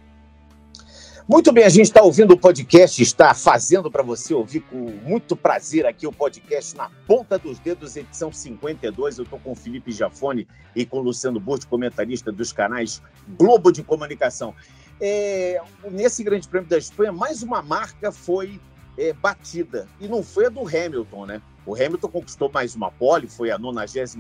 Muito 1.29 1.53
bem, 1.53 1.65
a 1.65 1.69
gente 1.69 1.89
está 1.89 2.01
ouvindo 2.01 2.33
o 2.33 2.39
podcast, 2.39 3.03
está 3.03 3.35
fazendo 3.35 3.91
para 3.91 4.03
você 4.03 4.33
ouvir 4.33 4.61
com 4.61 4.79
muito 4.79 5.37
prazer 5.37 5.85
aqui 5.85 6.07
o 6.07 6.13
podcast 6.13 6.75
Na 6.75 6.89
Ponta 7.07 7.39
dos 7.39 7.59
Dedos, 7.59 7.97
edição 7.97 8.33
52. 8.33 9.19
Eu 9.19 9.25
estou 9.25 9.39
com 9.39 9.53
o 9.53 9.55
Felipe 9.55 9.93
Jafone 9.93 10.49
e 10.75 10.87
com 10.87 10.97
o 10.97 11.03
Luciano 11.03 11.39
Burti, 11.39 11.67
comentarista 11.67 12.33
dos 12.33 12.51
canais 12.51 13.03
Globo 13.37 13.71
de 13.71 13.83
Comunicação. 13.83 14.55
É, 14.99 15.61
nesse 15.91 16.25
Grande 16.25 16.49
Prêmio 16.49 16.67
da 16.67 16.79
Espanha, 16.79 17.13
mais 17.13 17.43
uma 17.43 17.61
marca 17.61 18.11
foi 18.11 18.59
é, 18.97 19.13
batida. 19.13 19.87
E 20.01 20.09
não 20.09 20.23
foi 20.23 20.47
a 20.47 20.49
do 20.49 20.63
Hamilton, 20.67 21.27
né? 21.27 21.43
O 21.67 21.75
Hamilton 21.75 22.09
conquistou 22.09 22.51
mais 22.51 22.75
uma 22.75 22.91
pole, 22.91 23.29
foi 23.29 23.51
a 23.51 23.59
92 23.59 24.17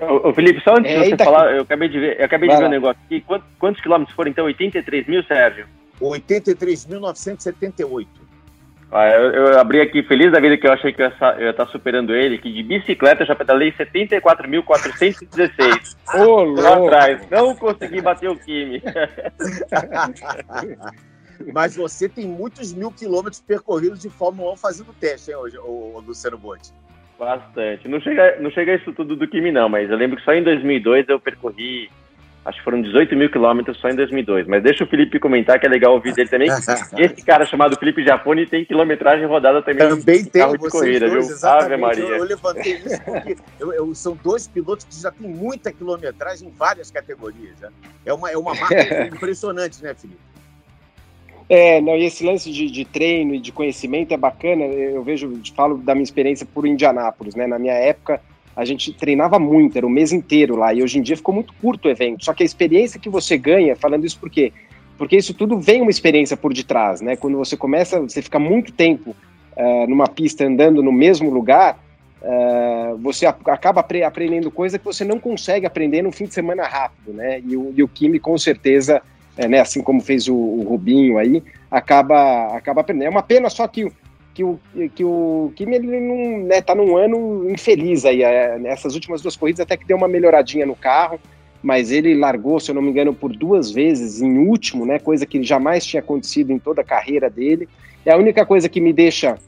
Ô, 0.00 0.34
Felipe, 0.34 0.60
só 0.64 0.74
antes 0.74 0.90
é, 0.90 1.00
de 1.00 1.10
você 1.10 1.16
tá... 1.16 1.24
falar, 1.24 1.54
eu 1.54 1.62
acabei 1.62 1.88
de 1.88 2.00
ver, 2.00 2.18
eu 2.18 2.24
acabei 2.24 2.48
de 2.48 2.56
ver 2.56 2.64
um 2.64 2.68
negócio 2.68 3.00
aqui. 3.04 3.20
Quantos, 3.20 3.46
quantos 3.58 3.80
quilômetros 3.80 4.16
foram, 4.16 4.32
então? 4.32 4.46
83 4.46 5.06
mil, 5.06 5.22
Sérgio? 5.22 5.68
83.978. 6.00 8.21
Ah, 8.94 9.08
eu, 9.08 9.32
eu, 9.32 9.58
abri 9.58 9.80
aqui 9.80 10.02
feliz 10.02 10.30
da 10.30 10.38
vida 10.38 10.58
que 10.58 10.66
eu 10.66 10.72
achei 10.72 10.92
que 10.92 11.00
eu 11.00 11.10
ia, 11.38 11.48
estar 11.48 11.66
superando 11.68 12.14
ele, 12.14 12.36
que 12.36 12.52
de 12.52 12.62
bicicleta 12.62 13.22
eu 13.22 13.26
já 13.26 13.34
pedalei 13.34 13.72
74.416. 13.72 15.96
Ô, 16.14 16.44
Lá 16.44 16.76
atrás. 16.76 17.26
Não 17.30 17.56
consegui 17.56 18.02
bater 18.02 18.28
o 18.28 18.36
Kimi. 18.36 18.82
Mas 21.54 21.74
você 21.74 22.06
tem 22.06 22.26
muitos 22.26 22.74
mil 22.74 22.92
quilômetros 22.92 23.40
percorridos 23.40 23.98
de 23.98 24.10
Fórmula 24.10 24.52
1 24.52 24.56
fazendo 24.58 24.92
teste, 25.00 25.30
hein, 25.30 25.38
hoje, 25.38 25.56
o, 25.58 25.94
o 25.96 26.00
Luciano 26.00 26.36
Botti? 26.36 26.74
Bastante. 27.18 27.88
Não 27.88 27.98
chega, 27.98 28.36
não 28.40 28.50
chega 28.50 28.74
isso 28.74 28.92
tudo 28.92 29.16
do 29.16 29.26
Kimi, 29.26 29.50
não, 29.50 29.70
mas 29.70 29.90
eu 29.90 29.96
lembro 29.96 30.18
que 30.18 30.24
só 30.24 30.34
em 30.34 30.42
2002 30.42 31.08
eu 31.08 31.18
percorri 31.18 31.88
Acho 32.44 32.58
que 32.58 32.64
foram 32.64 32.82
18 32.82 33.14
mil 33.14 33.30
quilômetros 33.30 33.78
só 33.78 33.88
em 33.88 33.94
2002. 33.94 34.48
Mas 34.48 34.64
deixa 34.64 34.82
o 34.82 34.86
Felipe 34.86 35.20
comentar, 35.20 35.60
que 35.60 35.66
é 35.66 35.68
legal 35.68 35.92
ouvir 35.92 36.12
dele 36.12 36.28
também. 36.28 36.48
Esse 36.98 37.24
cara 37.24 37.46
chamado 37.46 37.78
Felipe 37.78 38.04
Japone 38.04 38.46
tem 38.46 38.64
quilometragem 38.64 39.26
rodada 39.26 39.62
também. 39.62 39.88
Também 39.88 40.24
tem, 40.24 40.42
carro 40.42 40.58
de 40.58 40.68
corrida, 40.68 41.08
dois, 41.08 41.40
viu? 41.40 41.48
Ave 41.48 41.76
Maria. 41.76 42.02
Eu, 42.02 42.16
eu 42.16 42.24
levantei 42.24 42.74
isso 42.74 43.00
porque 43.04 43.36
eu, 43.60 43.72
eu, 43.72 43.94
são 43.94 44.18
dois 44.24 44.48
pilotos 44.48 44.84
que 44.84 45.00
já 45.00 45.12
têm 45.12 45.28
muita 45.28 45.72
quilometragem 45.72 46.48
em 46.48 46.50
várias 46.50 46.90
categorias. 46.90 47.60
Já. 47.60 47.68
É, 48.04 48.12
uma, 48.12 48.28
é 48.28 48.36
uma 48.36 48.54
marca 48.54 49.06
impressionante, 49.06 49.80
né, 49.80 49.94
Felipe? 49.94 50.18
É, 51.48 51.80
não, 51.80 51.94
e 51.96 52.04
esse 52.04 52.24
lance 52.24 52.50
de, 52.50 52.70
de, 52.70 52.84
treino 52.84 53.34
e 53.34 53.38
de 53.38 53.52
conhecimento 53.52 54.12
é 54.12 54.16
bacana. 54.16 54.64
Eu 54.64 55.02
vejo, 55.04 55.40
falo 55.54 55.76
da 55.76 55.94
minha 55.94 56.02
experiência 56.02 56.46
por 56.46 56.66
Indianápolis, 56.66 57.36
né? 57.36 57.46
Na 57.46 57.58
minha 57.58 57.74
época, 57.74 58.20
a 58.54 58.64
gente 58.64 58.92
treinava 58.92 59.38
muito, 59.38 59.76
era 59.76 59.86
o 59.86 59.90
mês 59.90 60.12
inteiro 60.12 60.56
lá, 60.56 60.74
e 60.74 60.82
hoje 60.82 60.98
em 60.98 61.02
dia 61.02 61.16
ficou 61.16 61.34
muito 61.34 61.52
curto 61.54 61.88
o 61.88 61.90
evento. 61.90 62.24
Só 62.24 62.34
que 62.34 62.42
a 62.42 62.46
experiência 62.46 63.00
que 63.00 63.08
você 63.08 63.38
ganha, 63.38 63.74
falando 63.74 64.04
isso 64.04 64.18
por 64.18 64.30
quê? 64.30 64.52
Porque 64.98 65.16
isso 65.16 65.34
tudo 65.34 65.58
vem 65.58 65.80
uma 65.80 65.90
experiência 65.90 66.36
por 66.36 66.52
detrás, 66.52 67.00
né? 67.00 67.16
Quando 67.16 67.38
você 67.38 67.56
começa, 67.56 68.00
você 68.00 68.20
fica 68.20 68.38
muito 68.38 68.72
tempo 68.72 69.16
uh, 69.56 69.86
numa 69.88 70.06
pista 70.06 70.44
andando 70.44 70.82
no 70.82 70.92
mesmo 70.92 71.30
lugar, 71.30 71.78
uh, 72.20 72.96
você 72.98 73.24
acaba 73.26 73.80
apre 73.80 74.04
aprendendo 74.04 74.50
coisa 74.50 74.78
que 74.78 74.84
você 74.84 75.04
não 75.04 75.18
consegue 75.18 75.66
aprender 75.66 76.02
no 76.02 76.12
fim 76.12 76.26
de 76.26 76.34
semana 76.34 76.64
rápido, 76.64 77.12
né? 77.14 77.40
E 77.40 77.56
o, 77.56 77.72
e 77.74 77.82
o 77.82 77.88
Kimi, 77.88 78.18
com 78.18 78.36
certeza, 78.36 79.00
é, 79.36 79.48
né, 79.48 79.60
assim 79.60 79.82
como 79.82 80.00
fez 80.00 80.28
o, 80.28 80.34
o 80.34 80.62
Rubinho 80.68 81.16
aí, 81.16 81.42
acaba, 81.70 82.54
acaba 82.54 82.82
aprendendo. 82.82 83.06
É 83.06 83.10
uma 83.10 83.22
pena 83.22 83.48
só 83.48 83.66
que 83.66 83.90
que 84.34 84.42
o 84.42 84.58
que 84.94 85.04
o 85.04 85.52
Kimi 85.54 85.76
ele 85.76 86.00
não 86.00 86.46
né, 86.46 86.60
tá 86.60 86.74
num 86.74 86.96
ano 86.96 87.50
infeliz 87.50 88.04
aí 88.04 88.22
é, 88.22 88.58
nessas 88.58 88.94
últimas 88.94 89.20
duas 89.20 89.36
corridas 89.36 89.60
até 89.60 89.76
que 89.76 89.86
deu 89.86 89.96
uma 89.96 90.08
melhoradinha 90.08 90.64
no 90.64 90.74
carro 90.74 91.20
mas 91.62 91.92
ele 91.92 92.14
largou 92.14 92.58
se 92.58 92.70
eu 92.70 92.74
não 92.74 92.82
me 92.82 92.90
engano 92.90 93.14
por 93.14 93.32
duas 93.34 93.70
vezes 93.70 94.20
em 94.20 94.38
último 94.38 94.86
né 94.86 94.98
coisa 94.98 95.26
que 95.26 95.42
jamais 95.42 95.84
tinha 95.84 96.00
acontecido 96.00 96.50
em 96.50 96.58
toda 96.58 96.80
a 96.80 96.84
carreira 96.84 97.30
dele. 97.30 97.68
E 98.04 98.10
a 98.10 98.16
única 98.16 98.44
coisa 98.44 98.68
que 98.68 98.80
me 98.80 98.92
deixa 98.92 99.38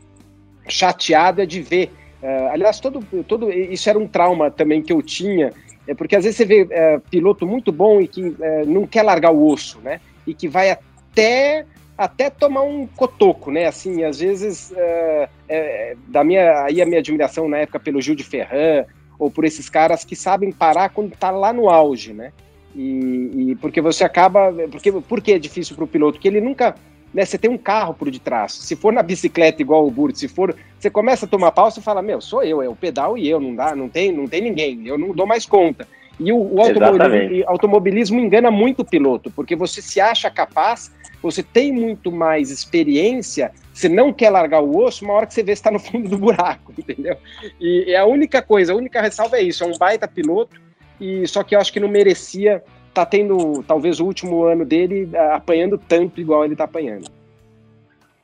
chateado 0.69 1.43
é 1.43 1.47
de 1.47 1.61
ver 1.61 1.91
uh, 2.23 2.53
aliás 2.53 2.79
todo 2.79 3.01
todo 3.27 3.51
isso 3.51 3.89
era 3.91 3.99
um 3.99 4.07
trauma 4.07 4.51
também 4.51 4.83
que 4.83 4.93
eu 4.93 5.03
tinha 5.03 5.53
é 5.87 5.95
porque 5.95 6.17
às 6.17 6.25
vezes 6.25 6.37
você 6.37 6.45
vê 6.45 6.63
uh, 6.63 7.01
piloto 7.11 7.47
muito 7.47 7.73
bom 7.73 8.01
e 8.01 8.07
que 8.07 8.35
não 8.67 8.87
quer 8.87 9.03
largar 9.03 9.33
o 9.33 9.47
osso 9.47 9.81
né 9.81 10.01
e 10.27 10.33
que 10.33 10.47
vai 10.47 10.71
até 10.71 11.67
até 11.97 12.29
tomar 12.29 12.63
um 12.63 12.87
cotoco, 12.87 13.51
né? 13.51 13.67
Assim, 13.67 14.03
às 14.05 14.19
vezes, 14.19 14.73
é, 14.77 15.29
é, 15.49 15.97
da 16.09 16.25
minha, 16.25 16.65
aí 16.65 16.83
a 16.83 16.87
minha 16.87 16.99
admiração 16.99 17.49
na 17.49 17.59
época 17.59 17.79
pelo 17.79 18.01
Gil 18.01 18.15
de 18.15 18.25
Ferran, 18.25 18.85
ou 19.19 19.31
por 19.31 19.45
esses 19.45 19.69
caras 19.69 20.05
que 20.05 20.17
sabem 20.17 20.51
parar 20.51 20.91
quando 20.91 21.17
tá 21.17 21.31
lá 21.31 21.53
no 21.53 21.69
auge, 21.69 22.13
né? 22.13 22.33
E, 22.75 23.51
e 23.51 23.57
porque 23.57 23.81
você 23.81 24.03
acaba. 24.03 24.53
Porque, 24.71 24.91
por 24.91 25.21
que 25.21 25.33
é 25.33 25.39
difícil 25.39 25.77
para 25.77 25.85
o 25.85 25.89
piloto? 25.89 26.15
Porque 26.15 26.29
ele 26.29 26.41
nunca. 26.41 26.75
Né, 27.13 27.25
você 27.25 27.39
tem 27.39 27.49
um 27.49 27.57
carro 27.57 27.95
por 27.95 28.11
detrás. 28.11 28.53
Se 28.53 28.75
for 28.75 28.93
na 28.93 29.01
bicicleta 29.01 29.63
igual 29.63 29.87
o 29.87 29.91
Burt, 29.91 30.17
se 30.17 30.27
for. 30.27 30.57
Você 30.77 30.91
começa 30.91 31.27
a 31.27 31.29
tomar 31.29 31.53
pausa 31.53 31.79
e 31.79 31.83
fala: 31.83 32.03
Meu, 32.03 32.21
sou 32.21 32.43
eu, 32.43 32.61
é 32.61 32.69
o 32.69 32.75
pedal 32.75 33.17
e 33.17 33.29
eu, 33.29 33.39
não 33.39 33.55
dá, 33.55 33.77
não 33.77 33.89
tem, 33.89 34.11
não 34.11 34.27
tem 34.27 34.41
ninguém, 34.41 34.85
eu 34.85 34.99
não 34.99 35.13
dou 35.13 35.25
mais 35.25 35.47
conta. 35.47 35.87
E 36.19 36.33
o, 36.33 36.37
o 36.37 36.61
automobilismo, 36.61 37.45
automobilismo 37.47 38.21
engana 38.21 38.51
muito 38.51 38.81
o 38.81 38.85
piloto, 38.85 39.31
porque 39.31 39.55
você 39.55 39.81
se 39.81 40.01
acha 40.01 40.29
capaz 40.31 40.93
você 41.31 41.43
tem 41.43 41.73
muito 41.73 42.13
mais 42.13 42.51
experiência, 42.51 43.51
você 43.73 43.89
não 43.89 44.13
quer 44.13 44.29
largar 44.29 44.61
o 44.61 44.77
osso, 44.77 45.05
uma 45.05 45.15
hora 45.15 45.27
que 45.27 45.33
você 45.33 45.43
vê 45.43 45.53
está 45.53 45.71
no 45.71 45.79
fundo 45.79 46.07
do 46.07 46.19
buraco, 46.19 46.73
entendeu? 46.77 47.17
E 47.59 47.93
é 47.93 47.97
a 47.97 48.05
única 48.05 48.43
coisa, 48.43 48.73
a 48.73 48.77
única 48.77 49.01
ressalva 49.01 49.39
é 49.39 49.43
isso, 49.43 49.65
é 49.65 49.67
um 49.67 49.79
baita 49.79 50.07
piloto, 50.07 50.61
e 51.01 51.27
só 51.27 51.43
que 51.43 51.57
eu 51.57 51.61
acho 51.61 51.73
que 51.73 51.81
não 51.81 51.89
merecia 51.89 52.63
tá 52.93 53.05
tendo 53.05 53.65
talvez 53.67 53.99
o 53.99 54.05
último 54.05 54.45
ano 54.45 54.65
dele 54.65 55.11
uh, 55.13 55.33
apanhando 55.33 55.77
tanto 55.77 56.21
igual 56.21 56.45
ele 56.45 56.55
está 56.55 56.65
apanhando. 56.65 57.11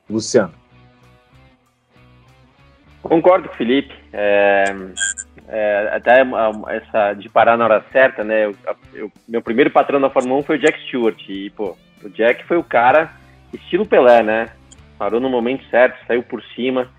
Luciano. 0.09 0.53
Concordo 3.01 3.49
com 3.49 3.55
o 3.55 3.57
Felipe. 3.57 3.93
É, 4.13 4.63
é, 5.49 5.89
até 5.91 6.21
essa 6.69 7.13
de 7.13 7.27
parar 7.27 7.57
na 7.57 7.65
hora 7.65 7.85
certa, 7.91 8.23
né? 8.23 8.45
Eu, 8.45 8.55
eu, 8.93 9.11
meu 9.27 9.41
primeiro 9.41 9.71
patrão 9.71 9.99
na 9.99 10.09
Fórmula 10.09 10.39
1 10.39 10.43
foi 10.43 10.57
o 10.57 10.59
Jack 10.59 10.79
Stewart. 10.83 11.19
E, 11.27 11.49
pô, 11.49 11.75
o 12.03 12.09
Jack 12.09 12.45
foi 12.45 12.57
o 12.57 12.63
cara, 12.63 13.11
estilo 13.53 13.85
Pelé, 13.85 14.23
né? 14.23 14.49
Parou 14.97 15.19
no 15.19 15.29
momento 15.29 15.63
certo, 15.69 15.97
saiu 16.07 16.23
por 16.23 16.43
cima. 16.55 16.89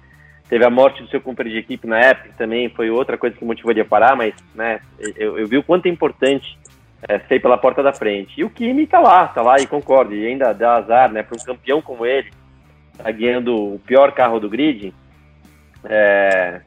Teve 0.49 0.65
a 0.65 0.71
morte 0.71 1.03
do 1.03 1.09
seu 1.09 1.21
companheiro 1.21 1.59
de 1.59 1.65
equipe 1.65 1.87
na 1.87 1.99
época 1.99 2.31
também, 2.37 2.69
foi 2.69 2.91
outra 2.91 3.17
coisa 3.17 3.37
que 3.37 3.45
motivou 3.45 3.73
ele 3.73 3.81
a 3.81 3.85
parar, 3.85 4.15
mas 4.15 4.35
né, 4.55 4.81
eu, 5.17 5.39
eu 5.39 5.47
vi 5.47 5.57
o 5.57 5.63
quanto 5.63 5.87
é 5.87 5.89
importante 5.89 6.59
é, 7.09 7.19
sair 7.21 7.41
pela 7.41 7.59
porta 7.59 7.83
da 7.83 7.93
frente. 7.93 8.41
E 8.41 8.45
o 8.45 8.51
Kimi 8.51 8.87
tá 8.87 9.01
lá, 9.01 9.29
tá 9.29 9.43
lá 9.43 9.59
e 9.59 9.67
concordo. 9.67 10.15
E 10.15 10.27
ainda 10.27 10.53
dá 10.53 10.77
azar, 10.77 11.11
né? 11.13 11.23
Para 11.23 11.37
um 11.37 11.45
campeão 11.45 11.83
como 11.83 12.07
ele, 12.07 12.31
tá 12.97 13.11
guiando 13.11 13.75
o 13.75 13.79
pior 13.81 14.13
carro 14.13 14.39
do 14.39 14.49
grid, 14.49 14.93
é, 15.85 16.61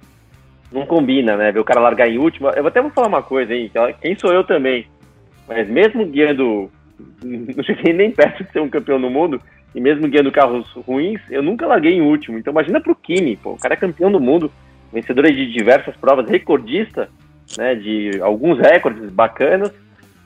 não 0.72 0.86
combina, 0.86 1.38
né? 1.38 1.52
Ver 1.52 1.60
o 1.60 1.66
cara 1.66 1.80
largar 1.80 2.10
em 2.10 2.18
último. 2.18 2.50
Eu 2.50 2.68
até 2.68 2.82
vou 2.82 2.92
falar 2.92 3.08
uma 3.08 3.24
coisa, 3.24 3.54
hein? 3.54 3.72
Quem 4.02 4.18
sou 4.18 4.34
eu 4.34 4.44
também? 4.44 4.88
Mas 5.48 5.70
mesmo 5.70 6.06
guiando 6.06 6.72
não 7.24 7.64
cheguei 7.64 7.94
nem 7.94 8.12
perto 8.12 8.44
de 8.44 8.52
ser 8.52 8.62
um 8.62 8.70
campeão 8.70 9.00
no 9.00 9.10
mundo, 9.10 9.42
e 9.74 9.82
mesmo 9.82 10.08
guiando 10.08 10.32
carros 10.32 10.70
ruins, 10.72 11.20
eu 11.30 11.44
nunca 11.44 11.68
larguei 11.68 11.94
em 11.94 12.02
último. 12.02 12.38
Então 12.38 12.52
imagina 12.52 12.80
pro 12.80 12.96
Kimi, 12.96 13.36
pô, 13.36 13.52
o 13.52 13.58
cara 13.58 13.74
é 13.74 13.78
campeão 13.78 14.12
do 14.12 14.20
mundo, 14.20 14.52
vencedor 14.92 15.26
de 15.26 15.52
diversas 15.52 15.96
provas, 15.98 16.30
recordista, 16.30 17.10
né, 17.58 17.76
de 17.76 18.20
alguns 18.22 18.60
recordes 18.60 19.10
bacanas, 19.10 19.72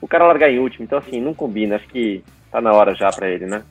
o 0.00 0.06
cara 0.06 0.26
largar 0.26 0.50
em 0.50 0.58
último. 0.58 0.84
Então 0.84 0.98
assim, 0.98 1.20
não 1.20 1.34
combina, 1.34 1.76
acho 1.76 1.88
que 1.88 2.22
tá 2.50 2.60
na 2.60 2.72
hora 2.72 2.94
já 2.94 3.10
para 3.10 3.28
ele, 3.28 3.46
né? 3.46 3.62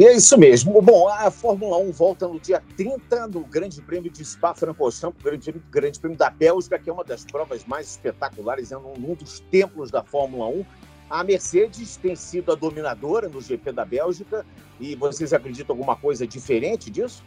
E 0.00 0.04
é 0.06 0.16
isso 0.16 0.38
mesmo. 0.38 0.80
Bom, 0.80 1.08
a 1.08 1.30
Fórmula 1.30 1.76
1 1.76 1.92
volta 1.92 2.26
no 2.26 2.40
dia 2.40 2.62
30 2.74 3.26
no 3.26 3.40
Grande 3.40 3.82
Prêmio 3.82 4.10
de 4.10 4.24
Spa-Francorchamps, 4.24 5.22
grande, 5.22 5.54
grande 5.70 6.00
Prêmio 6.00 6.16
da 6.16 6.30
Bélgica, 6.30 6.78
que 6.78 6.88
é 6.88 6.92
uma 6.92 7.04
das 7.04 7.22
provas 7.22 7.66
mais 7.66 7.90
espetaculares, 7.90 8.72
é 8.72 8.78
um 8.78 9.14
dos 9.14 9.40
templos 9.50 9.90
da 9.90 10.02
Fórmula 10.02 10.46
1. 10.46 10.64
A 11.10 11.24
Mercedes 11.24 11.96
tem 11.96 12.14
sido 12.14 12.52
a 12.52 12.54
dominadora 12.54 13.28
no 13.28 13.40
GP 13.40 13.72
da 13.72 13.84
Bélgica 13.84 14.46
e 14.78 14.94
vocês 14.94 15.32
acreditam 15.32 15.74
alguma 15.74 15.96
coisa 15.96 16.24
diferente 16.24 16.88
disso? 16.88 17.24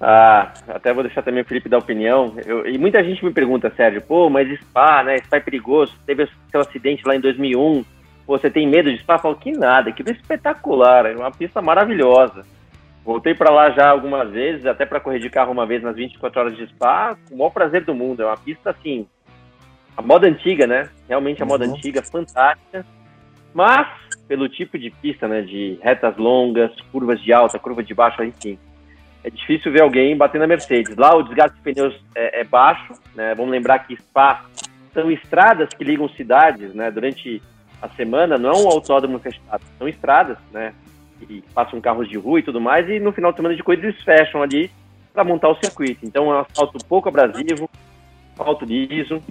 Ah, 0.00 0.52
até 0.66 0.92
vou 0.92 1.04
deixar 1.04 1.22
também 1.22 1.42
o 1.42 1.46
Felipe 1.46 1.68
dar 1.68 1.78
opinião. 1.78 2.34
Eu, 2.44 2.66
e 2.66 2.76
muita 2.76 3.02
gente 3.02 3.24
me 3.24 3.32
pergunta, 3.32 3.72
Sérgio, 3.76 4.02
pô, 4.02 4.28
mas 4.28 4.58
Spa, 4.60 5.04
né? 5.04 5.18
Spa 5.18 5.36
é 5.36 5.40
perigoso. 5.40 5.94
Teve 6.04 6.28
seu 6.50 6.60
acidente 6.60 7.06
lá 7.06 7.14
em 7.14 7.20
2001. 7.20 7.84
Pô, 8.26 8.36
você 8.36 8.50
tem 8.50 8.68
medo 8.68 8.92
de 8.92 8.98
Spa? 8.98 9.14
Eu 9.14 9.18
falo 9.20 9.36
que 9.36 9.52
nada, 9.52 9.90
aquilo 9.90 10.08
é 10.08 10.12
espetacular, 10.12 11.06
é 11.06 11.16
uma 11.16 11.30
pista 11.30 11.62
maravilhosa. 11.62 12.44
Voltei 13.04 13.34
para 13.34 13.52
lá 13.52 13.70
já 13.70 13.88
algumas 13.88 14.30
vezes, 14.30 14.66
até 14.66 14.84
para 14.84 14.98
correr 14.98 15.20
de 15.20 15.30
carro 15.30 15.52
uma 15.52 15.66
vez 15.66 15.82
nas 15.82 15.94
24 15.94 16.40
horas 16.40 16.56
de 16.56 16.66
Spa, 16.68 17.16
com 17.28 17.36
o 17.36 17.38
maior 17.38 17.50
prazer 17.50 17.84
do 17.84 17.94
mundo. 17.94 18.22
É 18.22 18.26
uma 18.26 18.36
pista 18.36 18.70
assim, 18.70 19.06
a 19.96 20.02
moda 20.02 20.26
antiga, 20.26 20.66
né? 20.66 20.88
Realmente 21.08 21.42
a 21.42 21.46
moda 21.46 21.66
uhum. 21.66 21.74
antiga, 21.74 22.02
fantástica. 22.02 22.84
Mas, 23.52 23.86
pelo 24.26 24.48
tipo 24.48 24.78
de 24.78 24.90
pista, 24.90 25.28
né? 25.28 25.42
De 25.42 25.78
retas 25.82 26.16
longas, 26.16 26.72
curvas 26.90 27.20
de 27.20 27.32
alta, 27.32 27.58
curva 27.58 27.82
de 27.82 27.94
baixo, 27.94 28.22
enfim. 28.22 28.58
É 29.22 29.30
difícil 29.30 29.72
ver 29.72 29.82
alguém 29.82 30.16
bater 30.16 30.38
na 30.38 30.46
Mercedes. 30.46 30.96
Lá 30.96 31.14
o 31.16 31.22
desgaste 31.22 31.56
de 31.56 31.62
pneus 31.62 31.94
é, 32.14 32.40
é 32.40 32.44
baixo, 32.44 32.94
né? 33.14 33.34
Vamos 33.34 33.52
lembrar 33.52 33.78
que 33.80 33.96
Spa 33.96 34.44
são 34.92 35.10
estradas 35.10 35.70
que 35.70 35.84
ligam 35.84 36.08
cidades, 36.10 36.74
né? 36.74 36.90
Durante 36.90 37.42
a 37.80 37.88
semana, 37.90 38.38
não 38.38 38.50
é 38.50 38.56
um 38.56 38.68
autódromo 38.68 39.18
fechado, 39.18 39.62
são 39.78 39.88
estradas, 39.88 40.38
né? 40.52 40.72
Que 41.18 41.42
passam 41.54 41.80
carros 41.80 42.08
de 42.08 42.18
rua 42.18 42.40
e 42.40 42.42
tudo 42.42 42.60
mais, 42.60 42.88
e 42.88 42.98
no 43.00 43.12
final 43.12 43.30
de 43.32 43.36
semana 43.36 43.54
de 43.54 43.62
corrida 43.62 43.86
eles 43.86 44.02
fecham 44.02 44.42
ali 44.42 44.70
para 45.12 45.24
montar 45.24 45.48
o 45.48 45.56
circuito. 45.56 46.04
Então 46.04 46.32
é 46.32 46.36
um 46.36 46.40
asfalto 46.40 46.84
pouco 46.86 47.08
abrasivo, 47.08 47.70
asfalto 48.32 48.64
liso, 48.64 49.22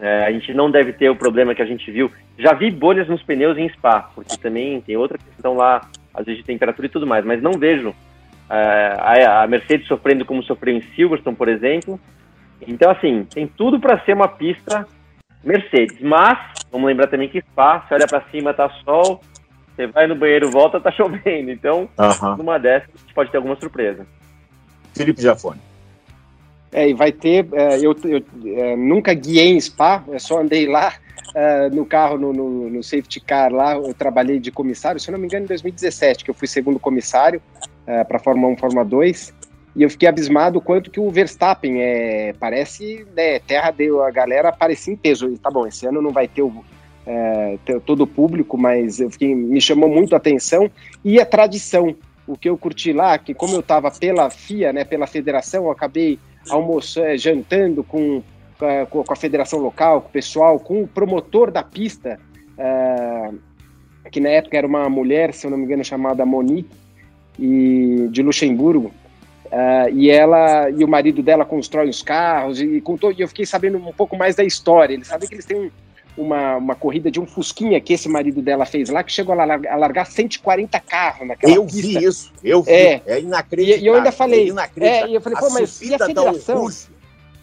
é, 0.00 0.24
a 0.24 0.32
gente 0.32 0.54
não 0.54 0.70
deve 0.70 0.92
ter 0.92 1.10
o 1.10 1.16
problema 1.16 1.54
que 1.54 1.62
a 1.62 1.66
gente 1.66 1.90
viu. 1.90 2.10
Já 2.38 2.54
vi 2.54 2.70
bolhas 2.70 3.06
nos 3.06 3.22
pneus 3.22 3.58
em 3.58 3.68
Spa, 3.68 4.10
porque 4.14 4.36
também 4.38 4.80
tem 4.80 4.96
outra 4.96 5.18
questão 5.18 5.54
lá 5.54 5.82
às 6.14 6.24
vezes 6.24 6.40
de 6.40 6.46
temperatura 6.46 6.86
e 6.86 6.90
tudo 6.90 7.06
mais, 7.06 7.24
mas 7.24 7.42
não 7.42 7.52
vejo 7.52 7.94
a, 8.48 9.42
a 9.42 9.46
Mercedes 9.46 9.86
sofrendo 9.86 10.24
como 10.24 10.42
sofreu 10.42 10.74
em 10.74 10.82
Silverstone, 10.94 11.36
por 11.36 11.48
exemplo. 11.48 12.00
Então, 12.66 12.90
assim, 12.90 13.24
tem 13.24 13.46
tudo 13.46 13.78
para 13.78 14.00
ser 14.00 14.14
uma 14.14 14.28
pista 14.28 14.86
Mercedes. 15.44 16.00
Mas, 16.00 16.38
vamos 16.70 16.88
lembrar 16.88 17.06
também 17.06 17.28
que 17.28 17.40
Spa, 17.40 17.80
você 17.80 17.94
olha 17.94 18.06
para 18.06 18.22
cima, 18.30 18.52
tá 18.52 18.68
sol, 18.84 19.20
você 19.74 19.86
vai 19.86 20.06
no 20.06 20.16
banheiro, 20.16 20.50
volta, 20.50 20.80
tá 20.80 20.90
chovendo. 20.92 21.50
Então, 21.50 21.88
uhum. 21.98 22.36
numa 22.36 22.58
dessas, 22.58 22.90
a 22.94 22.98
gente 22.98 23.14
pode 23.14 23.30
ter 23.30 23.36
alguma 23.36 23.56
surpresa. 23.56 24.06
Felipe 24.94 25.22
Jafone. 25.22 25.60
É, 26.72 26.88
e 26.88 26.94
vai 26.94 27.10
ter. 27.10 27.48
É, 27.52 27.78
eu, 27.78 27.96
eu 28.04 28.22
é, 28.56 28.76
nunca 28.76 29.12
guiei 29.12 29.48
em 29.48 29.60
Spa, 29.60 30.04
eu 30.08 30.20
só 30.20 30.40
andei 30.40 30.66
lá 30.66 30.94
é, 31.34 31.68
no 31.70 31.84
carro, 31.84 32.18
no, 32.18 32.32
no, 32.32 32.70
no, 32.70 32.82
safety 32.82 33.20
car 33.20 33.52
lá. 33.52 33.74
Eu 33.74 33.92
trabalhei 33.94 34.38
de 34.38 34.50
comissário, 34.50 35.00
se 35.00 35.08
eu 35.08 35.12
não 35.12 35.18
me 35.18 35.26
engano, 35.26 35.44
em 35.44 35.48
2017, 35.48 36.24
que 36.24 36.30
eu 36.30 36.34
fui 36.34 36.46
segundo 36.46 36.78
comissário 36.78 37.42
é, 37.86 38.04
para 38.04 38.18
Fórmula 38.18 38.52
1, 38.52 38.56
Fórmula 38.56 38.84
2. 38.84 39.34
E 39.76 39.82
eu 39.82 39.90
fiquei 39.90 40.08
abismado 40.08 40.58
o 40.58 40.62
quanto 40.62 40.90
que 40.90 40.98
o 40.98 41.10
Verstappen 41.10 41.80
é, 41.80 42.34
parece 42.38 43.06
né, 43.14 43.38
terra 43.38 43.70
deu 43.70 44.02
a 44.02 44.10
galera 44.10 44.50
parecia 44.52 44.92
em 44.92 44.96
peso. 44.96 45.36
Tá 45.38 45.50
bom, 45.50 45.66
esse 45.66 45.86
ano 45.86 46.02
não 46.02 46.10
vai 46.10 46.26
ter, 46.26 46.42
o, 46.42 46.64
é, 47.06 47.56
ter 47.64 47.80
todo 47.80 48.02
o 48.02 48.06
público, 48.06 48.58
mas 48.58 49.00
eu 49.00 49.10
fiquei, 49.10 49.34
me 49.34 49.60
chamou 49.60 49.88
muito 49.88 50.14
a 50.14 50.18
atenção 50.18 50.70
e 51.04 51.20
a 51.20 51.26
tradição. 51.26 51.94
O 52.26 52.36
que 52.36 52.48
eu 52.48 52.56
curti 52.56 52.92
lá, 52.92 53.16
que 53.18 53.34
como 53.34 53.54
eu 53.54 53.60
estava 53.60 53.90
pela 53.90 54.30
FIA, 54.30 54.72
né, 54.72 54.84
pela 54.84 55.06
federação, 55.06 55.64
eu 55.64 55.70
acabei 55.70 56.18
almoçando, 56.48 57.06
é, 57.06 57.18
jantando 57.18 57.84
com, 57.84 58.22
com 58.88 59.12
a 59.12 59.16
federação 59.16 59.58
local, 59.58 60.02
com 60.02 60.08
o 60.08 60.12
pessoal, 60.12 60.58
com 60.58 60.82
o 60.82 60.88
promotor 60.88 61.50
da 61.50 61.62
pista, 61.62 62.18
é, 62.56 63.30
que 64.10 64.20
na 64.20 64.30
época 64.30 64.56
era 64.56 64.66
uma 64.66 64.88
mulher, 64.88 65.34
se 65.34 65.46
eu 65.46 65.50
não 65.50 65.58
me 65.58 65.64
engano, 65.64 65.84
chamada 65.84 66.24
Monique, 66.24 66.70
e 67.38 68.08
de 68.10 68.22
Luxemburgo. 68.22 68.92
Uh, 69.46 69.90
e 69.92 70.08
ela 70.08 70.70
e 70.70 70.84
o 70.84 70.88
marido 70.88 71.24
dela 71.24 71.44
constrói 71.44 71.88
os 71.88 72.02
carros 72.02 72.60
e 72.60 72.80
contou 72.80 73.10
e 73.10 73.20
eu 73.20 73.26
fiquei 73.26 73.44
sabendo 73.44 73.78
um 73.78 73.92
pouco 73.92 74.16
mais 74.16 74.36
da 74.36 74.44
história. 74.44 74.94
Eles 74.94 75.08
sabem 75.08 75.28
que 75.28 75.34
eles 75.34 75.44
têm 75.44 75.72
uma, 76.20 76.56
uma 76.56 76.74
corrida 76.74 77.10
de 77.10 77.20
um 77.20 77.26
Fusquinha 77.26 77.80
que 77.80 77.92
esse 77.92 78.08
marido 78.08 78.42
dela 78.42 78.66
fez 78.66 78.88
lá, 78.88 79.02
que 79.02 79.12
chegou 79.12 79.32
a 79.32 79.44
largar, 79.44 79.72
a 79.72 79.76
largar 79.76 80.06
140 80.06 80.78
carros 80.80 81.26
naquela 81.26 81.54
eu 81.54 81.64
pista. 81.64 81.80
vi 81.80 82.04
isso, 82.04 82.32
eu 82.42 82.62
vi. 82.62 82.70
É, 82.70 83.02
é 83.06 83.20
inacreditável. 83.20 83.84
E, 83.84 83.86
eu 83.86 83.94
ainda 83.94 84.12
falei, 84.12 84.52
é, 84.80 84.86
é 84.86 85.08
e 85.08 85.14
eu 85.14 85.20
falei, 85.20 85.38
pô, 85.38 85.50
mas 85.50 85.80
e 85.80 85.94
a 85.94 85.98
federação? 85.98 86.68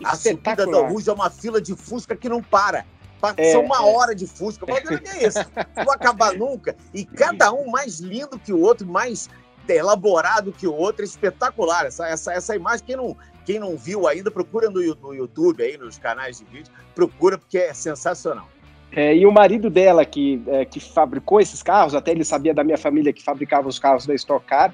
a 0.04 0.16
subida 0.16 0.66
da 0.66 0.78
é 0.78 1.14
uma 1.14 1.30
fila 1.30 1.62
de 1.62 1.76
Fusca 1.76 2.16
que 2.16 2.30
não 2.30 2.42
para. 2.42 2.86
É, 3.36 3.58
uma 3.58 3.78
é. 3.78 3.82
hora 3.82 4.14
de 4.14 4.28
Fusca. 4.28 4.66
Mas 4.68 4.84
não 4.86 4.94
é 4.94 5.28
isso. 5.28 5.40
Não 5.76 5.86
vai 5.86 5.96
acabar 5.96 6.34
nunca. 6.34 6.76
E 6.94 7.04
cada 7.04 7.52
um 7.52 7.70
mais 7.70 8.00
lindo 8.00 8.38
que 8.38 8.54
o 8.54 8.60
outro, 8.60 8.88
mais 8.88 9.30
elaborado 9.68 10.52
que 10.52 10.68
o 10.68 10.74
outro, 10.74 11.02
é 11.04 11.06
espetacular. 11.06 11.86
Essa, 11.86 12.08
essa, 12.08 12.34
essa 12.34 12.56
imagem, 12.56 12.86
quem 12.86 12.96
não, 12.96 13.18
quem 13.44 13.60
não 13.60 13.76
viu 13.76 14.08
ainda, 14.08 14.30
procura 14.30 14.70
no, 14.70 14.80
no 14.96 15.14
YouTube, 15.14 15.64
aí, 15.64 15.78
nos 15.78 15.98
canais 15.98 16.38
de 16.38 16.46
vídeo, 16.46 16.72
procura 16.94 17.38
porque 17.38 17.58
é 17.58 17.74
sensacional. 17.74 18.48
É, 18.92 19.16
e 19.16 19.26
o 19.26 19.32
marido 19.32 19.70
dela, 19.70 20.06
que, 20.06 20.42
é, 20.48 20.66
que 20.66 20.80
fabricou 20.80 21.40
esses 21.40 21.62
carros, 21.62 21.94
até 21.94 22.12
ele 22.12 22.24
sabia 22.24 22.54
da 22.54 22.64
minha 22.64 22.78
família 22.78 23.14
que 23.14 23.24
fabricava 23.24 23.68
os 23.68 23.78
carros 23.78 24.06
da 24.06 24.16
Stock 24.16 24.46
Car, 24.46 24.74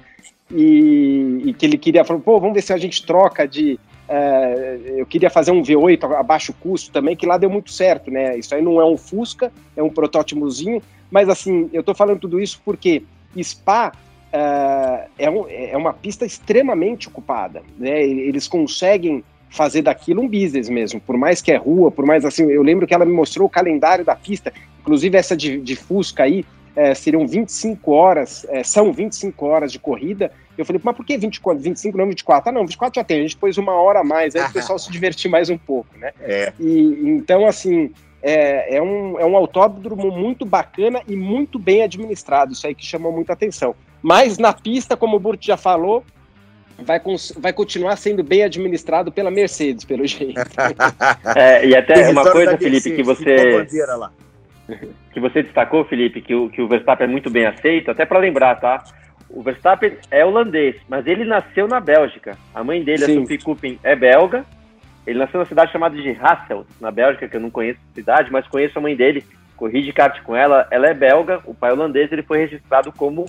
e, 0.50 1.42
e 1.44 1.54
que 1.54 1.66
ele 1.66 1.78
queria, 1.78 2.04
falou, 2.04 2.22
pô, 2.22 2.38
vamos 2.38 2.54
ver 2.54 2.62
se 2.62 2.72
a 2.72 2.78
gente 2.78 3.04
troca 3.04 3.46
de... 3.46 3.78
É, 4.06 4.78
eu 4.96 5.06
queria 5.06 5.30
fazer 5.30 5.50
um 5.50 5.62
V8 5.62 6.14
a 6.14 6.22
baixo 6.22 6.52
custo 6.60 6.92
também, 6.92 7.16
que 7.16 7.26
lá 7.26 7.38
deu 7.38 7.48
muito 7.48 7.72
certo, 7.72 8.10
né? 8.10 8.36
Isso 8.36 8.54
aí 8.54 8.60
não 8.60 8.78
é 8.78 8.84
um 8.84 8.98
Fusca, 8.98 9.50
é 9.74 9.82
um 9.82 9.88
protótipozinho, 9.88 10.82
mas 11.10 11.28
assim, 11.28 11.70
eu 11.72 11.82
tô 11.82 11.94
falando 11.94 12.20
tudo 12.20 12.38
isso 12.38 12.60
porque 12.64 13.02
Spa 13.42 13.92
uh, 14.34 15.08
é, 15.18 15.30
um, 15.30 15.46
é 15.48 15.76
uma 15.76 15.92
pista 15.92 16.26
extremamente 16.26 17.08
ocupada. 17.08 17.62
Né? 17.78 18.02
Eles 18.02 18.48
conseguem 18.48 19.24
fazer 19.54 19.82
daquilo 19.82 20.20
um 20.20 20.28
business 20.28 20.68
mesmo, 20.68 21.00
por 21.00 21.16
mais 21.16 21.40
que 21.40 21.52
é 21.52 21.56
rua, 21.56 21.90
por 21.90 22.04
mais 22.04 22.24
assim, 22.24 22.50
eu 22.50 22.62
lembro 22.62 22.86
que 22.88 22.92
ela 22.92 23.04
me 23.04 23.12
mostrou 23.12 23.46
o 23.46 23.50
calendário 23.50 24.04
da 24.04 24.16
pista, 24.16 24.52
inclusive 24.80 25.16
essa 25.16 25.36
de, 25.36 25.60
de 25.60 25.76
Fusca 25.76 26.24
aí, 26.24 26.44
é, 26.74 26.92
seriam 26.92 27.24
25 27.24 27.92
horas, 27.92 28.44
é, 28.48 28.64
são 28.64 28.92
25 28.92 29.46
horas 29.46 29.70
de 29.70 29.78
corrida. 29.78 30.32
Eu 30.58 30.64
falei, 30.64 30.80
mas 30.82 30.96
por 30.96 31.06
que 31.06 31.16
24, 31.16 31.62
25 31.62 31.96
não 31.96 32.08
24? 32.08 32.48
Ah, 32.48 32.52
não, 32.52 32.62
24 32.62 33.00
já 33.00 33.04
tem, 33.04 33.20
a 33.20 33.22
gente 33.22 33.36
pôs 33.36 33.56
uma 33.56 33.74
hora 33.74 34.00
a 34.00 34.04
mais, 34.04 34.34
aí 34.34 34.42
o 34.42 34.52
pessoal 34.52 34.76
se 34.76 34.90
divertir 34.90 35.30
mais 35.30 35.48
um 35.48 35.56
pouco, 35.56 35.96
né? 35.96 36.10
É. 36.20 36.52
E, 36.58 37.00
então, 37.04 37.46
assim, 37.46 37.92
é, 38.20 38.76
é, 38.76 38.82
um, 38.82 39.20
é 39.20 39.24
um 39.24 39.36
autódromo 39.36 40.10
muito 40.10 40.44
bacana 40.44 41.00
e 41.06 41.14
muito 41.14 41.60
bem 41.60 41.82
administrado, 41.82 42.52
isso 42.52 42.66
aí 42.66 42.74
que 42.74 42.84
chamou 42.84 43.12
muita 43.12 43.34
atenção. 43.34 43.72
Mas 44.02 44.36
na 44.36 44.52
pista, 44.52 44.96
como 44.96 45.16
o 45.16 45.20
Burt 45.20 45.46
já 45.46 45.56
falou, 45.56 46.04
vai, 46.78 47.00
vai 47.38 47.52
continuar 47.52 47.96
sendo 47.96 48.22
bem 48.22 48.42
administrado 48.42 49.12
pela 49.12 49.30
Mercedes, 49.30 49.84
pelo 49.84 50.06
jeito. 50.06 50.40
é, 51.36 51.66
e 51.66 51.76
até 51.76 52.08
uma 52.08 52.30
coisa, 52.30 52.56
Felipe, 52.56 52.92
que 52.92 53.02
você 53.02 53.66
que 55.12 55.20
você 55.20 55.42
destacou, 55.42 55.84
Felipe, 55.84 56.20
que 56.20 56.34
o, 56.34 56.48
que 56.48 56.60
o 56.60 56.68
Verstappen 56.68 57.06
é 57.06 57.10
muito 57.10 57.30
bem 57.30 57.46
aceito, 57.46 57.90
até 57.90 58.04
para 58.04 58.18
lembrar, 58.18 58.56
tá? 58.56 58.82
O 59.28 59.42
Verstappen 59.42 59.96
é 60.10 60.24
holandês, 60.24 60.76
mas 60.88 61.06
ele 61.06 61.24
nasceu 61.24 61.68
na 61.68 61.80
Bélgica. 61.80 62.36
A 62.54 62.64
mãe 62.64 62.82
dele, 62.82 63.04
Sim. 63.04 63.18
a 63.18 63.20
Sophie 63.20 63.38
Kupin, 63.38 63.78
é 63.82 63.94
belga, 63.94 64.44
ele 65.06 65.18
nasceu 65.18 65.38
numa 65.38 65.46
cidade 65.46 65.70
chamada 65.70 65.94
de 65.96 66.10
Hasselt, 66.10 66.66
na 66.80 66.90
Bélgica, 66.90 67.28
que 67.28 67.36
eu 67.36 67.40
não 67.40 67.50
conheço 67.50 67.78
a 67.92 67.94
cidade, 67.94 68.32
mas 68.32 68.46
conheço 68.48 68.78
a 68.78 68.82
mãe 68.82 68.96
dele. 68.96 69.24
Corri 69.56 69.82
de 69.82 69.92
kart 69.92 70.20
com 70.22 70.34
ela. 70.34 70.66
Ela 70.70 70.88
é 70.88 70.94
belga, 70.94 71.40
o 71.44 71.54
pai 71.54 71.72
holandês, 71.72 72.10
ele 72.10 72.22
foi 72.22 72.38
registrado 72.38 72.90
como 72.92 73.26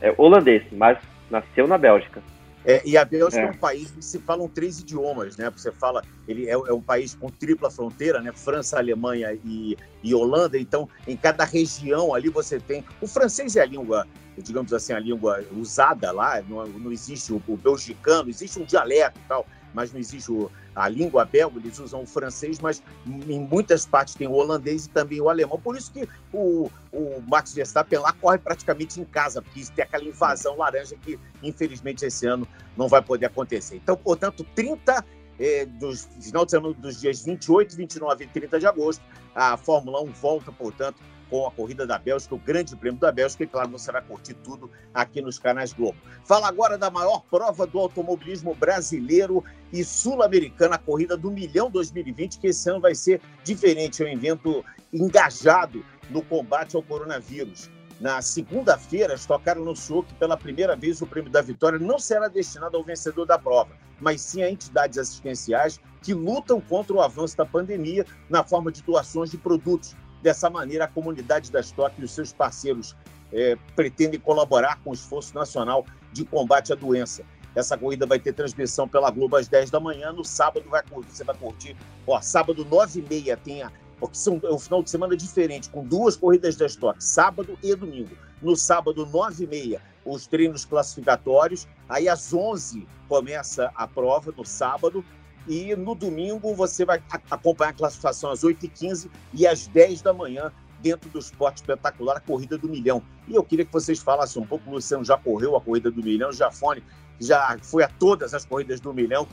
é, 0.00 0.14
holandês, 0.16 0.62
mas 0.70 0.98
nasceu 1.30 1.66
na 1.66 1.78
Bélgica. 1.78 2.22
É, 2.64 2.82
e 2.84 2.96
a 2.96 3.04
Bélgica 3.04 3.42
é. 3.42 3.46
é. 3.46 3.50
um 3.50 3.56
país 3.56 3.90
que 3.90 4.02
se 4.02 4.18
falam 4.18 4.48
três 4.48 4.80
idiomas, 4.80 5.36
né? 5.36 5.50
Você 5.50 5.70
fala, 5.70 6.02
ele 6.26 6.48
é, 6.48 6.52
é, 6.52 6.72
um 6.72 6.80
país 6.80 7.14
com 7.14 7.28
tripla 7.28 7.70
fronteira, 7.70 8.20
né? 8.20 8.32
França, 8.32 8.78
Alemanha 8.78 9.38
e, 9.44 9.76
e, 10.02 10.14
Holanda. 10.14 10.58
Então, 10.58 10.88
em 11.06 11.16
cada 11.16 11.44
região 11.44 12.14
ali 12.14 12.30
você 12.30 12.58
tem. 12.58 12.84
O 13.00 13.06
francês 13.06 13.56
é 13.56 13.60
a 13.60 13.66
língua, 13.66 14.06
digamos 14.38 14.72
assim, 14.72 14.94
a 14.94 14.98
língua 14.98 15.44
usada 15.54 16.10
lá. 16.10 16.42
Não, 16.48 16.66
não 16.66 16.90
existe 16.90 17.32
o, 17.32 17.42
o 17.46 17.56
belgicano, 17.56 18.30
existe 18.30 18.58
um 18.58 18.64
dialeto 18.64 19.18
e 19.22 19.28
tal 19.28 19.46
mas 19.74 19.92
não 19.92 20.00
existe 20.00 20.30
o, 20.30 20.50
a 20.74 20.88
língua 20.88 21.24
belga, 21.24 21.58
eles 21.58 21.78
usam 21.78 22.02
o 22.02 22.06
francês, 22.06 22.58
mas 22.60 22.82
em 23.06 23.40
muitas 23.40 23.84
partes 23.84 24.14
tem 24.14 24.26
o 24.26 24.32
holandês 24.32 24.86
e 24.86 24.88
também 24.88 25.20
o 25.20 25.28
alemão. 25.28 25.60
Por 25.60 25.76
isso 25.76 25.92
que 25.92 26.08
o, 26.32 26.70
o 26.92 27.22
Max 27.28 27.52
Verstappen 27.52 27.98
lá 27.98 28.12
corre 28.12 28.38
praticamente 28.38 29.00
em 29.00 29.04
casa, 29.04 29.42
porque 29.42 29.64
tem 29.74 29.84
aquela 29.84 30.04
invasão 30.04 30.56
laranja 30.56 30.96
que, 31.02 31.18
infelizmente, 31.42 32.06
esse 32.06 32.26
ano 32.26 32.46
não 32.76 32.88
vai 32.88 33.02
poder 33.02 33.26
acontecer. 33.26 33.76
Então, 33.76 33.96
portanto, 33.96 34.46
30 34.54 35.04
eh, 35.38 35.66
dos 35.66 36.08
final 36.20 36.44
de 36.44 36.50
semana 36.50 36.74
dos 36.74 37.00
dias 37.00 37.24
28, 37.24 37.76
29 37.76 38.24
e 38.24 38.26
30 38.28 38.60
de 38.60 38.66
agosto, 38.66 39.02
a 39.34 39.56
Fórmula 39.56 40.00
1 40.02 40.12
volta, 40.12 40.52
portanto, 40.52 41.00
com 41.30 41.46
a 41.46 41.50
corrida 41.50 41.86
da 41.86 41.98
Bélgica, 41.98 42.34
o 42.34 42.38
Grande 42.38 42.76
Prêmio 42.76 43.00
da 43.00 43.10
Bélgica, 43.10 43.42
e 43.42 43.46
claro, 43.46 43.70
você 43.70 43.90
vai 43.90 44.02
curtir 44.02 44.34
tudo 44.34 44.70
aqui 44.92 45.20
nos 45.20 45.38
canais 45.38 45.72
Globo. 45.72 45.98
Fala 46.24 46.46
agora 46.46 46.78
da 46.78 46.90
maior 46.90 47.22
prova 47.30 47.66
do 47.66 47.78
automobilismo 47.78 48.54
brasileiro 48.54 49.42
e 49.72 49.82
sul-americana, 49.82 50.76
a 50.76 50.78
corrida 50.78 51.16
do 51.16 51.30
Milhão 51.30 51.70
2020, 51.70 52.38
que 52.38 52.48
esse 52.48 52.70
ano 52.70 52.80
vai 52.80 52.94
ser 52.94 53.20
diferente, 53.42 54.02
é 54.02 54.06
um 54.06 54.10
evento 54.10 54.64
engajado 54.92 55.84
no 56.10 56.22
combate 56.22 56.76
ao 56.76 56.82
coronavírus. 56.82 57.68
Na 58.00 58.20
segunda-feira, 58.20 59.14
Stock 59.14 59.48
anunciou 59.48 60.02
que 60.02 60.14
pela 60.14 60.36
primeira 60.36 60.76
vez 60.76 61.00
o 61.00 61.06
prêmio 61.06 61.30
da 61.30 61.40
vitória 61.40 61.78
não 61.78 61.98
será 61.98 62.28
destinado 62.28 62.76
ao 62.76 62.84
vencedor 62.84 63.24
da 63.24 63.38
prova, 63.38 63.76
mas 64.00 64.20
sim 64.20 64.42
a 64.42 64.50
entidades 64.50 64.98
assistenciais 64.98 65.80
que 66.02 66.12
lutam 66.12 66.60
contra 66.60 66.94
o 66.94 67.00
avanço 67.00 67.36
da 67.36 67.46
pandemia 67.46 68.04
na 68.28 68.44
forma 68.44 68.70
de 68.70 68.82
doações 68.82 69.30
de 69.30 69.38
produtos 69.38 69.96
Dessa 70.24 70.48
maneira, 70.48 70.86
a 70.86 70.88
comunidade 70.88 71.52
da 71.52 71.60
Stock 71.60 72.00
e 72.00 72.02
os 72.02 72.10
seus 72.12 72.32
parceiros 72.32 72.96
é, 73.30 73.58
pretendem 73.76 74.18
colaborar 74.18 74.80
com 74.82 74.88
o 74.88 74.94
esforço 74.94 75.34
nacional 75.34 75.84
de 76.14 76.24
combate 76.24 76.72
à 76.72 76.74
doença. 76.74 77.22
Essa 77.54 77.76
corrida 77.76 78.06
vai 78.06 78.18
ter 78.18 78.32
transmissão 78.32 78.88
pela 78.88 79.10
Globo 79.10 79.36
às 79.36 79.48
10 79.48 79.70
da 79.70 79.78
manhã. 79.78 80.12
No 80.12 80.24
sábado 80.24 80.64
vai, 80.70 80.82
você 81.06 81.24
vai 81.24 81.36
curtir. 81.36 81.76
Ó, 82.06 82.18
sábado, 82.22 82.64
9 82.64 83.00
e 83.00 83.02
meia, 83.02 83.36
tem 83.36 83.62
a. 83.62 83.70
É 83.70 84.52
um 84.52 84.58
final 84.58 84.82
de 84.82 84.88
semana 84.88 85.14
diferente, 85.14 85.68
com 85.68 85.84
duas 85.84 86.16
corridas 86.16 86.56
da 86.56 86.66
Stock, 86.66 87.02
sábado 87.04 87.58
e 87.62 87.74
domingo. 87.74 88.16
No 88.44 88.54
sábado, 88.54 89.06
9 89.06 89.44
e 89.44 89.46
meia, 89.46 89.82
os 90.04 90.26
treinos 90.26 90.66
classificatórios. 90.66 91.66
Aí 91.88 92.10
às 92.10 92.34
11 92.34 92.86
começa 93.08 93.72
a 93.74 93.88
prova, 93.88 94.34
no 94.36 94.44
sábado. 94.44 95.02
E 95.48 95.74
no 95.74 95.94
domingo 95.94 96.54
você 96.54 96.84
vai 96.84 97.02
acompanhar 97.30 97.70
a 97.70 97.72
classificação 97.72 98.30
às 98.30 98.42
8h15 98.42 99.10
e 99.32 99.46
às 99.46 99.66
10 99.66 100.02
da 100.02 100.12
manhã, 100.12 100.52
dentro 100.80 101.08
do 101.08 101.18
esporte 101.18 101.56
espetacular, 101.56 102.18
a 102.18 102.20
Corrida 102.20 102.58
do 102.58 102.68
Milhão. 102.68 103.02
E 103.26 103.34
eu 103.34 103.42
queria 103.42 103.64
que 103.64 103.72
vocês 103.72 103.98
falassem 103.98 104.42
um 104.42 104.46
pouco, 104.46 104.68
o 104.68 104.74
Luciano 104.74 105.04
já 105.04 105.16
correu 105.16 105.56
a 105.56 105.60
Corrida 105.60 105.90
do 105.90 106.02
Milhão, 106.02 106.30
já 106.30 106.46
Jafone 106.46 106.84
já 107.18 107.58
foi 107.62 107.82
a 107.82 107.88
todas 107.88 108.34
as 108.34 108.44
corridas 108.44 108.78
do 108.78 108.92
Milhão. 108.92 109.26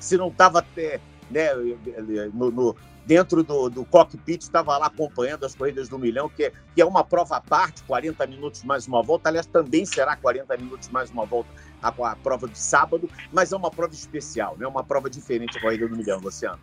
Se 0.00 0.16
não 0.16 0.28
estava 0.28 0.60
até 0.60 1.00
né, 1.30 1.50
no, 2.32 2.50
no, 2.50 2.76
dentro 3.06 3.42
do, 3.42 3.68
do 3.68 3.84
cockpit, 3.84 4.42
estava 4.42 4.76
lá 4.78 4.86
acompanhando 4.86 5.44
as 5.44 5.54
corridas 5.54 5.88
do 5.88 5.98
milhão, 5.98 6.28
que 6.28 6.44
é, 6.44 6.52
que 6.74 6.80
é 6.80 6.84
uma 6.84 7.04
prova 7.04 7.36
à 7.36 7.40
parte, 7.40 7.82
40 7.84 8.26
minutos 8.26 8.64
mais 8.64 8.86
uma 8.86 9.02
volta. 9.02 9.28
Aliás, 9.28 9.46
também 9.46 9.84
será 9.84 10.16
40 10.16 10.56
minutos 10.56 10.88
mais 10.88 11.10
uma 11.10 11.24
volta 11.24 11.48
a, 11.82 11.88
a 11.88 12.16
prova 12.16 12.48
de 12.48 12.58
sábado, 12.58 13.08
mas 13.32 13.52
é 13.52 13.56
uma 13.56 13.70
prova 13.70 13.92
especial, 13.92 14.56
né? 14.58 14.66
uma 14.66 14.82
prova 14.82 15.10
diferente 15.10 15.58
a 15.58 15.60
corrida 15.60 15.86
do 15.86 15.96
milhão, 15.96 16.18
Luciano. 16.20 16.58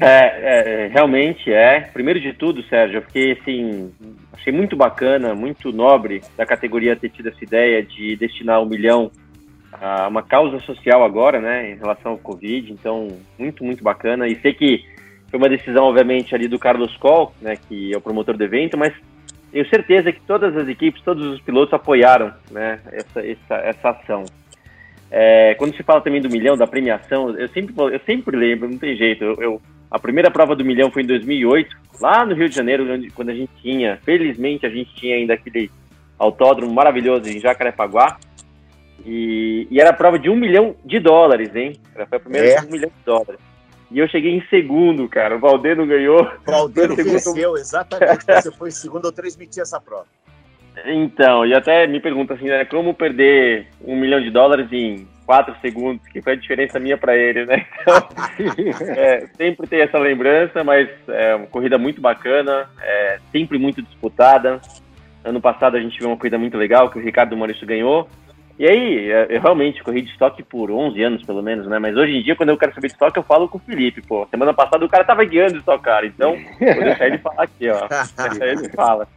É, 0.00 0.86
é, 0.86 0.88
realmente 0.88 1.52
é. 1.52 1.82
Primeiro 1.92 2.20
de 2.20 2.32
tudo, 2.32 2.64
Sérgio, 2.64 2.98
eu 2.98 3.02
fiquei 3.02 3.32
assim, 3.32 3.92
achei 4.32 4.52
muito 4.52 4.76
bacana, 4.76 5.34
muito 5.34 5.70
nobre 5.70 6.20
da 6.36 6.44
categoria 6.44 6.96
ter 6.96 7.10
tido 7.10 7.28
essa 7.28 7.44
ideia 7.44 7.80
de 7.80 8.16
destinar 8.16 8.60
um 8.60 8.66
milhão 8.66 9.12
a 9.72 10.08
uma 10.08 10.22
causa 10.22 10.58
social 10.60 11.04
agora, 11.04 11.40
né, 11.40 11.72
em 11.72 11.76
relação 11.76 12.12
ao 12.12 12.18
Covid. 12.18 12.72
Então, 12.72 13.08
muito, 13.38 13.64
muito 13.64 13.84
bacana. 13.84 14.26
E 14.26 14.40
sei 14.40 14.52
que 14.52 14.84
foi 15.34 15.38
uma 15.38 15.48
decisão, 15.48 15.86
obviamente, 15.86 16.32
ali 16.32 16.46
do 16.46 16.60
Carlos 16.60 16.96
Coll, 16.96 17.32
né, 17.42 17.56
que 17.56 17.92
é 17.92 17.96
o 17.96 18.00
promotor 18.00 18.36
do 18.36 18.44
evento, 18.44 18.78
mas 18.78 18.94
tenho 19.50 19.68
certeza 19.68 20.12
que 20.12 20.20
todas 20.20 20.56
as 20.56 20.68
equipes, 20.68 21.02
todos 21.02 21.26
os 21.26 21.40
pilotos 21.40 21.74
apoiaram, 21.74 22.32
né, 22.52 22.78
essa, 22.92 23.20
essa, 23.20 23.54
essa 23.56 23.90
ação. 23.90 24.24
É, 25.10 25.56
quando 25.56 25.74
se 25.76 25.82
fala 25.82 26.00
também 26.00 26.20
do 26.20 26.30
milhão, 26.30 26.56
da 26.56 26.68
premiação, 26.68 27.30
eu 27.36 27.48
sempre, 27.48 27.74
eu 27.76 28.00
sempre 28.06 28.36
lembro, 28.36 28.68
não 28.68 28.78
tem 28.78 28.96
jeito, 28.96 29.24
eu, 29.24 29.34
eu 29.40 29.62
a 29.90 29.98
primeira 29.98 30.30
prova 30.30 30.54
do 30.54 30.64
milhão 30.64 30.88
foi 30.88 31.02
em 31.02 31.06
2008, 31.06 31.76
lá 32.00 32.24
no 32.24 32.36
Rio 32.36 32.48
de 32.48 32.54
Janeiro, 32.54 32.86
quando 33.12 33.30
a 33.30 33.34
gente 33.34 33.50
tinha, 33.60 33.98
felizmente 34.04 34.64
a 34.64 34.70
gente 34.70 34.94
tinha 34.94 35.16
ainda 35.16 35.34
aquele 35.34 35.68
autódromo 36.16 36.72
maravilhoso 36.72 37.28
em 37.28 37.40
Jacarepaguá. 37.40 38.18
E, 39.04 39.66
e 39.68 39.80
era 39.80 39.90
a 39.90 39.92
prova 39.92 40.16
de 40.16 40.30
um 40.30 40.36
milhão 40.36 40.76
de 40.84 40.98
dólares, 41.00 41.54
hein? 41.54 41.72
Foi 41.92 42.18
a 42.18 42.20
primeira 42.20 42.46
é. 42.46 42.60
de 42.60 42.66
um 42.66 42.70
milhão 42.70 42.88
de 42.88 43.04
dólares. 43.04 43.53
E 43.94 44.00
eu 44.00 44.08
cheguei 44.08 44.32
em 44.32 44.44
segundo, 44.48 45.08
cara. 45.08 45.36
O 45.36 45.38
Valdeno 45.38 45.86
ganhou. 45.86 46.28
O 46.44 46.50
Valdeno 46.50 46.96
venceu, 46.96 47.56
exatamente. 47.56 48.24
Você 48.24 48.50
foi 48.50 48.68
em 48.70 48.72
segundo, 48.72 49.06
eu 49.06 49.12
transmiti 49.12 49.60
essa 49.60 49.80
prova. 49.80 50.06
Então, 50.84 51.46
e 51.46 51.54
até 51.54 51.86
me 51.86 52.00
pergunta 52.00 52.34
assim, 52.34 52.46
né? 52.46 52.64
Como 52.64 52.92
perder 52.92 53.68
um 53.80 53.94
milhão 53.94 54.20
de 54.20 54.32
dólares 54.32 54.66
em 54.72 55.06
quatro 55.24 55.54
segundos, 55.60 56.04
que 56.08 56.20
foi 56.20 56.32
a 56.32 56.36
diferença 56.36 56.80
minha 56.80 56.98
para 56.98 57.16
ele, 57.16 57.46
né? 57.46 57.64
Então, 57.82 58.08
é, 58.98 59.28
sempre 59.36 59.68
tem 59.68 59.82
essa 59.82 59.96
lembrança, 59.96 60.64
mas 60.64 60.88
é 61.06 61.36
uma 61.36 61.46
corrida 61.46 61.78
muito 61.78 62.00
bacana, 62.00 62.68
é, 62.82 63.20
sempre 63.30 63.58
muito 63.58 63.80
disputada. 63.80 64.60
Ano 65.22 65.40
passado 65.40 65.76
a 65.76 65.80
gente 65.80 66.00
viu 66.00 66.08
uma 66.08 66.16
corrida 66.16 66.36
muito 66.36 66.58
legal, 66.58 66.90
que 66.90 66.98
o 66.98 67.00
Ricardo 67.00 67.36
Maurício 67.36 67.64
ganhou. 67.64 68.08
E 68.58 68.66
aí, 68.66 69.10
é, 69.10 69.26
eu 69.30 69.40
realmente 69.40 69.82
corri 69.82 70.02
de 70.02 70.10
estoque 70.10 70.42
por 70.42 70.70
11 70.70 71.02
anos, 71.02 71.22
pelo 71.24 71.42
menos, 71.42 71.66
né? 71.66 71.78
Mas 71.78 71.96
hoje 71.96 72.16
em 72.16 72.22
dia, 72.22 72.36
quando 72.36 72.50
eu 72.50 72.56
quero 72.56 72.72
saber 72.74 72.86
de 72.86 72.92
estoque, 72.92 73.18
eu 73.18 73.24
falo 73.24 73.48
com 73.48 73.58
o 73.58 73.60
Felipe, 73.60 74.00
pô. 74.00 74.26
Semana 74.30 74.54
passada 74.54 74.84
o 74.84 74.88
cara 74.88 75.04
tava 75.04 75.24
guiando 75.24 75.54
de 75.54 75.58
estoque, 75.58 75.84
cara. 75.84 76.06
Então, 76.06 76.36
vou 76.60 76.84
deixar 76.84 77.06
ele 77.06 77.18
falar 77.18 77.42
aqui, 77.42 77.68
ó. 77.68 77.88
Deixar 78.28 78.46
ele 78.46 78.68
fala. 78.68 79.08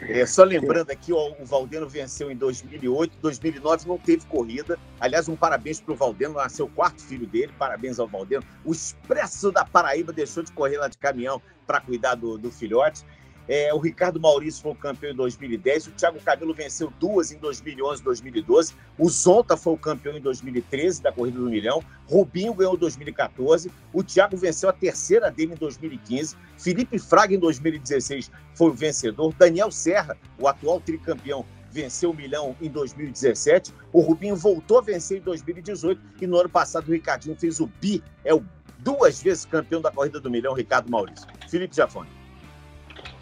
É, 0.00 0.26
só 0.26 0.44
lembrando 0.44 0.90
aqui, 0.90 1.12
ó, 1.12 1.32
o 1.40 1.44
Valdeno 1.44 1.88
venceu 1.88 2.30
em 2.30 2.36
2008, 2.36 3.14
2009 3.20 3.88
não 3.88 3.98
teve 3.98 4.26
corrida. 4.26 4.78
Aliás, 5.00 5.28
um 5.28 5.34
parabéns 5.34 5.80
para 5.80 5.92
o 5.92 5.96
Valdeno, 5.96 6.34
nasceu 6.34 6.66
o 6.66 6.68
quarto 6.68 7.02
filho 7.02 7.26
dele, 7.26 7.52
parabéns 7.58 7.98
ao 7.98 8.06
Valdeno. 8.06 8.42
O 8.64 8.72
Expresso 8.72 9.50
da 9.50 9.64
Paraíba 9.64 10.12
deixou 10.12 10.42
de 10.42 10.52
correr 10.52 10.76
lá 10.76 10.88
de 10.88 10.98
caminhão 10.98 11.40
para 11.66 11.80
cuidar 11.80 12.14
do, 12.14 12.36
do 12.36 12.50
filhote. 12.50 13.04
É, 13.48 13.72
o 13.72 13.78
Ricardo 13.78 14.20
Maurício 14.20 14.62
foi 14.62 14.72
o 14.72 14.74
campeão 14.74 15.12
em 15.12 15.16
2010. 15.16 15.86
O 15.88 15.90
Thiago 15.92 16.20
Cabelo 16.20 16.52
venceu 16.52 16.92
duas 16.98 17.30
em 17.30 17.38
2011 17.38 18.00
e 18.00 18.04
2012. 18.04 18.74
O 18.98 19.08
Zonta 19.08 19.56
foi 19.56 19.74
o 19.74 19.78
campeão 19.78 20.16
em 20.16 20.20
2013 20.20 21.02
da 21.02 21.12
Corrida 21.12 21.38
do 21.38 21.48
Milhão. 21.48 21.82
Rubinho 22.06 22.52
ganhou 22.54 22.74
em 22.74 22.78
2014. 22.78 23.70
O 23.92 24.02
Thiago 24.02 24.36
venceu 24.36 24.68
a 24.68 24.72
terceira 24.72 25.30
dele 25.30 25.52
em 25.52 25.56
2015. 25.56 26.36
Felipe 26.58 26.98
Fraga 26.98 27.34
em 27.34 27.38
2016 27.38 28.30
foi 28.54 28.70
o 28.70 28.74
vencedor. 28.74 29.32
Daniel 29.34 29.70
Serra, 29.70 30.16
o 30.38 30.48
atual 30.48 30.80
tricampeão, 30.80 31.44
venceu 31.70 32.10
o 32.10 32.14
milhão 32.14 32.56
em 32.60 32.70
2017. 32.70 33.72
O 33.92 34.00
Rubinho 34.00 34.34
voltou 34.34 34.78
a 34.78 34.82
vencer 34.82 35.18
em 35.18 35.22
2018. 35.22 36.00
E 36.20 36.26
no 36.26 36.38
ano 36.38 36.48
passado 36.48 36.88
o 36.88 36.92
Ricardinho 36.92 37.36
fez 37.36 37.60
o 37.60 37.66
bi. 37.80 38.02
É 38.24 38.34
o 38.34 38.42
duas 38.78 39.20
vezes 39.20 39.44
campeão 39.44 39.80
da 39.80 39.90
Corrida 39.90 40.20
do 40.20 40.30
Milhão, 40.30 40.54
Ricardo 40.54 40.90
Maurício. 40.90 41.26
Felipe 41.48 41.74
Jafone. 41.74 42.08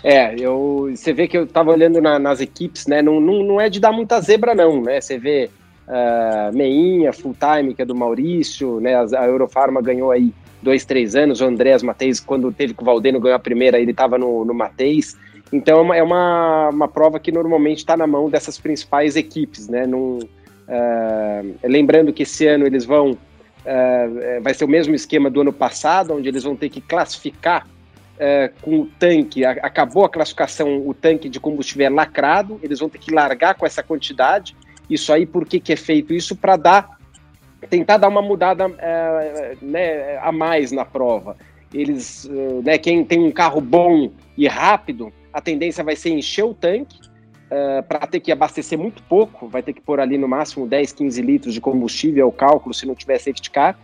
É, 0.04 0.36
eu, 0.38 0.90
você 0.94 1.14
vê 1.14 1.26
que 1.26 1.34
eu 1.34 1.44
estava 1.44 1.70
olhando 1.70 1.98
na, 1.98 2.18
nas 2.18 2.38
equipes, 2.38 2.86
né? 2.86 3.00
Não, 3.00 3.18
não, 3.18 3.42
não 3.42 3.58
é 3.58 3.70
de 3.70 3.80
dar 3.80 3.90
muita 3.90 4.20
zebra, 4.20 4.54
não, 4.54 4.82
né? 4.82 5.00
Você 5.00 5.16
vê 5.16 5.48
uh, 5.88 6.54
Meinha, 6.54 7.10
Full 7.10 7.34
Time, 7.40 7.74
que 7.74 7.80
é 7.80 7.86
do 7.86 7.94
Maurício, 7.94 8.80
né? 8.80 8.94
A 8.96 9.26
Eurofarma 9.26 9.80
ganhou 9.80 10.10
aí 10.10 10.30
dois, 10.62 10.84
três 10.84 11.16
anos. 11.16 11.40
O 11.40 11.46
Andrés 11.46 11.82
Mateis, 11.82 12.20
quando 12.20 12.52
teve 12.52 12.74
com 12.74 12.82
o 12.82 12.84
Valdeno, 12.84 13.18
ganhou 13.18 13.34
a 13.34 13.38
primeira, 13.38 13.78
ele 13.78 13.92
estava 13.92 14.18
no, 14.18 14.44
no 14.44 14.52
Mateis. 14.52 15.16
Então 15.50 15.78
é 15.78 15.80
uma, 15.80 15.96
é 15.96 16.02
uma 16.68 16.86
prova 16.86 17.18
que 17.18 17.32
normalmente 17.32 17.78
está 17.78 17.96
na 17.96 18.06
mão 18.06 18.28
dessas 18.28 18.58
principais 18.58 19.16
equipes, 19.16 19.68
né? 19.68 19.86
Num, 19.86 20.18
uh, 20.18 21.56
lembrando 21.62 22.12
que 22.12 22.24
esse 22.24 22.46
ano 22.46 22.66
eles 22.66 22.84
vão. 22.84 23.12
Uh, 23.12 24.42
vai 24.42 24.52
ser 24.52 24.66
o 24.66 24.68
mesmo 24.68 24.94
esquema 24.94 25.30
do 25.30 25.40
ano 25.40 25.52
passado, 25.52 26.12
onde 26.12 26.28
eles 26.28 26.42
vão 26.42 26.54
ter 26.54 26.68
que 26.68 26.82
classificar 26.82 27.66
é, 28.18 28.50
com 28.62 28.80
o 28.80 28.86
tanque, 28.86 29.44
a, 29.44 29.52
acabou 29.52 30.04
a 30.04 30.08
classificação, 30.08 30.86
o 30.86 30.94
tanque 30.94 31.28
de 31.28 31.40
combustível 31.40 31.86
é 31.86 31.90
lacrado, 31.90 32.58
eles 32.62 32.80
vão 32.80 32.88
ter 32.88 32.98
que 32.98 33.12
largar 33.12 33.54
com 33.54 33.66
essa 33.66 33.82
quantidade. 33.82 34.56
Isso 34.88 35.12
aí, 35.12 35.26
por 35.26 35.46
que, 35.46 35.58
que 35.58 35.72
é 35.72 35.76
feito 35.76 36.12
isso? 36.12 36.36
Para 36.36 36.56
dar, 36.56 36.98
tentar 37.68 37.96
dar 37.96 38.08
uma 38.08 38.22
mudada 38.22 38.70
é, 38.78 39.56
né, 39.60 40.18
a 40.18 40.30
mais 40.30 40.70
na 40.70 40.84
prova. 40.84 41.36
Eles, 41.72 42.28
é, 42.30 42.62
né, 42.62 42.78
quem 42.78 43.04
tem 43.04 43.20
um 43.20 43.32
carro 43.32 43.60
bom 43.60 44.10
e 44.36 44.46
rápido, 44.46 45.12
a 45.32 45.40
tendência 45.40 45.82
vai 45.82 45.96
ser 45.96 46.10
encher 46.10 46.44
o 46.44 46.54
tanque, 46.54 46.98
é, 47.50 47.82
para 47.82 48.06
ter 48.06 48.20
que 48.20 48.32
abastecer 48.32 48.78
muito 48.78 49.02
pouco, 49.02 49.48
vai 49.48 49.62
ter 49.62 49.72
que 49.72 49.80
pôr 49.80 50.00
ali 50.00 50.16
no 50.16 50.28
máximo 50.28 50.66
10, 50.66 50.92
15 50.92 51.22
litros 51.22 51.54
de 51.54 51.60
combustível, 51.60 52.24
é 52.24 52.28
o 52.28 52.32
cálculo, 52.32 52.74
se 52.74 52.86
não 52.86 52.94
tiver 52.94 53.18
safety 53.18 53.50
car 53.50 53.78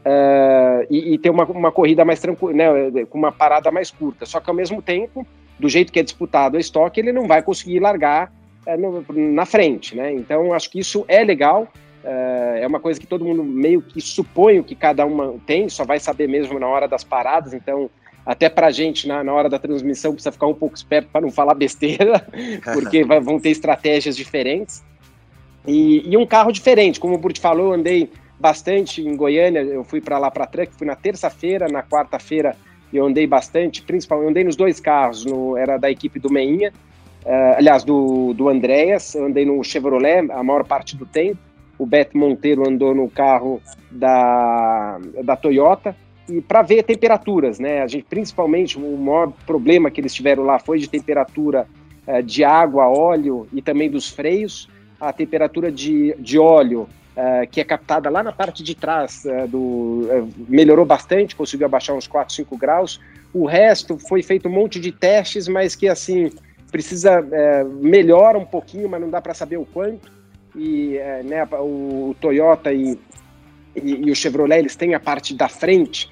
uh, 0.00 0.86
e, 0.90 1.14
e, 1.14 1.18
ter 1.18 1.30
uma, 1.30 1.44
uma 1.44 1.72
corrida 1.72 2.04
mais 2.04 2.20
tranquila, 2.20 2.52
né, 2.52 3.04
com 3.08 3.18
uma 3.18 3.32
parada 3.32 3.70
mais 3.70 3.90
curta. 3.90 4.26
Só 4.26 4.40
que 4.40 4.48
ao 4.48 4.56
mesmo 4.56 4.80
tempo, 4.80 5.26
do 5.58 5.68
jeito 5.68 5.92
que 5.92 5.98
é 5.98 6.02
disputado 6.02 6.56
a 6.56 6.60
estoque, 6.60 7.00
ele 7.00 7.12
não 7.12 7.26
vai 7.26 7.42
conseguir 7.42 7.80
largar 7.80 8.32
uh, 8.66 8.76
no, 8.76 9.04
na 9.32 9.46
frente, 9.46 9.96
né? 9.96 10.12
Então 10.12 10.52
acho 10.52 10.70
que 10.70 10.78
isso 10.78 11.04
é 11.08 11.22
legal. 11.24 11.68
Uh, 12.02 12.56
é 12.58 12.66
uma 12.66 12.80
coisa 12.80 12.98
que 12.98 13.06
todo 13.06 13.24
mundo 13.24 13.44
meio 13.44 13.82
que 13.82 14.00
supõe 14.00 14.62
que 14.62 14.74
cada 14.74 15.04
uma 15.04 15.34
tem, 15.46 15.68
só 15.68 15.84
vai 15.84 16.00
saber 16.00 16.28
mesmo 16.28 16.58
na 16.58 16.66
hora 16.66 16.88
das 16.88 17.04
paradas. 17.04 17.52
Então 17.52 17.90
até 18.24 18.48
para 18.48 18.66
a 18.66 18.70
gente, 18.70 19.08
na, 19.08 19.24
na, 19.24 19.32
hora 19.32 19.48
da 19.48 19.58
transmissão, 19.58 20.12
precisa 20.12 20.30
ficar 20.30 20.46
um 20.46 20.54
pouco 20.54 20.76
esperto 20.76 21.08
para 21.10 21.22
não 21.22 21.30
falar 21.30 21.54
besteira, 21.54 22.24
porque 22.72 23.02
vai, 23.02 23.20
vão 23.20 23.40
ter 23.40 23.50
estratégias 23.50 24.16
diferentes. 24.16 24.84
E, 25.66 26.08
e, 26.08 26.16
um 26.16 26.26
carro 26.26 26.52
diferente, 26.52 27.00
como 27.00 27.14
o 27.14 27.18
Burt 27.18 27.38
falou, 27.38 27.68
eu 27.68 27.72
andei 27.72 28.10
bastante 28.40 29.02
em 29.02 29.14
Goiânia, 29.14 29.60
eu 29.60 29.84
fui 29.84 30.00
para 30.00 30.18
lá 30.18 30.30
para 30.30 30.46
Truck, 30.46 30.74
fui 30.74 30.86
na 30.86 30.96
terça-feira, 30.96 31.68
na 31.68 31.82
quarta-feira 31.82 32.56
eu 32.92 33.06
andei 33.06 33.26
bastante, 33.26 33.82
principalmente, 33.82 34.24
eu 34.24 34.30
andei 34.30 34.44
nos 34.44 34.56
dois 34.56 34.80
carros, 34.80 35.24
no, 35.24 35.56
era 35.56 35.76
da 35.76 35.90
equipe 35.90 36.18
do 36.18 36.32
Meinha, 36.32 36.72
uh, 37.24 37.56
aliás, 37.58 37.84
do, 37.84 38.32
do 38.32 38.48
Andréas, 38.48 39.14
eu 39.14 39.26
andei 39.26 39.44
no 39.44 39.62
Chevrolet 39.62 40.26
a 40.30 40.42
maior 40.42 40.64
parte 40.64 40.96
do 40.96 41.04
tempo, 41.04 41.38
o 41.78 41.86
Beto 41.86 42.16
Monteiro 42.16 42.66
andou 42.66 42.94
no 42.94 43.08
carro 43.08 43.60
da, 43.90 44.98
da 45.22 45.36
Toyota, 45.36 45.94
e 46.28 46.40
para 46.40 46.62
ver 46.62 46.82
temperaturas, 46.82 47.58
né, 47.58 47.82
a 47.82 47.86
gente, 47.86 48.04
principalmente, 48.04 48.78
o 48.78 48.96
maior 48.96 49.32
problema 49.46 49.90
que 49.90 50.00
eles 50.00 50.14
tiveram 50.14 50.44
lá 50.44 50.58
foi 50.58 50.78
de 50.78 50.88
temperatura 50.88 51.66
uh, 52.06 52.22
de 52.22 52.42
água, 52.42 52.88
óleo 52.88 53.46
e 53.52 53.60
também 53.60 53.90
dos 53.90 54.08
freios, 54.08 54.68
a 54.98 55.12
temperatura 55.12 55.70
de, 55.70 56.14
de 56.18 56.38
óleo 56.38 56.88
uh, 57.16 57.46
que 57.50 57.60
é 57.60 57.64
captada 57.64 58.08
lá 58.10 58.22
na 58.22 58.32
parte 58.32 58.62
de 58.62 58.74
trás 58.74 59.24
uh, 59.24 59.46
do. 59.46 59.58
Uh, 59.58 60.28
melhorou 60.48 60.84
bastante, 60.84 61.36
conseguiu 61.36 61.66
abaixar 61.66 61.96
uns 61.96 62.06
4, 62.06 62.34
5 62.34 62.56
graus. 62.56 63.00
O 63.32 63.46
resto 63.46 63.98
foi 63.98 64.22
feito 64.22 64.48
um 64.48 64.52
monte 64.52 64.80
de 64.80 64.92
testes, 64.92 65.46
mas 65.48 65.74
que 65.74 65.88
assim 65.88 66.30
precisa 66.70 67.20
melhora 67.80 68.38
um 68.38 68.44
pouquinho, 68.44 68.88
mas 68.88 69.00
não 69.00 69.10
dá 69.10 69.20
para 69.20 69.34
saber 69.34 69.56
o 69.56 69.64
quanto. 69.64 70.10
E 70.54 70.98
né, 71.24 71.44
o, 71.52 72.14
Toyota 72.20 72.72
e, 72.72 72.98
e, 73.74 74.06
e, 74.06 74.10
o 74.10 74.14
Chevrolet 74.14 74.58
eles 74.58 74.76
têm 74.76 74.94
a 74.94 75.00
parte 75.00 75.34
da 75.34 75.48
frente. 75.48 76.08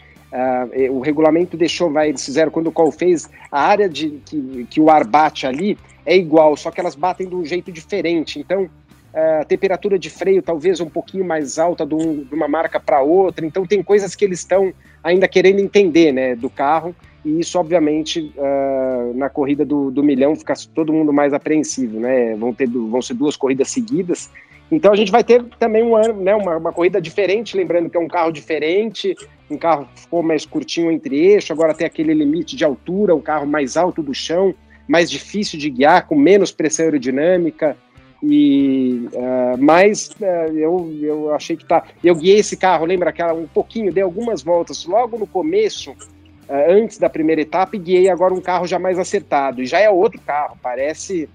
o 0.90 1.00
regulamento 1.00 1.56
deixou, 1.56 1.92
vai, 1.92 2.08
eles 2.08 2.24
fizeram 2.24 2.50
quando 2.50 2.68
o 2.68 2.72
Col 2.72 2.90
fez 2.90 3.28
a 3.50 3.60
área 3.60 3.88
de 3.88 4.20
que, 4.24 4.66
que 4.70 4.80
o 4.80 4.90
ar 4.90 5.04
bate 5.04 5.46
ali 5.46 5.76
é 6.06 6.16
igual, 6.16 6.56
só 6.56 6.70
que 6.70 6.80
elas 6.80 6.94
batem 6.94 7.28
de 7.28 7.34
um 7.34 7.44
jeito 7.44 7.70
diferente. 7.70 8.38
Então 8.40 8.68
a 9.14 9.44
temperatura 9.44 9.98
de 9.98 10.10
freio 10.10 10.42
talvez 10.42 10.80
um 10.80 10.88
pouquinho 10.88 11.24
mais 11.24 11.58
alta 11.58 11.86
de, 11.86 11.94
um, 11.94 12.24
de 12.24 12.34
uma 12.34 12.48
marca 12.48 12.78
para 12.78 13.00
outra, 13.00 13.44
então 13.44 13.66
tem 13.66 13.82
coisas 13.82 14.14
que 14.14 14.24
eles 14.24 14.40
estão 14.40 14.72
ainda 15.02 15.26
querendo 15.26 15.60
entender 15.60 16.12
né, 16.12 16.34
do 16.34 16.50
carro, 16.50 16.94
e 17.24 17.40
isso 17.40 17.58
obviamente 17.58 18.32
uh, 18.36 19.16
na 19.16 19.28
corrida 19.28 19.64
do, 19.64 19.90
do 19.90 20.02
milhão 20.02 20.36
fica 20.36 20.54
todo 20.74 20.92
mundo 20.92 21.12
mais 21.12 21.32
apreensivo, 21.32 21.98
né? 21.98 22.34
Vão, 22.36 22.54
ter, 22.54 22.68
vão 22.68 23.02
ser 23.02 23.14
duas 23.14 23.36
corridas 23.36 23.70
seguidas, 23.70 24.30
Então 24.70 24.92
a 24.92 24.96
gente 24.96 25.10
vai 25.10 25.24
ter 25.24 25.42
também 25.58 25.82
um 25.82 25.96
ano, 25.96 26.22
né, 26.22 26.34
uma, 26.34 26.56
uma 26.56 26.72
corrida 26.72 27.00
diferente, 27.00 27.56
lembrando 27.56 27.88
que 27.88 27.96
é 27.96 28.00
um 28.00 28.08
carro 28.08 28.30
diferente, 28.30 29.16
um 29.50 29.56
carro 29.56 29.88
ficou 29.94 30.22
mais 30.22 30.44
curtinho 30.44 30.90
entre 30.90 31.16
eixo, 31.16 31.52
agora 31.52 31.74
tem 31.74 31.86
aquele 31.86 32.12
limite 32.12 32.54
de 32.54 32.64
altura, 32.64 33.14
um 33.14 33.20
carro 33.20 33.46
mais 33.46 33.76
alto 33.76 34.02
do 34.02 34.14
chão, 34.14 34.54
mais 34.86 35.10
difícil 35.10 35.58
de 35.58 35.70
guiar, 35.70 36.06
com 36.06 36.14
menos 36.14 36.52
pressão 36.52 36.84
aerodinâmica. 36.84 37.76
E 38.22 39.08
uh, 39.12 39.56
mas 39.58 40.10
uh, 40.20 40.56
eu, 40.56 40.98
eu 41.00 41.34
achei 41.34 41.56
que 41.56 41.64
tá. 41.64 41.84
Eu 42.02 42.16
guiei 42.16 42.38
esse 42.38 42.56
carro, 42.56 42.84
lembra 42.84 43.10
aquela 43.10 43.32
um 43.32 43.46
pouquinho, 43.46 43.92
dei 43.92 44.02
algumas 44.02 44.42
voltas 44.42 44.84
logo 44.86 45.16
no 45.16 45.26
começo, 45.26 45.92
uh, 45.92 46.70
antes 46.70 46.98
da 46.98 47.08
primeira 47.08 47.42
etapa, 47.42 47.76
e 47.76 47.78
guiei 47.78 48.08
agora 48.08 48.34
um 48.34 48.40
carro 48.40 48.66
já 48.66 48.78
mais 48.78 48.98
acertado. 48.98 49.62
E 49.62 49.66
já 49.66 49.78
é 49.78 49.88
outro 49.88 50.20
carro, 50.20 50.58
parece 50.60 51.28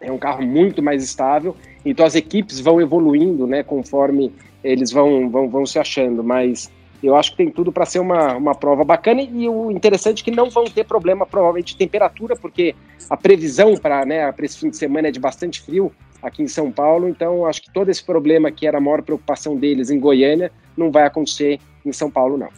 é 0.00 0.12
um 0.12 0.18
carro 0.18 0.42
muito 0.42 0.80
mais 0.80 1.02
estável. 1.02 1.56
Então 1.84 2.06
as 2.06 2.14
equipes 2.14 2.60
vão 2.60 2.80
evoluindo, 2.80 3.46
né, 3.46 3.62
conforme 3.62 4.32
eles 4.62 4.92
vão, 4.92 5.28
vão, 5.28 5.48
vão 5.48 5.66
se 5.66 5.78
achando. 5.78 6.22
Mas 6.22 6.70
eu 7.02 7.16
acho 7.16 7.32
que 7.32 7.38
tem 7.38 7.50
tudo 7.50 7.72
para 7.72 7.84
ser 7.84 7.98
uma, 7.98 8.36
uma 8.36 8.54
prova 8.54 8.84
bacana 8.84 9.22
e 9.22 9.48
o 9.48 9.72
interessante 9.72 10.22
é 10.22 10.24
que 10.24 10.30
não 10.30 10.48
vão 10.48 10.64
ter 10.64 10.84
problema, 10.84 11.26
provavelmente, 11.26 11.72
de 11.72 11.78
temperatura, 11.78 12.36
porque 12.36 12.76
a 13.10 13.16
previsão 13.16 13.76
para 13.76 14.04
né, 14.04 14.32
esse 14.40 14.58
fim 14.58 14.70
de 14.70 14.76
semana 14.76 15.08
é 15.08 15.10
de 15.10 15.18
bastante 15.18 15.60
frio 15.60 15.92
aqui 16.22 16.42
em 16.42 16.48
São 16.48 16.70
Paulo, 16.70 17.08
então 17.08 17.44
acho 17.46 17.62
que 17.62 17.72
todo 17.72 17.88
esse 17.88 18.04
problema 18.04 18.50
que 18.50 18.66
era 18.66 18.78
a 18.78 18.80
maior 18.80 19.02
preocupação 19.02 19.56
deles 19.56 19.90
em 19.90 19.98
Goiânia 19.98 20.52
não 20.76 20.90
vai 20.90 21.04
acontecer 21.04 21.60
em 21.84 21.92
São 21.92 22.10
Paulo, 22.10 22.38
não. 22.38 22.48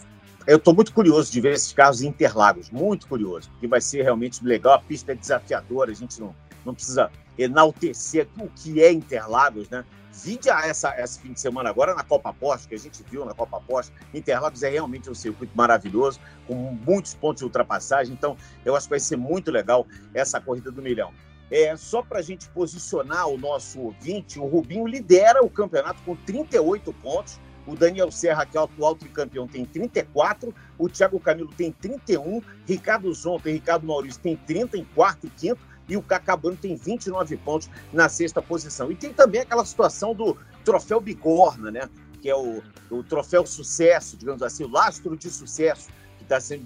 Eu 0.47 0.59
estou 0.59 0.75
muito 0.75 0.93
curioso 0.93 1.33
de 1.33 1.41
ver 1.41 1.55
esses 1.55 1.73
carros 1.73 2.03
em 2.03 2.09
Interlagos, 2.09 2.71
muito 2.71 3.09
curioso, 3.09 3.49
porque 3.51 3.67
vai 3.67 3.81
ser 3.81 4.03
realmente 4.03 4.45
legal, 4.45 4.75
a 4.75 4.79
pista 4.79 5.13
é 5.13 5.15
desafiadora, 5.15 5.91
a 5.91 5.95
gente 5.95 6.21
não, 6.21 6.35
não 6.67 6.75
precisa 6.75 7.11
enaltecer 7.39 8.29
o 8.39 8.49
que 8.49 8.83
é 8.83 8.93
Interlagos, 8.93 9.71
né? 9.71 9.85
Vide 10.23 10.49
essa, 10.49 10.95
esse 11.03 11.19
fim 11.19 11.33
de 11.33 11.41
semana 11.41 11.71
agora 11.71 11.93
na 11.93 12.05
Copa 12.05 12.33
Porsche, 12.33 12.69
que 12.69 12.75
a 12.75 12.79
gente 12.79 13.03
viu 13.11 13.25
na 13.25 13.35
Copa 13.35 13.61
Porsche. 13.61 13.91
Interlagos 14.13 14.63
é 14.63 14.69
realmente 14.69 15.11
um 15.11 15.15
circuito 15.15 15.53
maravilhoso, 15.57 16.21
com 16.47 16.55
muitos 16.55 17.15
pontos 17.15 17.41
de 17.41 17.45
ultrapassagem. 17.45 18.13
Então, 18.13 18.37
eu 18.65 18.77
acho 18.77 18.87
que 18.87 18.91
vai 18.91 19.01
ser 19.01 19.17
muito 19.17 19.51
legal 19.51 19.85
essa 20.15 20.41
corrida 20.41 20.71
do 20.71 20.81
milhão. 20.81 21.13
É, 21.55 21.77
só 21.77 22.03
para 22.03 22.19
a 22.19 22.23
gente 22.23 22.49
posicionar 22.49 23.29
o 23.29 23.39
nosso 23.39 23.81
ouvinte, 23.81 24.41
o 24.41 24.45
Rubinho 24.45 24.89
lidera 24.89 25.41
o 25.41 25.49
campeonato 25.49 26.03
com 26.03 26.17
38 26.17 26.93
pontos. 26.95 27.39
O 27.65 27.77
Daniel 27.77 28.11
Serra, 28.11 28.45
que 28.45 28.57
é 28.57 28.61
o 28.61 28.65
atual 28.65 28.97
tricampeão, 28.97 29.47
tem 29.47 29.65
34. 29.65 30.53
O 30.77 30.89
Thiago 30.89 31.21
Camilo 31.21 31.53
tem 31.57 31.71
31. 31.71 32.43
Ricardo 32.67 33.15
Zonta 33.15 33.49
e 33.49 33.53
Ricardo 33.53 33.87
Maurício 33.87 34.21
tem 34.21 34.35
30 34.37 34.79
em 34.79 34.85
quarto 34.97 35.29
e 35.29 35.31
quinto 35.31 35.61
e 35.89 35.97
o 35.97 36.03
Cacabano 36.03 36.57
tem 36.57 36.75
29 36.75 37.37
pontos 37.37 37.71
na 37.93 38.09
sexta 38.09 38.43
posição. 38.43 38.91
E 38.91 38.97
tem 38.97 39.13
também 39.13 39.43
aquela 39.43 39.65
situação 39.65 40.13
do 40.13 40.37
troféu 40.65 41.01
Bigorna, 41.01 41.71
né? 41.71 41.89
Que 42.21 42.31
é 42.31 42.35
o, 42.35 42.65
o 42.91 43.05
troféu 43.05 43.47
sucesso, 43.47 44.17
digamos 44.17 44.43
assim, 44.43 44.65
o 44.65 44.69
lastro 44.69 45.17
de 45.17 45.31
sucesso, 45.31 45.89
que 46.19 46.25
está 46.25 46.41
sendo, 46.41 46.65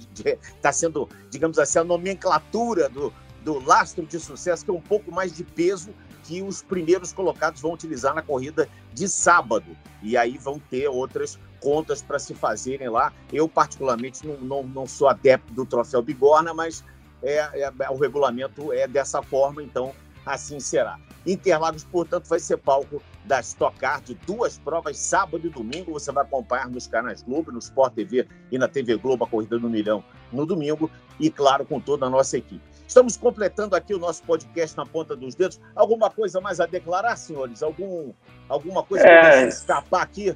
tá 0.63 0.73
sendo, 0.73 1.07
digamos 1.29 1.59
assim, 1.59 1.79
a 1.79 1.85
nomenclatura 1.85 2.89
do, 2.89 3.13
do 3.49 3.65
lastro 3.65 4.05
de 4.05 4.21
sucesso, 4.21 4.63
que 4.63 4.71
é 4.71 4.75
um 4.75 4.81
pouco 4.81 5.11
mais 5.11 5.35
de 5.35 5.43
peso 5.43 5.89
que 6.25 6.43
os 6.43 6.61
primeiros 6.61 7.15
colocados 7.15 7.63
vão 7.63 7.73
utilizar 7.73 8.15
na 8.15 8.21
corrida 8.21 8.69
de 8.93 9.09
sábado. 9.09 9.75
E 10.03 10.19
aí 10.19 10.37
vão 10.37 10.59
ter 10.59 10.87
outras 10.87 11.39
contas 11.59 12.03
para 12.03 12.19
se 12.19 12.35
fazerem 12.35 12.91
lá. 12.91 13.11
Eu, 13.33 13.49
particularmente, 13.49 14.27
não, 14.27 14.37
não, 14.37 14.63
não 14.63 14.87
sou 14.87 15.09
adepto 15.09 15.51
do 15.55 15.65
troféu 15.65 16.03
Bigorna, 16.03 16.53
mas 16.53 16.85
é, 17.23 17.39
é, 17.59 17.91
o 17.91 17.97
regulamento 17.97 18.71
é 18.71 18.87
dessa 18.87 19.23
forma, 19.23 19.63
então 19.63 19.95
assim 20.27 20.61
será. 20.61 20.99
Interlagos, 21.27 21.85
portanto, 21.85 22.29
vai 22.29 22.39
ser 22.39 22.59
palco 22.59 23.03
da 23.25 23.41
Stock 23.41 23.79
Car 23.79 24.03
de 24.03 24.15
duas 24.15 24.59
provas, 24.59 24.99
sábado 24.99 25.47
e 25.47 25.49
domingo. 25.49 25.93
Você 25.95 26.13
vai 26.13 26.23
acompanhar 26.23 26.69
nos 26.69 26.87
canais 26.87 27.23
Globo, 27.23 27.51
no 27.51 27.61
Sport 27.61 27.95
TV 27.95 28.29
e 28.53 28.59
na 28.59 28.69
TV 28.69 28.97
Globo 28.97 29.25
a 29.25 29.27
Corrida 29.27 29.59
do 29.59 29.71
Milhão 29.71 30.05
no 30.31 30.45
domingo 30.45 30.91
e, 31.19 31.31
claro, 31.31 31.65
com 31.65 31.81
toda 31.81 32.05
a 32.05 32.11
nossa 32.11 32.37
equipe. 32.37 32.78
Estamos 32.89 33.19
completando 33.19 33.77
aqui 33.77 33.93
o 33.93 33.99
nosso 33.99 34.25
podcast 34.25 34.75
na 34.75 34.87
ponta 34.87 35.15
dos 35.15 35.35
dedos. 35.35 35.61
Alguma 35.77 36.09
coisa 36.09 36.41
mais 36.41 36.59
a 36.59 36.65
declarar, 36.65 37.17
senhores? 37.17 37.63
Algum, 37.63 38.13
alguma 38.49 38.83
coisa 38.83 39.07
é... 39.07 39.43
que 39.43 39.49
escapar 39.49 40.03
aqui? 40.03 40.35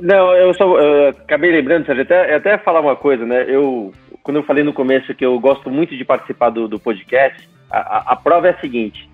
Não, 0.00 0.32
eu 0.32 0.54
só 0.54 0.78
eu 0.78 1.08
acabei 1.08 1.50
lembrando, 1.50 1.84
Sérgio, 1.84 2.04
até, 2.04 2.34
até 2.36 2.58
falar 2.58 2.80
uma 2.80 2.94
coisa, 2.94 3.26
né? 3.26 3.44
Eu 3.48 3.92
quando 4.22 4.36
eu 4.36 4.44
falei 4.44 4.62
no 4.62 4.72
começo 4.72 5.14
que 5.14 5.26
eu 5.26 5.38
gosto 5.40 5.68
muito 5.68 5.96
de 5.96 6.04
participar 6.04 6.50
do, 6.50 6.66
do 6.66 6.78
podcast, 6.78 7.48
a, 7.70 7.78
a, 7.78 8.12
a, 8.12 8.16
prova 8.16 8.46
é 8.46 8.50
a 8.52 8.60
seguinte: 8.60 9.10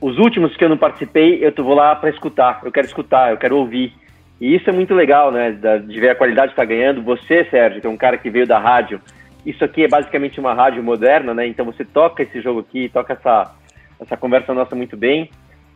os 0.00 0.18
últimos 0.18 0.54
que 0.54 0.62
eu 0.62 0.68
não 0.68 0.78
participei, 0.78 1.42
eu 1.42 1.64
vou 1.64 1.74
lá 1.74 1.96
para 1.96 2.10
escutar. 2.10 2.60
Eu 2.62 2.70
quero 2.70 2.86
escutar, 2.86 3.30
eu 3.30 3.38
quero 3.38 3.56
ouvir. 3.56 3.94
E 4.38 4.54
isso 4.54 4.68
é 4.68 4.72
muito 4.72 4.94
legal, 4.94 5.32
né? 5.32 5.50
De 5.50 5.98
ver 5.98 6.10
a 6.10 6.14
qualidade 6.14 6.48
que 6.48 6.60
está 6.60 6.64
ganhando. 6.64 7.02
Você, 7.02 7.46
Sérgio, 7.50 7.80
que 7.80 7.86
é 7.86 7.90
um 7.90 7.96
cara 7.96 8.18
que 8.18 8.30
veio 8.30 8.46
da 8.46 8.58
rádio, 8.58 9.00
isso 9.44 9.64
aqui 9.64 9.84
é 9.84 9.88
basicamente 9.88 10.40
uma 10.40 10.54
rádio 10.54 10.82
moderna, 10.82 11.32
né? 11.32 11.46
Então 11.46 11.64
você 11.64 11.84
toca 11.84 12.22
esse 12.22 12.40
jogo 12.40 12.60
aqui, 12.60 12.88
toca 12.88 13.12
essa, 13.12 13.54
essa 14.00 14.16
conversa 14.16 14.54
nossa 14.54 14.74
muito 14.74 14.96
bem. 14.96 15.30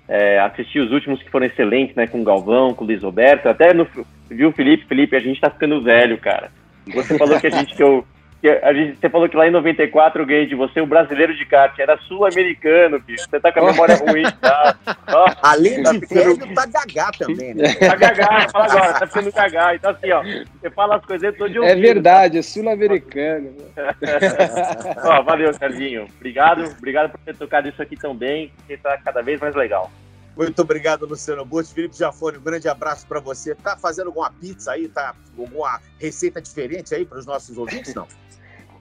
É, 0.09 0.41
assisti 0.41 0.79
os 0.79 0.91
últimos 0.91 1.23
que 1.23 1.31
foram 1.31 1.47
excelentes, 1.47 1.95
né? 1.95 2.07
Com 2.07 2.21
o 2.21 2.25
Galvão, 2.25 2.75
com 2.75 2.85
o 2.85 2.87
Luiz 2.87 3.03
Roberto. 3.03 3.47
Até 3.47 3.73
no, 3.73 3.87
viu 4.29 4.53
Felipe? 4.53 4.87
Felipe, 4.87 5.17
a 5.17 5.21
gente 5.21 5.41
tá 5.41 5.51
ficando 5.51 5.83
velho, 5.83 6.19
cara. 6.19 6.51
Você 6.93 7.17
falou 7.17 7.39
que 7.41 7.47
a 7.47 7.51
gente 7.51 7.75
que 7.75 7.83
eu 7.83 8.05
a 8.49 8.73
gente, 8.73 8.99
você 8.99 9.09
falou 9.09 9.29
que 9.29 9.37
lá 9.37 9.47
em 9.47 9.53
94 9.53 10.21
eu 10.21 10.27
ganhei 10.27 10.47
de 10.47 10.57
você 10.57 10.81
o 10.81 10.87
brasileiro 10.87 11.33
de 11.37 11.47
kart. 11.47 11.79
Era 11.79 11.97
sul-americano, 11.99 12.99
bicho. 12.99 13.25
Você 13.31 13.39
tá 13.39 13.53
com 13.53 13.61
a 13.61 13.71
memória 13.71 13.97
ruim, 13.97 14.25
tá? 14.41 14.77
Ó, 15.09 15.33
Além 15.43 15.81
tá 15.83 15.93
de 15.93 16.01
ficando... 16.01 16.37
velho, 16.39 16.55
tá 16.55 16.67
gagá 16.67 17.11
também, 17.17 17.55
né? 17.55 17.73
Tá 17.75 17.95
gagá, 17.95 18.49
fala 18.51 18.65
agora, 18.65 18.93
tá 18.95 19.07
ficando 19.07 19.33
gagá. 19.33 19.75
Então, 19.77 19.91
assim, 19.93 20.11
ó, 20.11 20.23
você 20.61 20.71
fala 20.71 20.97
as 20.97 21.05
coisas, 21.05 21.23
eu 21.23 21.39
tô 21.39 21.47
de 21.47 21.59
ouvido. 21.61 21.79
É 21.79 21.81
verdade, 21.81 22.33
tá? 22.33 22.39
é 22.41 22.43
sul-americano. 22.43 23.55
ó, 25.05 25.23
valeu, 25.23 25.55
Serginho. 25.55 26.09
Obrigado, 26.17 26.65
obrigado 26.77 27.13
por 27.13 27.21
ter 27.21 27.37
tocado 27.37 27.69
isso 27.69 27.81
aqui 27.81 27.97
tão 27.97 28.13
bem, 28.13 28.53
que 28.67 28.77
tá 28.77 28.99
cada 28.99 29.23
vez 29.23 29.41
mais 29.41 29.55
legal. 29.55 29.89
Muito 30.37 30.63
obrigado, 30.63 31.07
Luciano 31.07 31.45
Burti. 31.45 31.75
Felipe 31.75 31.97
Jafone, 31.97 32.39
um 32.39 32.43
grande 32.43 32.69
abraço 32.69 33.07
para 33.07 33.21
você. 33.21 33.55
Tá 33.55 33.77
fazendo 33.77 34.07
alguma 34.07 34.31
pizza 34.33 34.73
aí? 34.73 34.89
Tá 34.89 35.15
alguma 35.39 35.81
receita 36.01 36.41
diferente 36.41 36.95
aí 36.95 37.05
para 37.05 37.19
os 37.19 37.27
nossos 37.27 37.57
ouvintes? 37.57 37.95
Não? 37.95 38.09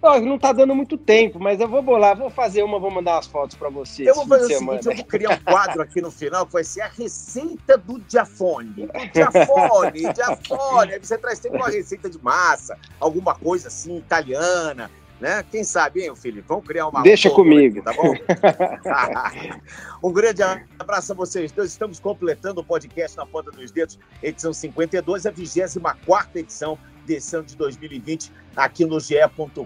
Não 0.02 0.40
tá 0.40 0.52
dando 0.52 0.76
muito 0.76 0.98
tempo, 0.98 1.40
mas 1.40 1.60
eu 1.60 1.68
vou 1.68 1.82
bolar, 1.82 2.18
vou 2.18 2.30
fazer 2.30 2.64
uma, 2.64 2.80
vou 2.80 2.90
mandar 2.90 3.16
umas 3.16 3.28
fotos 3.28 3.56
para 3.56 3.70
você. 3.70 4.10
Eu 4.10 4.16
vou 4.16 4.28
fazer 4.28 4.56
o 4.56 4.60
seguinte, 4.60 4.88
eu 4.88 4.96
vou 4.96 5.06
criar 5.06 5.30
um 5.32 5.40
quadro 5.40 5.82
aqui 5.82 6.02
no 6.02 6.10
final 6.10 6.46
que 6.46 6.54
vai 6.54 6.64
ser 6.64 6.82
a 6.82 6.88
receita 6.88 7.78
do 7.78 8.00
diafone. 8.00 8.86
O 8.86 9.08
diafone, 9.14 10.14
diafone. 10.14 10.94
Aí 10.94 11.00
você 11.00 11.18
traz 11.18 11.38
sempre 11.38 11.58
uma 11.58 11.70
receita 11.70 12.10
de 12.10 12.22
massa, 12.24 12.78
alguma 13.00 13.36
coisa 13.36 13.68
assim, 13.68 13.96
italiana, 13.98 14.90
né? 15.20 15.46
Quem 15.52 15.64
sabe, 15.64 16.04
hein, 16.04 16.16
Felipe? 16.16 16.46
Vamos 16.48 16.66
criar 16.66 16.88
uma. 16.88 17.04
Deixa 17.04 17.30
comigo. 17.30 17.80
Aqui, 17.80 17.86
tá 17.86 17.94
bom? 17.94 18.14
um 20.04 20.12
grande 20.12 20.42
abraço 20.80 21.12
a 21.12 21.16
vocês 21.16 21.52
dois. 21.52 21.70
Estamos 21.70 22.00
completando 22.00 22.62
o 22.62 22.64
podcast 22.64 23.16
na 23.16 23.26
ponta 23.26 23.52
dos 23.52 23.72
dedos, 23.72 24.00
edição 24.24 24.52
52, 24.52 25.28
a 25.28 25.32
24 25.32 26.40
edição 26.40 26.78
desse 27.06 27.36
ano 27.36 27.46
de 27.46 27.56
2020 27.56 28.32
aqui 28.56 28.86
no 28.86 29.00
GE. 29.00 29.16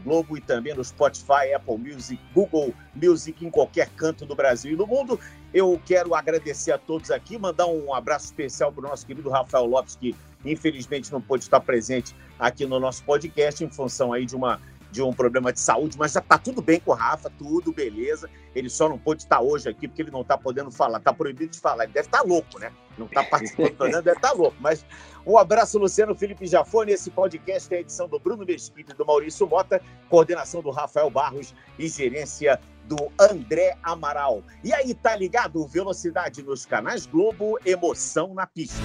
Globo 0.04 0.38
e 0.38 0.42
também 0.42 0.74
no 0.74 0.84
Spotify, 0.84 1.54
Apple 1.56 1.78
Music, 1.78 2.20
Google 2.34 2.74
Music, 2.96 3.46
em 3.46 3.50
qualquer 3.50 3.90
canto 3.90 4.26
do 4.26 4.36
Brasil 4.36 4.74
e 4.74 4.76
do 4.76 4.86
mundo. 4.86 5.20
Eu 5.54 5.80
quero 5.86 6.14
agradecer 6.14 6.72
a 6.72 6.78
todos 6.78 7.12
aqui, 7.12 7.38
mandar 7.38 7.68
um 7.68 7.94
abraço 7.94 8.26
especial 8.26 8.72
para 8.72 8.86
o 8.86 8.90
nosso 8.90 9.06
querido 9.06 9.30
Rafael 9.30 9.66
Lopes, 9.66 9.96
que 9.96 10.16
infelizmente 10.44 11.12
não 11.12 11.22
pôde 11.22 11.44
estar 11.44 11.60
presente 11.60 12.16
aqui 12.38 12.66
no 12.66 12.80
nosso 12.80 13.04
podcast 13.04 13.64
em 13.64 13.70
função 13.70 14.14
aí 14.14 14.26
de 14.26 14.36
uma 14.36 14.60
de 14.96 15.02
um 15.02 15.12
problema 15.12 15.52
de 15.52 15.60
saúde, 15.60 15.98
mas 15.98 16.14
já 16.14 16.22
está 16.22 16.38
tudo 16.38 16.62
bem 16.62 16.80
com 16.80 16.92
o 16.92 16.94
Rafa, 16.94 17.30
tudo 17.30 17.74
beleza. 17.74 18.30
Ele 18.56 18.70
só 18.70 18.88
não 18.88 18.98
pôde 18.98 19.24
estar 19.24 19.42
hoje 19.42 19.68
aqui 19.68 19.90
porque 19.90 20.02
ele 20.02 20.10
não 20.10 20.22
está 20.22 20.38
podendo 20.38 20.72
falar, 20.72 21.00
está 21.00 21.12
proibido 21.12 21.52
de 21.52 21.60
falar. 21.60 21.84
Ele 21.84 21.92
deve 21.92 22.08
estar 22.08 22.20
tá 22.20 22.24
louco, 22.24 22.58
né? 22.58 22.72
Não 22.98 23.06
está 23.06 23.22
participando 23.22 23.72
do 23.72 23.76
programa, 23.76 24.02
deve 24.02 24.18
estar 24.18 24.30
tá 24.30 24.34
louco. 24.34 24.56
Mas 24.62 24.86
um 25.26 25.38
abraço, 25.38 25.78
Luciano 25.78 26.16
Felipe 26.16 26.48
Jafone. 26.48 26.94
Esse 26.94 27.12
podcast 27.12 27.74
é 27.74 27.78
a 27.78 27.82
edição 27.82 28.08
do 28.08 28.18
Bruno 28.18 28.46
Mesquita 28.46 28.94
e 28.94 28.96
do 28.96 29.06
Maurício 29.06 29.46
Mota, 29.46 29.82
coordenação 30.10 30.62
do 30.62 30.72
Rafael 30.72 31.10
Barros 31.10 31.54
e 31.78 31.90
gerência 31.90 32.58
do 32.86 33.12
André 33.20 33.76
Amaral. 33.84 34.44
E 34.64 34.74
aí, 34.74 34.94
tá 34.94 35.14
ligado? 35.14 35.68
Velocidade 35.68 36.42
nos 36.42 36.66
canais 36.66 37.06
Globo, 37.06 37.60
emoção 37.66 38.34
na 38.34 38.48
pista. 38.48 38.80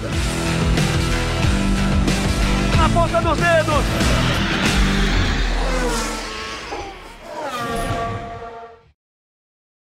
Na 2.75 2.89
ponta 2.89 3.21
dos 3.21 3.37
dedos! 3.37 4.50